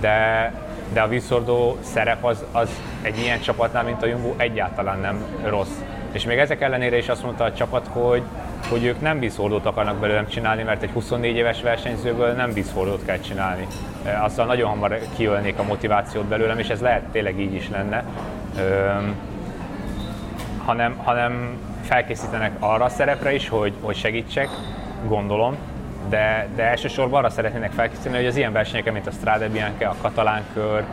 de 0.00 0.52
de 0.92 1.00
a 1.00 1.08
vízszordó 1.08 1.76
szerep 1.80 2.24
az, 2.24 2.44
az 2.52 2.68
egy 3.02 3.18
ilyen 3.18 3.40
csapatnál, 3.40 3.84
mint 3.84 4.02
a 4.02 4.06
Jumbo 4.06 4.34
egyáltalán 4.36 4.98
nem 4.98 5.24
rossz. 5.44 5.78
És 6.16 6.24
még 6.24 6.38
ezek 6.38 6.60
ellenére 6.60 6.96
is 6.96 7.08
azt 7.08 7.22
mondta 7.22 7.44
a 7.44 7.52
csapat, 7.52 7.86
hogy, 7.92 8.22
hogy 8.70 8.84
ők 8.84 9.00
nem 9.00 9.18
vízhordót 9.18 9.66
akarnak 9.66 9.96
belőlem 9.96 10.28
csinálni, 10.28 10.62
mert 10.62 10.82
egy 10.82 10.90
24 10.90 11.36
éves 11.36 11.62
versenyzőből 11.62 12.32
nem 12.32 12.52
vízhordót 12.52 13.04
kell 13.04 13.18
csinálni. 13.18 13.66
Azzal 14.22 14.46
nagyon 14.46 14.70
hamar 14.70 14.98
kiölnék 15.16 15.58
a 15.58 15.62
motivációt 15.62 16.24
belőlem, 16.24 16.58
és 16.58 16.68
ez 16.68 16.80
lehet 16.80 17.02
tényleg 17.02 17.40
így 17.40 17.54
is 17.54 17.68
lenne. 17.68 18.04
Üm, 18.58 19.14
hanem, 20.64 20.96
hanem 20.96 21.58
felkészítenek 21.82 22.52
arra 22.58 22.84
a 22.84 22.88
szerepre 22.88 23.34
is, 23.34 23.48
hogy, 23.48 23.72
hogy 23.80 23.96
segítsek, 23.96 24.48
gondolom, 25.08 25.56
de, 26.08 26.48
de 26.54 26.62
elsősorban 26.62 27.18
arra 27.18 27.30
szeretnének 27.30 27.72
felkészíteni, 27.72 28.16
hogy 28.16 28.26
az 28.26 28.36
ilyen 28.36 28.52
versenyeken, 28.52 28.92
mint 28.92 29.06
a 29.06 29.10
Strade 29.10 29.48
Bianche, 29.48 29.88
a 29.88 29.96
katalán 30.02 30.42
kör, 30.54 30.84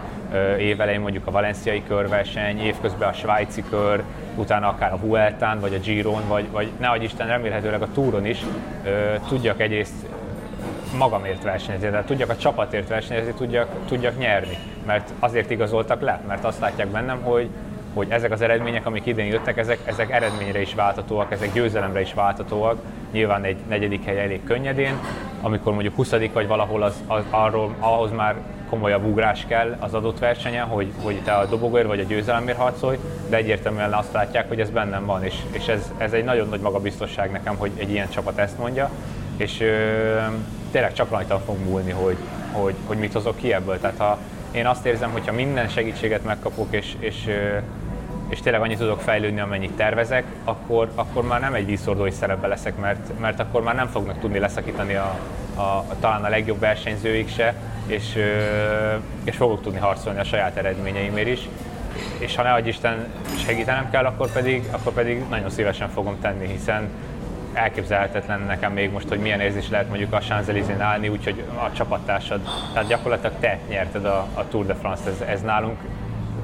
évelején 0.60 1.02
mondjuk 1.02 1.28
a 1.28 1.32
valenciai 1.32 1.84
körverseny, 1.88 2.60
évközben 2.60 3.10
a 3.10 3.14
svájci 3.14 3.64
kör, 3.70 4.04
utána 4.36 4.68
akár 4.68 4.94
a 4.94 4.98
Vueltán, 4.98 5.60
vagy 5.60 5.74
a 5.74 5.80
Giron, 5.80 6.22
vagy, 6.28 6.52
vagy 6.52 6.70
nehogy 6.80 7.04
Isten 7.04 7.28
remélhetőleg 7.28 7.82
a 7.82 7.92
Touron 7.94 8.26
is 8.26 8.46
tudjak 9.28 9.60
egyrészt 9.60 9.94
magamért 10.98 11.44
versenyezni, 11.44 11.90
de 11.90 12.04
tudjak 12.04 12.30
a 12.30 12.38
csapatért 12.38 12.88
versenyezni, 12.88 13.34
tudjak, 13.34 13.68
tudjak 13.88 14.18
nyerni. 14.18 14.58
Mert 14.86 15.12
azért 15.20 15.52
igazoltak 15.52 16.02
le, 16.02 16.22
mert 16.28 16.44
azt 16.44 16.60
látják 16.60 16.88
bennem, 16.88 17.22
hogy, 17.22 17.50
hogy 17.94 18.08
ezek 18.10 18.32
az 18.32 18.42
eredmények, 18.42 18.86
amik 18.86 19.06
idén 19.06 19.26
jöttek, 19.26 19.58
ezek, 19.58 19.80
ezek 19.86 20.12
eredményre 20.12 20.62
is 20.62 20.74
váltatóak, 20.74 21.32
ezek 21.32 21.54
győzelemre 21.54 22.02
is 22.02 22.14
váltatóak. 22.14 22.82
Nyilván 23.12 23.44
egy 23.44 23.58
negyedik 23.68 24.06
hely 24.06 24.20
elég 24.20 24.44
könnyedén, 24.44 25.00
amikor 25.42 25.74
mondjuk 25.74 25.96
20 25.96 26.12
vagy 26.34 26.48
valahol 26.48 26.82
az, 26.82 27.04
az, 27.08 27.24
arról, 27.30 27.76
ahhoz 27.80 28.12
már 28.12 28.36
komolyabb 28.74 29.06
ugrás 29.06 29.46
kell 29.48 29.76
az 29.80 29.94
adott 29.94 30.20
versenyen, 30.20 30.66
hogy, 30.66 30.88
hogy 31.02 31.22
te 31.24 31.32
a 31.32 31.46
dobogóért 31.46 31.88
vagy 31.88 32.00
a 32.00 32.04
győzelemért 32.04 32.58
harcolj, 32.58 32.98
de 33.30 33.38
egyértelműen 33.38 33.94
azt 33.94 34.14
látják, 34.14 34.48
hogy 34.48 34.60
ez 34.60 34.70
bennem 34.70 35.06
van, 35.06 35.24
és, 35.24 35.36
és 35.52 35.68
ez, 35.68 35.92
ez 35.98 36.12
egy 36.12 36.24
nagyon 36.24 36.50
nagy 36.50 36.60
magabiztosság 36.60 37.32
nekem, 37.32 37.56
hogy 37.56 37.72
egy 37.76 37.92
ilyen 37.92 38.10
csapat 38.10 38.38
ezt 38.38 38.58
mondja, 38.58 38.90
és 39.38 39.62
ö, 39.62 39.68
tényleg 40.72 40.94
csak 40.94 41.10
rajta 41.10 41.40
fog 41.46 41.58
múlni, 41.66 41.92
hogy, 41.92 42.18
hogy, 42.52 42.74
hogy 42.86 42.98
mit 42.98 43.14
hozok 43.14 43.36
ki 43.36 43.54
ebből. 43.54 43.80
Tehát 43.80 43.98
ha 43.98 44.18
én 44.52 44.66
azt 44.66 44.86
érzem, 44.86 45.12
hogy 45.12 45.28
ha 45.28 45.34
minden 45.34 45.68
segítséget 45.68 46.24
megkapok, 46.24 46.68
és, 46.70 46.96
és 47.00 47.30
és 48.30 48.40
tényleg 48.40 48.62
annyit 48.62 48.78
tudok 48.78 49.02
fejlődni, 49.02 49.40
amennyit 49.40 49.72
tervezek, 49.72 50.24
akkor, 50.44 50.92
akkor 50.96 51.24
már 51.24 51.40
nem 51.40 51.54
egy 51.54 51.66
vízszordói 51.66 52.12
szerepbe 52.12 52.48
leszek, 52.48 52.78
mert, 52.80 53.20
mert 53.20 53.40
akkor 53.40 53.64
már 53.64 53.76
nem 53.76 53.88
fognak 53.88 54.20
tudni 54.20 54.40
leszakítani 54.40 54.94
a, 54.94 55.20
a, 55.56 55.62
a, 55.62 55.86
talán 56.00 56.24
a 56.24 56.30
legjobb 56.30 56.60
versenyzőik 56.60 57.30
se, 57.30 57.56
és, 57.86 58.18
és 59.24 59.36
fogok 59.36 59.62
tudni 59.62 59.80
harcolni 59.80 60.20
a 60.20 60.24
saját 60.24 60.58
eredményeimért 60.58 61.28
is. 61.28 61.48
És 62.18 62.36
ha 62.36 62.44
ne 62.44 62.68
Isten 62.68 63.08
segítenem 63.46 63.90
kell, 63.90 64.06
akkor 64.06 64.32
pedig, 64.32 64.64
akkor 64.72 64.94
pedig 64.94 65.24
nagyon 65.30 65.50
szívesen 65.50 65.90
fogom 65.90 66.20
tenni, 66.22 66.48
hiszen 66.48 66.90
elképzelhetetlen 67.54 68.42
nekem 68.42 68.74
még 68.74 68.92
most, 68.92 69.08
hogy 69.08 69.20
milyen 69.20 69.40
érzés 69.40 69.70
lehet 69.70 69.90
mondjuk 69.90 70.14
a 70.14 70.20
champs 70.20 70.70
állni, 70.80 71.08
úgyhogy 71.08 71.44
a 71.56 71.72
csapattársad, 71.72 72.40
tehát 72.74 72.88
gyakorlatilag 72.88 73.34
te 73.40 73.60
nyerted 73.70 74.06
a, 74.06 74.28
a 74.34 74.48
Tour 74.48 74.66
de 74.66 74.74
France, 74.74 75.10
ez, 75.10 75.22
ez 75.28 75.42
nálunk 75.42 75.78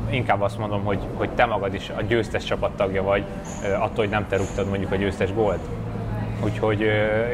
inkább 0.10 0.42
azt 0.42 0.58
mondom, 0.58 0.84
hogy, 0.84 1.00
hogy 1.14 1.30
te 1.30 1.46
magad 1.46 1.74
is 1.74 1.90
a 1.90 2.02
győztes 2.02 2.44
csapattagja 2.44 3.04
vagy, 3.04 3.24
attól, 3.64 3.96
hogy 3.96 4.10
nem 4.10 4.28
te 4.28 4.38
rúgtad 4.38 4.68
mondjuk 4.68 4.92
a 4.92 4.96
győztes 4.96 5.34
gólt. 5.34 5.60
Úgyhogy 6.44 6.82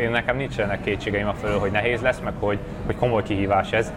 én 0.02 0.10
nekem 0.10 0.38
nincsenek 0.38 0.82
kétségeim 0.82 1.28
a 1.28 1.34
felől, 1.34 1.60
hogy 1.60 1.72
nehéz 1.72 2.02
lesz, 2.02 2.20
meg 2.20 2.34
hogy, 2.40 2.60
hogy 2.86 2.96
komoly 2.96 3.24
kihívás 3.24 3.72
ez, 3.72 3.92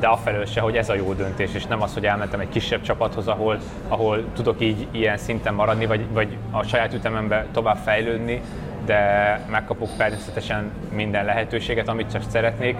de 0.00 0.06
afelől 0.06 0.44
se, 0.44 0.60
hogy 0.60 0.76
ez 0.76 0.88
a 0.88 0.94
jó 0.94 1.12
döntés, 1.12 1.54
és 1.54 1.66
nem 1.66 1.82
az, 1.82 1.94
hogy 1.94 2.06
elmentem 2.06 2.40
egy 2.40 2.48
kisebb 2.48 2.82
csapathoz, 2.82 3.28
ahol, 3.28 3.58
ahol 3.88 4.24
tudok 4.34 4.60
így 4.60 4.86
ilyen 4.90 5.16
szinten 5.16 5.54
maradni, 5.54 5.86
vagy, 5.86 6.04
vagy 6.12 6.36
a 6.50 6.62
saját 6.62 6.94
ütemembe 6.94 7.46
tovább 7.52 7.76
fejlődni, 7.76 8.40
de 8.84 9.40
megkapok 9.50 9.88
természetesen 9.96 10.70
minden 10.92 11.24
lehetőséget, 11.24 11.88
amit 11.88 12.12
csak 12.12 12.22
szeretnék, 12.28 12.76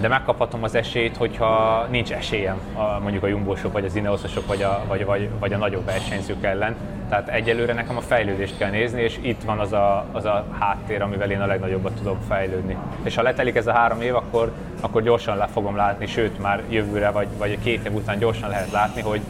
de 0.00 0.08
megkaphatom 0.08 0.62
az 0.62 0.74
esélyt, 0.74 1.16
hogyha 1.16 1.86
nincs 1.90 2.12
esélyem 2.12 2.60
a, 2.74 3.00
mondjuk 3.00 3.22
a 3.22 3.26
jumbósok, 3.26 3.72
vagy 3.72 3.84
az 3.84 3.96
ineoszosok, 3.96 4.46
vagy 4.46 4.62
a, 4.62 4.84
vagy, 4.88 5.04
vagy, 5.04 5.28
vagy 5.38 5.52
a 5.52 5.56
nagyobb 5.56 5.84
versenyzők 5.84 6.44
ellen. 6.44 6.76
Tehát 7.08 7.28
egyelőre 7.28 7.72
nekem 7.72 7.96
a 7.96 8.00
fejlődést 8.00 8.58
kell 8.58 8.70
nézni, 8.70 9.02
és 9.02 9.18
itt 9.20 9.42
van 9.42 9.58
az 9.58 9.72
a, 9.72 10.04
az 10.12 10.24
a 10.24 10.44
háttér, 10.58 11.02
amivel 11.02 11.30
én 11.30 11.40
a 11.40 11.46
legnagyobbat 11.46 11.92
tudom 11.92 12.18
fejlődni. 12.28 12.76
És 13.02 13.14
ha 13.14 13.22
letelik 13.22 13.56
ez 13.56 13.66
a 13.66 13.72
három 13.72 14.00
év, 14.00 14.14
akkor, 14.14 14.52
akkor 14.80 15.02
gyorsan 15.02 15.36
le 15.36 15.46
fogom 15.46 15.76
látni, 15.76 16.06
sőt 16.06 16.40
már 16.40 16.62
jövőre, 16.68 17.10
vagy, 17.10 17.28
vagy 17.38 17.58
két 17.62 17.86
év 17.86 17.94
után 17.94 18.18
gyorsan 18.18 18.48
lehet 18.48 18.70
látni, 18.70 19.00
hogy, 19.00 19.20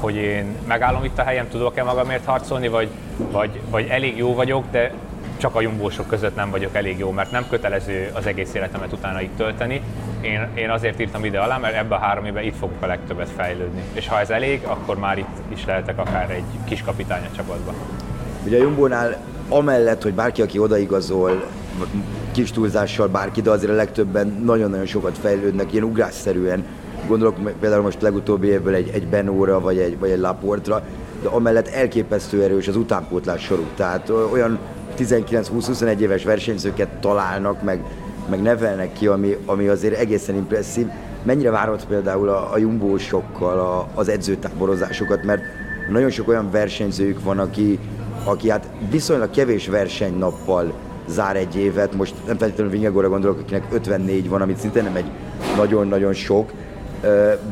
hogy 0.00 0.14
én 0.14 0.56
megállom 0.66 1.04
itt 1.04 1.18
a 1.18 1.22
helyem, 1.22 1.48
tudok-e 1.48 1.82
magamért 1.82 2.24
harcolni, 2.24 2.68
vagy, 2.68 2.88
vagy, 3.16 3.60
vagy 3.70 3.86
elég 3.88 4.16
jó 4.16 4.34
vagyok, 4.34 4.64
de 4.70 4.92
csak 5.40 5.54
a 5.54 5.60
jumbósok 5.60 6.06
között 6.06 6.34
nem 6.34 6.50
vagyok 6.50 6.74
elég 6.74 6.98
jó, 6.98 7.10
mert 7.10 7.30
nem 7.30 7.46
kötelező 7.48 8.10
az 8.12 8.26
egész 8.26 8.54
életemet 8.54 8.92
utána 8.92 9.20
itt 9.20 9.36
tölteni. 9.36 9.82
Én, 10.20 10.48
én 10.54 10.70
azért 10.70 11.00
írtam 11.00 11.24
ide 11.24 11.38
alá, 11.38 11.58
mert 11.58 11.76
ebben 11.76 11.98
a 11.98 12.00
három 12.00 12.24
évben 12.24 12.44
itt 12.44 12.56
fogok 12.56 12.82
a 12.82 12.86
legtöbbet 12.86 13.28
fejlődni. 13.36 13.82
És 13.92 14.08
ha 14.08 14.20
ez 14.20 14.30
elég, 14.30 14.62
akkor 14.64 14.98
már 14.98 15.18
itt 15.18 15.36
is 15.48 15.64
lehetek 15.64 15.98
akár 15.98 16.30
egy 16.30 16.44
kis 16.64 16.82
kapitány 16.82 17.22
a 17.32 17.36
csapatban. 17.36 17.74
Ugye 18.44 18.58
a 18.58 18.62
Jumbónál 18.62 19.16
amellett, 19.48 20.02
hogy 20.02 20.14
bárki, 20.14 20.42
aki 20.42 20.58
odaigazol, 20.58 21.44
kis 22.32 22.50
túlzással 22.50 23.08
bárki, 23.08 23.40
de 23.40 23.50
azért 23.50 23.72
a 23.72 23.74
legtöbben 23.74 24.42
nagyon-nagyon 24.44 24.86
sokat 24.86 25.18
fejlődnek, 25.18 25.72
ilyen 25.72 25.84
ugrásszerűen. 25.84 26.64
Gondolok 27.06 27.52
például 27.60 27.82
most 27.82 28.02
legutóbbi 28.02 28.46
évből 28.46 28.74
egy, 28.74 28.90
egy 28.92 29.06
Benóra, 29.06 29.60
vagy 29.60 29.78
egy, 29.78 29.98
vagy 29.98 30.10
egy 30.10 30.18
Laportra, 30.18 30.82
de 31.22 31.28
amellett 31.28 31.68
elképesztő 31.68 32.42
erős 32.42 32.68
az 32.68 32.76
utánpótlás 32.76 33.42
soruk. 33.42 33.74
Tehát 33.74 34.10
olyan 34.32 34.58
19-20-21 35.00 35.98
éves 35.98 36.24
versenyzőket 36.24 36.88
találnak, 36.88 37.62
meg, 37.62 37.82
meg 38.30 38.42
nevelnek 38.42 38.92
ki, 38.92 39.06
ami, 39.06 39.36
ami 39.46 39.66
azért 39.66 39.98
egészen 39.98 40.34
impresszív. 40.34 40.86
Mennyire 41.22 41.50
várod 41.50 41.84
például 41.84 42.28
a, 42.28 42.52
a 42.52 42.58
jumbósokkal 42.58 43.58
a, 43.58 43.88
az 43.94 44.08
edzőtáborozásokat, 44.08 45.22
mert 45.22 45.42
nagyon 45.90 46.10
sok 46.10 46.28
olyan 46.28 46.50
versenyzőjük 46.50 47.22
van, 47.22 47.38
aki, 47.38 47.78
aki 48.24 48.50
hát 48.50 48.66
viszonylag 48.90 49.30
kevés 49.30 49.68
versenynappal 49.68 50.72
zár 51.08 51.36
egy 51.36 51.56
évet, 51.56 51.94
most 51.94 52.14
nem 52.26 52.36
feltétlenül 52.36 52.72
Vinyagóra 52.72 53.08
gondolok, 53.08 53.38
akinek 53.38 53.64
54 53.72 54.28
van, 54.28 54.42
amit 54.42 54.58
szinte 54.58 54.82
nem 54.82 54.96
egy 54.96 55.10
nagyon-nagyon 55.56 56.12
sok, 56.12 56.50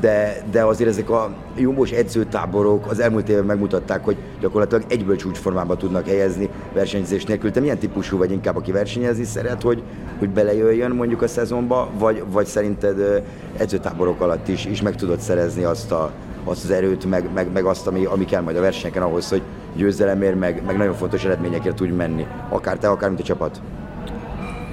de, 0.01 0.43
de 0.51 0.65
azért 0.65 0.89
ezek 0.89 1.11
a 1.11 1.35
jumbos 1.57 1.91
edzőtáborok 1.91 2.87
az 2.87 3.01
elmúlt 3.01 3.29
évben 3.29 3.45
megmutatták, 3.45 4.05
hogy 4.05 4.17
gyakorlatilag 4.41 4.85
egyből 4.89 5.17
csúcsformába 5.17 5.77
tudnak 5.77 6.07
helyezni 6.07 6.49
versenyzés 6.73 7.25
nélkül. 7.25 7.51
Te 7.51 7.61
milyen 7.61 7.79
típusú 7.79 8.19
vagy 8.19 8.31
inkább, 8.31 8.57
aki 8.57 8.73
versenyezni 8.73 9.25
szeret, 9.25 9.63
hogy, 9.63 9.83
hogy 10.19 10.29
belejöjjön 10.29 10.91
mondjuk 10.91 11.23
a 11.23 11.29
szezonba, 11.29 11.89
vagy, 11.99 12.25
vagy 12.31 12.47
szerinted 12.47 13.25
edzőtáborok 13.57 14.21
alatt 14.21 14.49
is, 14.49 14.65
is 14.65 14.83
meg 14.83 14.95
tudod 14.95 15.21
szerezni 15.21 15.63
azt, 15.63 15.93
a, 15.93 16.11
azt 16.45 16.65
az 16.65 16.71
erőt, 16.71 17.05
meg, 17.05 17.33
meg, 17.35 17.53
meg 17.53 17.65
azt, 17.65 17.87
ami, 17.87 18.05
ami 18.05 18.25
kell 18.25 18.43
majd 18.43 18.57
a 18.57 18.61
versenyeken 18.61 19.03
ahhoz, 19.03 19.29
hogy 19.29 19.43
győzelemért, 19.77 20.39
meg, 20.39 20.63
meg 20.67 20.77
nagyon 20.77 20.95
fontos 20.95 21.25
eredményekért 21.25 21.77
tudj 21.77 21.93
menni. 21.93 22.27
Akár 22.49 22.79
te, 22.79 22.89
akár 22.89 23.09
mint 23.09 23.21
a 23.21 23.25
csapat. 23.25 23.61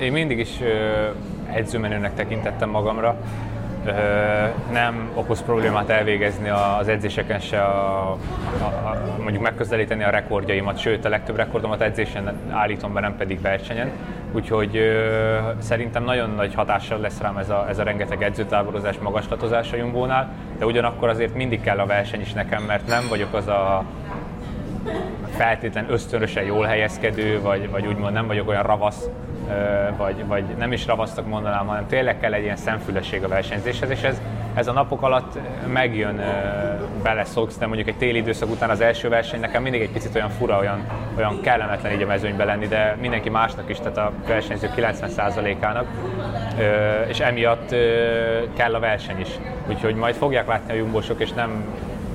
Én 0.01 0.11
mindig 0.11 0.39
is 0.39 0.59
edzőmenőnek 1.53 2.15
tekintettem 2.15 2.69
magamra 2.69 3.17
nem 4.71 5.09
okoz 5.13 5.41
problémát 5.41 5.89
elvégezni 5.89 6.49
az 6.79 6.87
edzéseken 6.87 7.39
se, 7.39 7.61
a, 7.61 8.11
a, 8.11 8.63
a, 8.63 8.97
mondjuk 9.21 9.43
megközelíteni 9.43 10.03
a 10.03 10.09
rekordjaimat, 10.09 10.77
sőt 10.77 11.05
a 11.05 11.09
legtöbb 11.09 11.35
rekordomat 11.35 11.81
edzésen 11.81 12.33
állítom 12.49 12.93
be, 12.93 12.99
nem 12.99 13.15
pedig 13.17 13.41
versenyen. 13.41 13.91
Úgyhogy 14.31 14.77
ö, 14.77 15.37
szerintem 15.59 16.03
nagyon 16.03 16.29
nagy 16.29 16.53
hatással 16.53 16.99
lesz 16.99 17.19
rám 17.21 17.37
ez 17.37 17.49
a, 17.49 17.65
ez 17.69 17.79
a 17.79 17.83
rengeteg 17.83 18.23
edzőtáborozás, 18.23 18.97
magaslatozás 18.97 19.71
a 19.71 19.75
Jumbónál, 19.75 20.29
de 20.57 20.65
ugyanakkor 20.65 21.09
azért 21.09 21.35
mindig 21.35 21.61
kell 21.61 21.79
a 21.79 21.85
verseny 21.85 22.21
is 22.21 22.33
nekem, 22.33 22.63
mert 22.63 22.87
nem 22.87 23.05
vagyok 23.09 23.33
az 23.33 23.47
a 23.47 23.83
feltétlen 25.35 25.85
ösztönösen 25.89 26.43
jól 26.43 26.65
helyezkedő, 26.65 27.41
vagy, 27.41 27.69
vagy 27.69 27.87
úgymond 27.87 28.13
nem 28.13 28.27
vagyok 28.27 28.47
olyan 28.47 28.63
ravasz, 28.63 29.09
vagy, 29.97 30.25
vagy 30.27 30.43
nem 30.57 30.71
is 30.71 30.85
ravasztok 30.85 31.27
mondanám, 31.27 31.67
hanem 31.67 31.87
tényleg 31.87 32.19
kell 32.19 32.33
egy 32.33 32.43
ilyen 32.43 32.55
szemfülesség 32.55 33.23
a 33.23 33.27
versenyzéshez, 33.27 33.89
és 33.89 34.01
ez, 34.01 34.21
ez 34.53 34.67
a 34.67 34.71
napok 34.71 35.01
alatt 35.01 35.37
megjön, 35.73 36.21
beleszoksz, 37.03 37.57
de 37.57 37.65
mondjuk 37.65 37.87
egy 37.87 37.97
téli 37.97 38.17
időszak 38.17 38.49
után 38.49 38.69
az 38.69 38.81
első 38.81 39.09
verseny 39.09 39.39
nekem 39.39 39.61
mindig 39.61 39.81
egy 39.81 39.91
picit 39.91 40.15
olyan 40.15 40.29
fura, 40.29 40.59
olyan, 40.59 40.85
olyan 41.17 41.41
kellemetlen 41.41 41.91
így 41.91 42.01
a 42.01 42.05
mezőnyben 42.05 42.45
lenni, 42.45 42.67
de 42.67 42.97
mindenki 43.01 43.29
másnak 43.29 43.69
is, 43.69 43.77
tehát 43.77 43.97
a 43.97 44.11
versenyző 44.27 44.69
90%-ának, 44.75 45.85
és 47.07 47.19
emiatt 47.19 47.75
kell 48.53 48.73
a 48.73 48.79
verseny 48.79 49.19
is. 49.19 49.29
Úgyhogy 49.67 49.95
majd 49.95 50.15
fogják 50.15 50.47
látni 50.47 50.71
a 50.71 50.75
jumbósok, 50.75 51.21
és 51.21 51.31
nem 51.31 51.65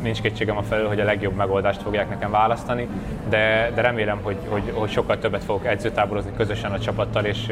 nincs 0.03 0.21
kétségem 0.21 0.57
a 0.57 0.63
felül, 0.63 0.89
hogy 0.89 1.01
a 1.01 1.05
legjobb 1.05 1.35
megoldást 1.35 1.83
fogják 1.83 2.09
nekem 2.09 2.31
választani, 2.31 2.89
de, 3.29 3.71
de 3.75 3.81
remélem, 3.81 4.19
hogy, 4.23 4.37
hogy, 4.49 4.73
hogy 4.75 4.91
sokkal 4.91 5.19
többet 5.19 5.45
fogok 5.45 5.67
edzőtáborozni 5.67 6.31
közösen 6.37 6.73
a 6.73 6.79
csapattal, 6.79 7.25
és, 7.25 7.47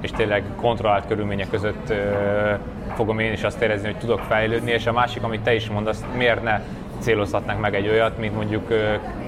és 0.00 0.10
tényleg 0.10 0.42
kontrollált 0.56 1.06
körülmények 1.06 1.50
között 1.50 1.92
fogom 2.94 3.18
én 3.18 3.32
is 3.32 3.42
azt 3.42 3.62
érezni, 3.62 3.86
hogy 3.86 3.98
tudok 3.98 4.20
fejlődni, 4.20 4.70
és 4.70 4.86
a 4.86 4.92
másik, 4.92 5.22
amit 5.22 5.40
te 5.40 5.54
is 5.54 5.68
mondasz, 5.68 6.04
miért 6.16 6.42
ne 6.42 6.60
célozhatnánk 6.98 7.60
meg 7.60 7.74
egy 7.74 7.88
olyat, 7.88 8.18
mint 8.18 8.34
mondjuk 8.34 8.72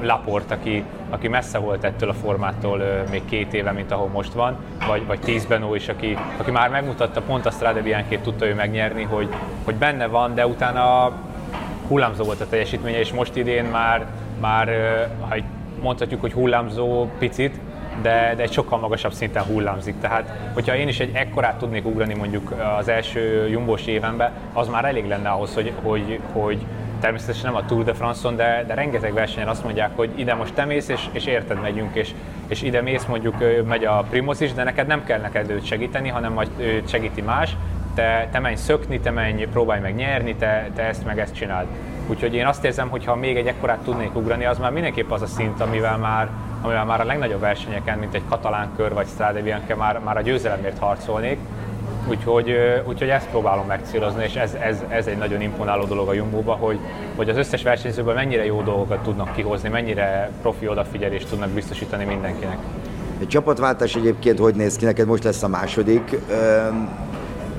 Laport, 0.02 0.50
aki, 0.50 0.84
aki 1.10 1.28
messze 1.28 1.58
volt 1.58 1.84
ettől 1.84 2.08
a 2.08 2.14
formától 2.14 2.82
még 3.10 3.24
két 3.24 3.54
éve, 3.54 3.72
mint 3.72 3.90
ahol 3.90 4.08
most 4.08 4.32
van, 4.32 4.56
vagy, 4.86 5.06
vagy 5.06 5.20
Tíz 5.20 5.44
Benó 5.44 5.74
is, 5.74 5.88
aki, 5.88 6.18
aki 6.36 6.50
már 6.50 6.70
megmutatta, 6.70 7.20
pont 7.20 7.46
a 7.46 7.50
Strade 7.50 8.04
tudta 8.22 8.46
ő 8.46 8.54
megnyerni, 8.54 9.02
hogy, 9.02 9.28
hogy 9.64 9.74
benne 9.74 10.06
van, 10.06 10.34
de 10.34 10.46
utána 10.46 11.12
hullámzó 11.90 12.24
volt 12.24 12.40
a 12.40 12.48
teljesítménye, 12.48 12.98
és 12.98 13.12
most 13.12 13.36
idén 13.36 13.64
már, 13.64 14.06
már 14.40 14.68
ha 15.28 15.36
mondhatjuk, 15.82 16.20
hogy 16.20 16.32
hullámzó 16.32 17.08
picit, 17.18 17.54
de, 18.02 18.34
de 18.36 18.42
egy 18.42 18.52
sokkal 18.52 18.78
magasabb 18.78 19.12
szinten 19.12 19.42
hullámzik. 19.42 19.94
Tehát, 20.00 20.50
hogyha 20.54 20.76
én 20.76 20.88
is 20.88 21.00
egy 21.00 21.10
ekkorát 21.14 21.58
tudnék 21.58 21.86
ugrani 21.86 22.14
mondjuk 22.14 22.54
az 22.78 22.88
első 22.88 23.48
jumbos 23.48 23.86
évenben, 23.86 24.32
az 24.52 24.68
már 24.68 24.84
elég 24.84 25.08
lenne 25.08 25.28
ahhoz, 25.28 25.54
hogy, 25.54 25.72
hogy, 25.82 26.20
hogy 26.32 26.66
természetesen 27.00 27.52
nem 27.52 27.62
a 27.62 27.66
Tour 27.66 27.84
de 27.84 27.94
France-on, 27.94 28.36
de, 28.36 28.64
de 28.66 28.74
rengeteg 28.74 29.12
versenyen 29.12 29.48
azt 29.48 29.64
mondják, 29.64 29.90
hogy 29.96 30.10
ide 30.14 30.34
most 30.34 30.54
te 30.54 30.64
mész, 30.64 30.88
és, 30.88 31.08
és 31.12 31.26
érted 31.26 31.60
megyünk, 31.60 31.94
és, 31.94 32.14
és 32.46 32.62
ide 32.62 32.80
mész, 32.80 33.04
mondjuk 33.04 33.34
megy 33.68 33.84
a 33.84 34.04
Primoz 34.10 34.40
is, 34.40 34.52
de 34.52 34.64
neked 34.64 34.86
nem 34.86 35.04
kell 35.04 35.20
neked 35.20 35.50
őt 35.50 35.64
segíteni, 35.64 36.08
hanem 36.08 36.32
majd 36.32 36.48
őt 36.56 36.88
segíti 36.88 37.20
más, 37.20 37.56
te, 38.00 38.28
te 38.32 38.38
menj 38.38 38.54
szökni, 38.54 39.00
te 39.00 39.10
menj, 39.10 39.44
próbálj 39.44 39.80
meg 39.80 39.94
nyerni, 39.94 40.34
te, 40.34 40.70
te 40.74 40.82
ezt 40.82 41.04
meg 41.04 41.18
ezt 41.18 41.34
csináld. 41.34 41.66
Úgyhogy 42.06 42.34
én 42.34 42.46
azt 42.46 42.64
érzem, 42.64 42.88
hogy 42.88 43.04
ha 43.04 43.14
még 43.14 43.36
egy 43.36 43.46
ekkorát 43.46 43.78
tudnék 43.78 44.16
ugrani, 44.16 44.44
az 44.44 44.58
már 44.58 44.72
mindenképp 44.72 45.10
az 45.10 45.22
a 45.22 45.26
szint, 45.26 45.60
amivel 45.60 45.96
már, 45.96 46.28
amivel 46.62 46.84
már 46.84 47.00
a 47.00 47.04
legnagyobb 47.04 47.40
versenyeken, 47.40 47.98
mint 47.98 48.14
egy 48.14 48.22
katalán 48.28 48.70
kör 48.76 48.92
vagy 48.92 49.06
Strade 49.06 49.42
Bianca 49.42 49.76
már, 49.76 49.98
már 50.04 50.16
a 50.16 50.20
győzelemért 50.20 50.78
harcolnék. 50.78 51.38
Úgyhogy, 52.08 52.54
úgyhogy 52.84 53.08
ezt 53.08 53.28
próbálom 53.28 53.66
megcélozni, 53.66 54.24
és 54.24 54.34
ez, 54.34 54.54
ez, 54.54 54.82
ez 54.88 55.06
egy 55.06 55.18
nagyon 55.18 55.40
imponáló 55.40 55.84
dolog 55.84 56.08
a 56.08 56.12
Jumbo-ba, 56.12 56.52
hogy, 56.52 56.78
hogy 57.16 57.28
az 57.28 57.36
összes 57.36 57.62
versenyzőből 57.62 58.14
mennyire 58.14 58.44
jó 58.44 58.62
dolgokat 58.62 58.98
tudnak 58.98 59.34
kihozni, 59.34 59.68
mennyire 59.68 60.30
profi 60.42 60.68
odafigyelést 60.68 61.28
tudnak 61.28 61.48
biztosítani 61.48 62.04
mindenkinek. 62.04 62.56
Egy 63.20 63.28
csapatváltás 63.28 63.94
egyébként 63.94 64.38
hogy 64.38 64.54
néz 64.54 64.76
ki? 64.76 64.84
Neked 64.84 65.06
most 65.06 65.24
lesz 65.24 65.42
a 65.42 65.48
második 65.48 66.16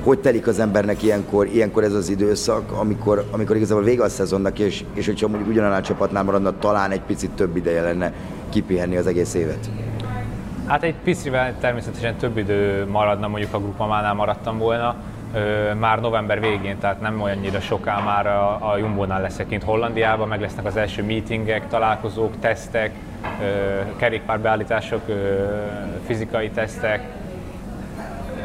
hogy 0.04 0.20
telik 0.20 0.48
az 0.48 0.60
embernek 0.60 1.04
ilyenkor, 1.04 1.48
ilyenkor 1.48 1.84
ez 1.84 1.94
az 1.94 2.10
időszak, 2.10 2.72
amikor, 2.72 3.26
amikor 3.32 3.56
igazából 3.56 3.84
vége 3.84 4.04
a 4.04 4.10
szezonnak, 4.10 4.60
és, 4.60 4.84
és 4.94 5.06
hogyha 5.06 5.28
mondjuk 5.28 5.50
ugyanannál 5.50 5.80
a 5.80 5.84
csapatnál 5.84 6.24
maradna, 6.24 6.58
talán 6.60 6.92
egy 6.92 7.02
picit 7.02 7.32
több 7.32 7.56
ideje 7.56 7.82
lenne 7.82 8.14
kipihenni 8.50 8.98
az 8.98 9.08
egész 9.08 9.34
évet? 9.34 9.70
Hát 10.66 10.84
egy 10.84 10.96
picivel 11.04 11.56
természetesen 11.60 12.16
több 12.16 12.38
idő 12.38 12.86
maradna, 12.86 13.28
mondjuk 13.28 13.54
a 13.54 13.60
grupamánál 13.60 14.14
maradtam 14.14 14.58
volna, 14.58 14.96
már 15.80 16.00
november 16.00 16.40
végén, 16.40 16.80
tehát 16.80 17.02
nem 17.02 17.22
olyannyira 17.22 17.60
soká 17.60 18.00
már 18.00 18.28
a, 18.28 18.72
a 18.72 18.78
Jumbo-nál 18.78 19.22
leszek 19.22 19.48
kint 19.48 19.64
Hollandiában, 19.64 20.28
meg 20.28 20.42
lesznek 20.42 20.66
az 20.66 20.76
első 20.76 21.04
meetingek, 21.04 21.68
találkozók, 21.68 22.40
tesztek, 22.40 22.92
kerékpárbeállítások, 23.98 25.02
fizikai 26.06 26.50
tesztek, 26.50 27.04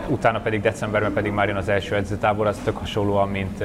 utána 0.08 0.40
pedig 0.40 0.60
decemberben 0.60 1.12
pedig 1.12 1.32
már 1.32 1.46
jön 1.46 1.56
az 1.56 1.68
első 1.68 1.94
edzőtábor, 1.94 2.46
az 2.46 2.60
tök 2.64 2.76
hasonlóan, 2.76 3.28
mint, 3.28 3.64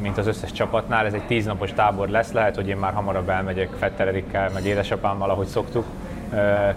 mint 0.00 0.18
az 0.18 0.26
összes 0.26 0.52
csapatnál. 0.52 1.06
Ez 1.06 1.12
egy 1.12 1.26
tíznapos 1.26 1.72
tábor 1.72 2.08
lesz, 2.08 2.32
lehet, 2.32 2.54
hogy 2.54 2.68
én 2.68 2.76
már 2.76 2.92
hamarabb 2.92 3.28
elmegyek 3.28 3.68
Fettererikkel, 3.78 4.50
meg 4.54 4.64
édesapámmal, 4.64 5.30
ahogy 5.30 5.46
szoktuk, 5.46 5.84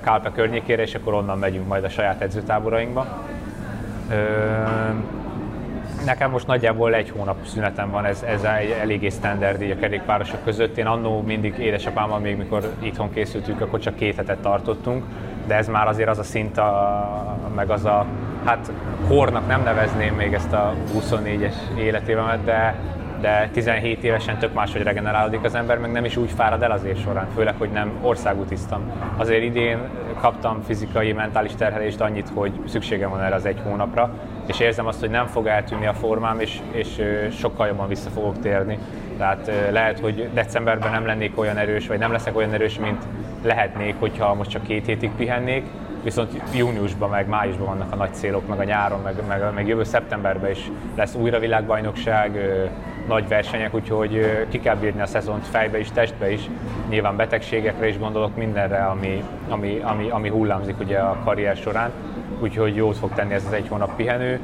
Kálpe 0.02 0.32
környékére, 0.32 0.82
és 0.82 0.96
akkor 0.96 1.14
onnan 1.14 1.38
megyünk 1.38 1.68
majd 1.68 1.84
a 1.84 1.90
saját 1.90 2.22
edzőtáborainkba. 2.22 3.08
Nekem 6.06 6.32
most 6.32 6.48
nagyjából 6.48 6.94
egy 6.94 7.10
hónap 7.10 7.46
szünetem 7.46 7.92
van, 7.92 8.06
ez, 8.06 8.24
ez 8.24 8.44
eléggé 8.82 9.10
standard 9.10 9.62
így 9.62 9.72
a 9.72 9.76
kerékpárosok 9.76 10.44
között. 10.44 10.78
Én 10.78 10.86
annó 10.86 11.22
mindig 11.22 11.58
édesapámmal, 11.58 12.20
még 12.20 12.38
mikor 12.38 12.72
itthon 12.80 13.14
készültünk, 13.14 13.62
akkor 13.62 13.80
csak 13.80 13.96
két 13.96 14.16
hetet 14.16 14.38
tartottunk, 14.38 15.04
de 15.48 15.56
ez 15.56 15.68
már 15.68 15.88
azért 15.88 16.10
az 16.10 16.20
a 16.20 16.24
szint, 16.24 16.58
a, 16.58 17.38
meg 17.56 17.70
az 17.70 17.86
a, 17.86 18.06
hát 18.46 18.72
kornak 19.08 19.48
nem 19.48 19.64
nevezném 19.64 20.16
még 20.16 20.34
ezt 20.34 20.54
a 20.54 20.74
24-es 21.00 21.54
életévemet, 21.78 22.44
de, 22.44 22.76
de 23.22 23.50
17 23.54 24.04
évesen 24.04 24.38
tök 24.38 24.54
máshogy 24.54 24.84
regenerálódik 24.84 25.44
az 25.44 25.56
ember, 25.56 25.80
meg 25.80 25.92
nem 25.92 26.06
is 26.06 26.18
úgy 26.18 26.32
fárad 26.32 26.62
el 26.62 26.72
az 26.72 26.84
év 26.84 26.98
során, 26.98 27.28
főleg, 27.36 27.56
hogy 27.58 27.70
nem 27.70 27.92
országútiztam. 28.02 28.92
Azért 29.18 29.44
idén 29.44 29.78
kaptam 30.20 30.62
fizikai, 30.62 31.14
mentális 31.14 31.56
terhelést 31.56 32.02
annyit, 32.02 32.30
hogy 32.34 32.52
szükségem 32.66 33.10
van 33.10 33.22
erre 33.22 33.36
az 33.36 33.46
egy 33.46 33.60
hónapra, 33.64 34.14
és 34.48 34.60
érzem 34.60 34.88
azt, 34.88 35.00
hogy 35.00 35.10
nem 35.10 35.26
fog 35.26 35.48
eltűnni 35.48 35.86
a 35.86 35.94
formám, 35.94 36.40
és, 36.40 36.60
és 36.72 37.02
sokkal 37.40 37.68
jobban 37.68 37.88
vissza 37.88 38.10
fogok 38.10 38.40
térni. 38.40 38.78
Tehát 39.18 39.52
lehet, 39.72 40.00
hogy 40.00 40.30
decemberben 40.34 40.92
nem 40.92 41.06
lennék 41.06 41.40
olyan 41.40 41.58
erős, 41.58 41.88
vagy 41.88 42.00
nem 42.00 42.12
leszek 42.12 42.36
olyan 42.36 42.54
erős, 42.54 42.80
mint 42.80 43.04
lehetnék, 43.44 43.96
hogyha 44.00 44.34
most 44.34 44.50
csak 44.50 44.64
két 44.64 44.86
hétig 44.86 45.12
pihennék, 45.18 45.66
viszont 46.06 46.42
júniusban, 46.54 47.10
meg 47.10 47.28
májusban 47.28 47.66
vannak 47.66 47.92
a 47.92 47.96
nagy 47.96 48.14
célok, 48.14 48.48
meg 48.48 48.60
a 48.60 48.64
nyáron, 48.64 49.02
meg, 49.02 49.16
meg, 49.28 49.54
meg 49.54 49.68
jövő 49.68 49.84
szeptemberben 49.84 50.52
is 50.52 50.72
lesz 50.96 51.16
újra 51.16 51.40
világbajnokság, 51.40 52.40
nagy 53.08 53.28
versenyek, 53.28 53.74
úgyhogy 53.74 54.46
ki 54.50 54.60
kell 54.60 54.76
bírni 54.76 55.02
a 55.02 55.06
szezont 55.06 55.46
fejbe 55.48 55.80
is, 55.80 55.92
testbe 55.92 56.32
is. 56.32 56.50
Nyilván 56.90 57.16
betegségekre 57.16 57.88
is 57.88 57.98
gondolok, 57.98 58.36
mindenre, 58.36 58.86
ami, 58.86 59.24
ami, 59.50 59.80
ami, 59.84 60.10
ami 60.10 60.30
hullámzik 60.30 60.80
ugye 60.80 60.98
a 60.98 61.18
karrier 61.24 61.56
során. 61.56 61.92
Úgyhogy 62.40 62.76
jót 62.76 62.98
fog 62.98 63.14
tenni 63.14 63.34
ez 63.34 63.44
az 63.48 63.54
egy 63.54 63.68
hónap 63.68 63.96
pihenő. 63.96 64.40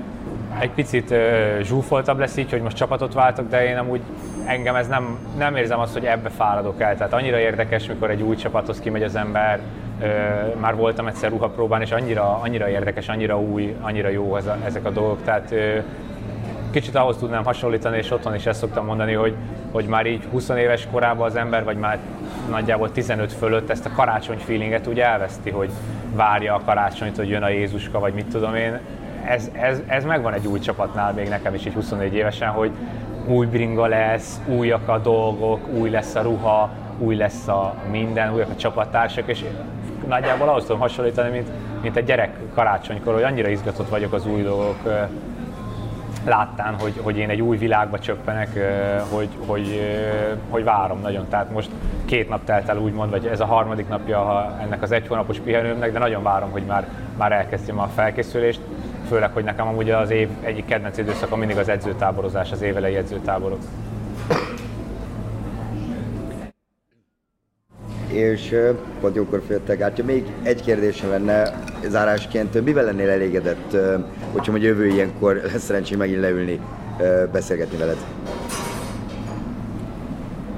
Egy 0.60 0.72
picit 0.72 1.14
zsúfoltabb 1.62 2.20
lesz 2.20 2.38
így, 2.38 2.52
hogy 2.52 2.62
most 2.62 2.78
csapatot 2.78 3.14
váltok, 3.14 3.50
de 3.50 3.66
én 3.66 3.78
amúgy 3.78 4.02
engem 4.46 4.76
ez 4.76 4.88
nem, 4.88 5.18
nem 5.38 5.56
érzem 5.56 5.80
azt, 5.80 5.94
hogy 5.94 6.06
ebbe 6.06 6.30
fáradok 6.30 6.82
el. 6.82 6.98
Tehát 6.98 7.14
annyira 7.14 7.40
érdekes, 7.40 7.88
mikor 7.88 8.10
egy 8.10 8.22
új 8.22 8.36
csapathoz 8.36 8.80
kimegy 8.80 9.04
az 9.04 9.16
ember, 9.16 9.60
már 10.60 10.76
voltam 10.76 11.08
egyszer 11.08 11.30
ruhapróbán, 11.30 11.82
és 11.82 11.92
annyira, 11.92 12.40
annyira 12.44 12.70
érdekes, 12.70 13.08
annyira 13.08 13.40
új, 13.40 13.76
annyira 13.82 14.10
jó 14.10 14.36
ez 14.36 14.46
a, 14.46 14.58
ezek 14.66 14.86
a 14.86 14.90
dolgok. 14.90 15.24
Tehát 15.24 15.54
kicsit 16.72 16.96
ahhoz 16.96 17.18
tudnám 17.18 17.44
hasonlítani, 17.44 17.98
és 17.98 18.12
otthon 18.12 18.36
is 18.36 18.46
ezt 18.46 18.60
szoktam 18.60 18.86
mondani, 18.86 19.14
hogy, 19.14 19.36
hogy 19.72 19.86
már 19.86 20.06
így 20.06 20.24
20 20.32 20.50
éves 20.50 20.88
korában 20.92 21.26
az 21.26 21.36
ember, 21.36 21.64
vagy 21.64 21.78
már 21.78 21.98
nagyjából 22.50 22.92
15 22.92 23.34
fölött 23.34 23.70
ezt 23.70 23.86
a 23.86 23.92
karácsony 23.96 24.38
feelinget 24.38 24.88
úgy 24.88 25.00
elveszti, 25.00 25.50
hogy 25.50 25.70
várja 26.16 26.56
a 26.56 26.62
karácsonyt, 26.66 27.16
hogy 27.16 27.30
jön 27.30 27.44
a 27.44 27.50
Jézuska, 27.50 28.00
vagy 28.00 28.14
mit 28.14 28.26
tudom 28.26 28.56
én. 28.56 28.80
Ez, 29.26 29.50
ez, 29.54 29.82
ez 29.88 30.04
megvan 30.04 30.34
egy 30.34 30.48
új 30.48 30.60
csapatnál, 30.60 31.14
még 31.14 31.30
nekem 31.30 31.54
is 31.54 31.66
így 31.66 31.74
24 31.74 32.14
évesen, 32.14 32.50
hogy 32.50 32.72
új 33.28 33.46
bringa 33.46 33.86
lesz, 33.86 34.42
újak 34.48 34.88
a 34.88 34.98
dolgok, 34.98 35.68
új 35.68 35.90
lesz 35.90 36.16
a 36.16 36.22
ruha, 36.22 36.70
új 36.98 37.16
lesz 37.16 37.48
a 37.48 37.74
minden, 37.92 38.34
újak 38.34 38.50
a 38.50 38.56
csapattársak, 38.56 39.28
és 39.28 39.46
nagyjából 40.08 40.50
ahhoz 40.50 40.64
tudom 40.64 40.82
hasonlítani, 40.82 41.30
mint, 41.30 41.48
mint 41.82 41.96
egy 41.96 42.06
gyerek 42.06 42.38
karácsonykor, 42.54 43.14
hogy 43.14 43.24
annyira 43.24 43.50
izgatott 43.50 43.90
vagyok 43.90 44.14
az 44.14 44.26
új 44.26 44.42
dolgok 44.42 45.10
láttán, 46.26 46.76
hogy, 46.80 46.94
hogy 47.02 47.18
én 47.18 47.30
egy 47.30 47.42
új 47.42 47.58
világba 47.58 48.00
csöppenek, 48.00 48.50
hogy, 49.10 49.30
hogy, 49.46 49.82
hogy 50.50 50.64
várom 50.64 51.02
nagyon. 51.02 51.28
Tehát 51.30 51.52
most 51.52 51.70
két 52.06 52.30
nap 52.30 52.44
telt 52.44 52.70
el 52.70 52.78
úgymond, 52.78 53.12
vagy 53.12 53.26
ez 53.26 53.40
a 53.40 53.46
harmadik 53.46 53.88
napja 53.88 54.52
ennek 54.62 54.82
az 54.82 54.92
egy 54.92 55.08
hónapos 55.08 55.40
pihenőmnek, 55.40 55.92
de 55.92 56.00
nagyon 56.00 56.24
várom, 56.24 56.52
hogy 56.52 56.64
már, 56.64 56.88
már 57.18 57.32
elkezdjem 57.32 57.80
a 57.80 57.88
felkészülést. 57.96 58.60
Főleg, 59.12 59.32
hogy 59.34 59.44
nekem 59.44 59.68
amúgy 59.68 59.90
az 59.90 60.10
év 60.10 60.30
egyik 60.42 60.66
kedvenc 60.66 60.98
időszaka 60.98 61.36
mindig 61.36 61.58
az 61.58 61.70
edzőtáborozás, 61.70 62.52
az 62.52 62.62
évelei 62.62 62.96
edzőtáborok. 62.96 63.60
és 68.08 68.56
pont 69.02 69.16
jókor 69.16 69.42
féltek 69.48 69.82
át. 69.82 70.04
Még 70.04 70.32
egy 70.44 70.62
kérdésem 70.62 71.10
lenne 71.10 71.54
zárásként, 71.88 72.64
mivel 72.64 72.84
lennél 72.84 73.10
elégedett, 73.10 73.78
hogyha 74.32 74.52
hogy 74.52 74.64
jövő 74.64 74.88
ilyenkor 74.88 75.36
lesz 75.52 75.64
szerencsé 75.64 75.96
megint 75.96 76.20
leülni, 76.20 76.60
beszélgetni 77.32 77.78
veled? 77.78 77.98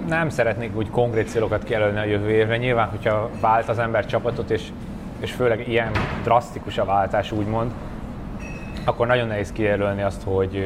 Nem 0.08 0.30
szeretnék 0.30 0.76
úgy 0.76 0.89
konkrét 0.89 1.30
célokat 1.30 1.64
kijelölni 1.64 1.99
a 1.99 2.06
jövő 2.06 2.30
évre. 2.30 2.58
Nyilván, 2.58 2.88
hogyha 2.88 3.30
vált 3.41 3.70
az 3.70 3.80
ember 3.80 4.06
csapatot, 4.06 4.49
és, 4.49 4.64
és 5.20 5.32
főleg 5.32 5.68
ilyen 5.68 5.91
drasztikus 6.24 6.78
a 6.78 6.86
váltás, 6.86 7.32
úgymond, 7.32 7.72
akkor 8.84 9.08
nagyon 9.08 9.28
nehéz 9.28 9.52
kijelölni 9.52 10.02
azt, 10.02 10.24
hogy, 10.24 10.64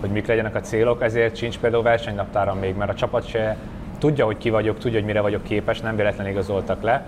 hogy 0.00 0.10
mik 0.10 0.26
legyenek 0.26 0.54
a 0.54 0.60
célok, 0.60 1.02
ezért 1.02 1.36
sincs 1.36 1.58
például 1.58 1.82
versenynaptáram 1.82 2.58
még, 2.58 2.76
mert 2.76 2.90
a 2.90 2.94
csapat 2.94 3.26
se 3.28 3.56
tudja, 3.98 4.24
hogy 4.24 4.38
ki 4.38 4.50
vagyok, 4.50 4.78
tudja, 4.78 4.98
hogy 4.98 5.06
mire 5.06 5.20
vagyok 5.20 5.42
képes, 5.42 5.80
nem 5.80 5.96
véletlenül 5.96 6.32
igazoltak 6.32 6.82
le, 6.82 7.06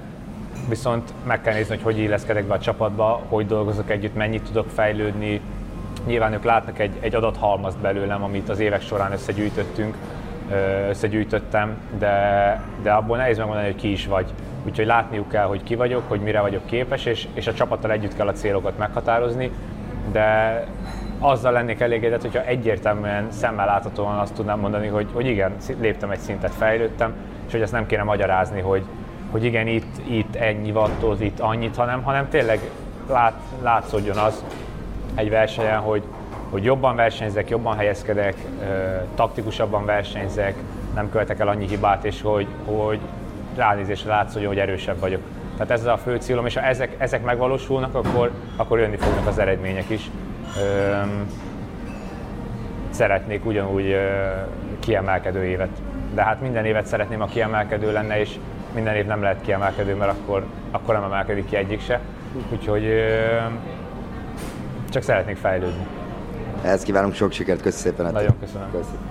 viszont 0.69 1.13
meg 1.27 1.41
kell 1.41 1.55
nézni, 1.55 1.75
hogy 1.75 1.85
hogy 1.85 1.99
illeszkedek 1.99 2.45
be 2.45 2.55
a 2.55 2.59
csapatba, 2.59 3.23
hogy 3.29 3.47
dolgozok 3.47 3.91
együtt, 3.91 4.15
mennyit 4.15 4.43
tudok 4.43 4.69
fejlődni. 4.69 5.41
Nyilván 6.07 6.33
ők 6.33 6.45
látnak 6.45 6.79
egy, 6.79 6.93
egy 7.01 7.15
adathalmazt 7.15 7.79
belőlem, 7.79 8.23
amit 8.23 8.49
az 8.49 8.59
évek 8.59 8.83
során 8.83 9.13
összegyűjtöttünk, 9.13 9.97
összegyűjtöttem, 10.89 11.77
de, 11.99 12.63
de 12.83 12.93
abból 12.93 13.17
nehéz 13.17 13.37
megmondani, 13.37 13.67
hogy 13.67 13.81
ki 13.81 13.91
is 13.91 14.07
vagy. 14.07 14.33
Úgyhogy 14.67 14.87
látniuk 14.87 15.29
kell, 15.29 15.47
hogy 15.47 15.63
ki 15.63 15.75
vagyok, 15.75 16.03
hogy 16.09 16.21
mire 16.21 16.41
vagyok 16.41 16.67
képes, 16.67 17.05
és, 17.05 17.27
és 17.35 17.47
a 17.47 17.55
csapattal 17.55 17.91
együtt 17.91 18.17
kell 18.17 18.29
a 18.29 18.33
célokat 18.33 18.79
meghatározni, 18.79 19.51
de 20.13 20.65
azzal 21.19 21.53
lennék 21.53 21.81
elégedett, 21.81 22.21
hogyha 22.21 22.45
egyértelműen 22.45 23.27
szemmel 23.31 23.67
láthatóan 23.67 24.19
azt 24.19 24.35
tudnám 24.35 24.59
mondani, 24.59 24.87
hogy, 24.87 25.07
hogy 25.13 25.27
igen, 25.27 25.53
léptem 25.81 26.11
egy 26.11 26.19
szintet, 26.19 26.55
fejlődtem, 26.55 27.15
és 27.47 27.53
hogy 27.53 27.61
ezt 27.61 27.73
nem 27.73 27.87
kéne 27.87 28.03
magyarázni, 28.03 28.61
hogy, 28.61 28.83
hogy 29.31 29.45
igen, 29.45 29.67
itt, 29.67 30.09
itt 30.09 30.35
ennyi 30.35 30.71
wattot, 30.71 31.21
itt 31.21 31.41
annyit, 31.41 31.77
hanem, 31.77 32.03
hanem 32.03 32.29
tényleg 32.29 32.61
lát, 33.09 33.41
látszódjon 33.63 34.17
az 34.17 34.45
egy 35.15 35.31
versenyen, 35.31 35.79
hogy, 35.79 36.03
hogy 36.51 36.65
jobban 36.65 36.97
versenyzek, 36.97 37.49
jobban 37.49 37.77
helyezkedek, 37.77 38.35
taktikusabban 39.15 39.85
versenyzek, 39.85 40.55
nem 40.95 41.11
követek 41.11 41.39
el 41.39 41.49
annyi 41.49 41.67
hibát, 41.67 42.05
és 42.05 42.23
hogy, 42.23 42.47
hogy 42.65 42.99
ránézésre 43.57 44.11
látszódjon, 44.11 44.49
hogy 44.49 44.61
erősebb 44.61 44.99
vagyok. 44.99 45.21
Tehát 45.61 45.81
ez 45.81 45.87
a 45.87 45.97
fő 45.97 46.17
célom, 46.17 46.47
és 46.47 46.55
ha 46.55 46.63
ezek, 46.63 46.95
ezek 46.99 47.25
megvalósulnak, 47.25 47.95
akkor, 47.95 48.31
akkor 48.57 48.79
jönni 48.79 48.97
fognak 48.97 49.27
az 49.27 49.39
eredmények 49.39 49.91
is 49.91 50.11
szeretnék 52.91 53.47
ugyanúgy 53.47 53.97
kiemelkedő 54.79 55.45
évet. 55.45 55.69
De 56.15 56.23
hát 56.23 56.41
minden 56.41 56.65
évet 56.65 56.87
szeretném, 56.87 57.23
a 57.23 57.27
kiemelkedő 57.27 57.93
lenne, 57.93 58.21
és 58.21 58.39
minden 58.75 58.95
év 58.95 59.07
nem 59.07 59.23
lehet 59.23 59.41
kiemelkedő, 59.41 59.95
mert 59.95 60.11
akkor, 60.11 60.45
akkor 60.71 60.95
nem 60.95 61.05
emelkedik 61.05 61.47
ki 61.47 61.57
egyik 61.57 61.81
se. 61.81 62.01
Úgyhogy 62.53 62.89
csak 64.91 65.03
szeretnék 65.03 65.37
fejlődni. 65.37 65.87
Ehhez 66.63 66.83
kívánunk 66.83 67.15
sok 67.15 67.33
sikert, 67.33 67.63
köszönöm 67.63 67.97
szépen. 67.97 68.13
Nagyon 68.13 68.39
köszönöm. 68.41 68.71
köszönöm. 68.71 69.10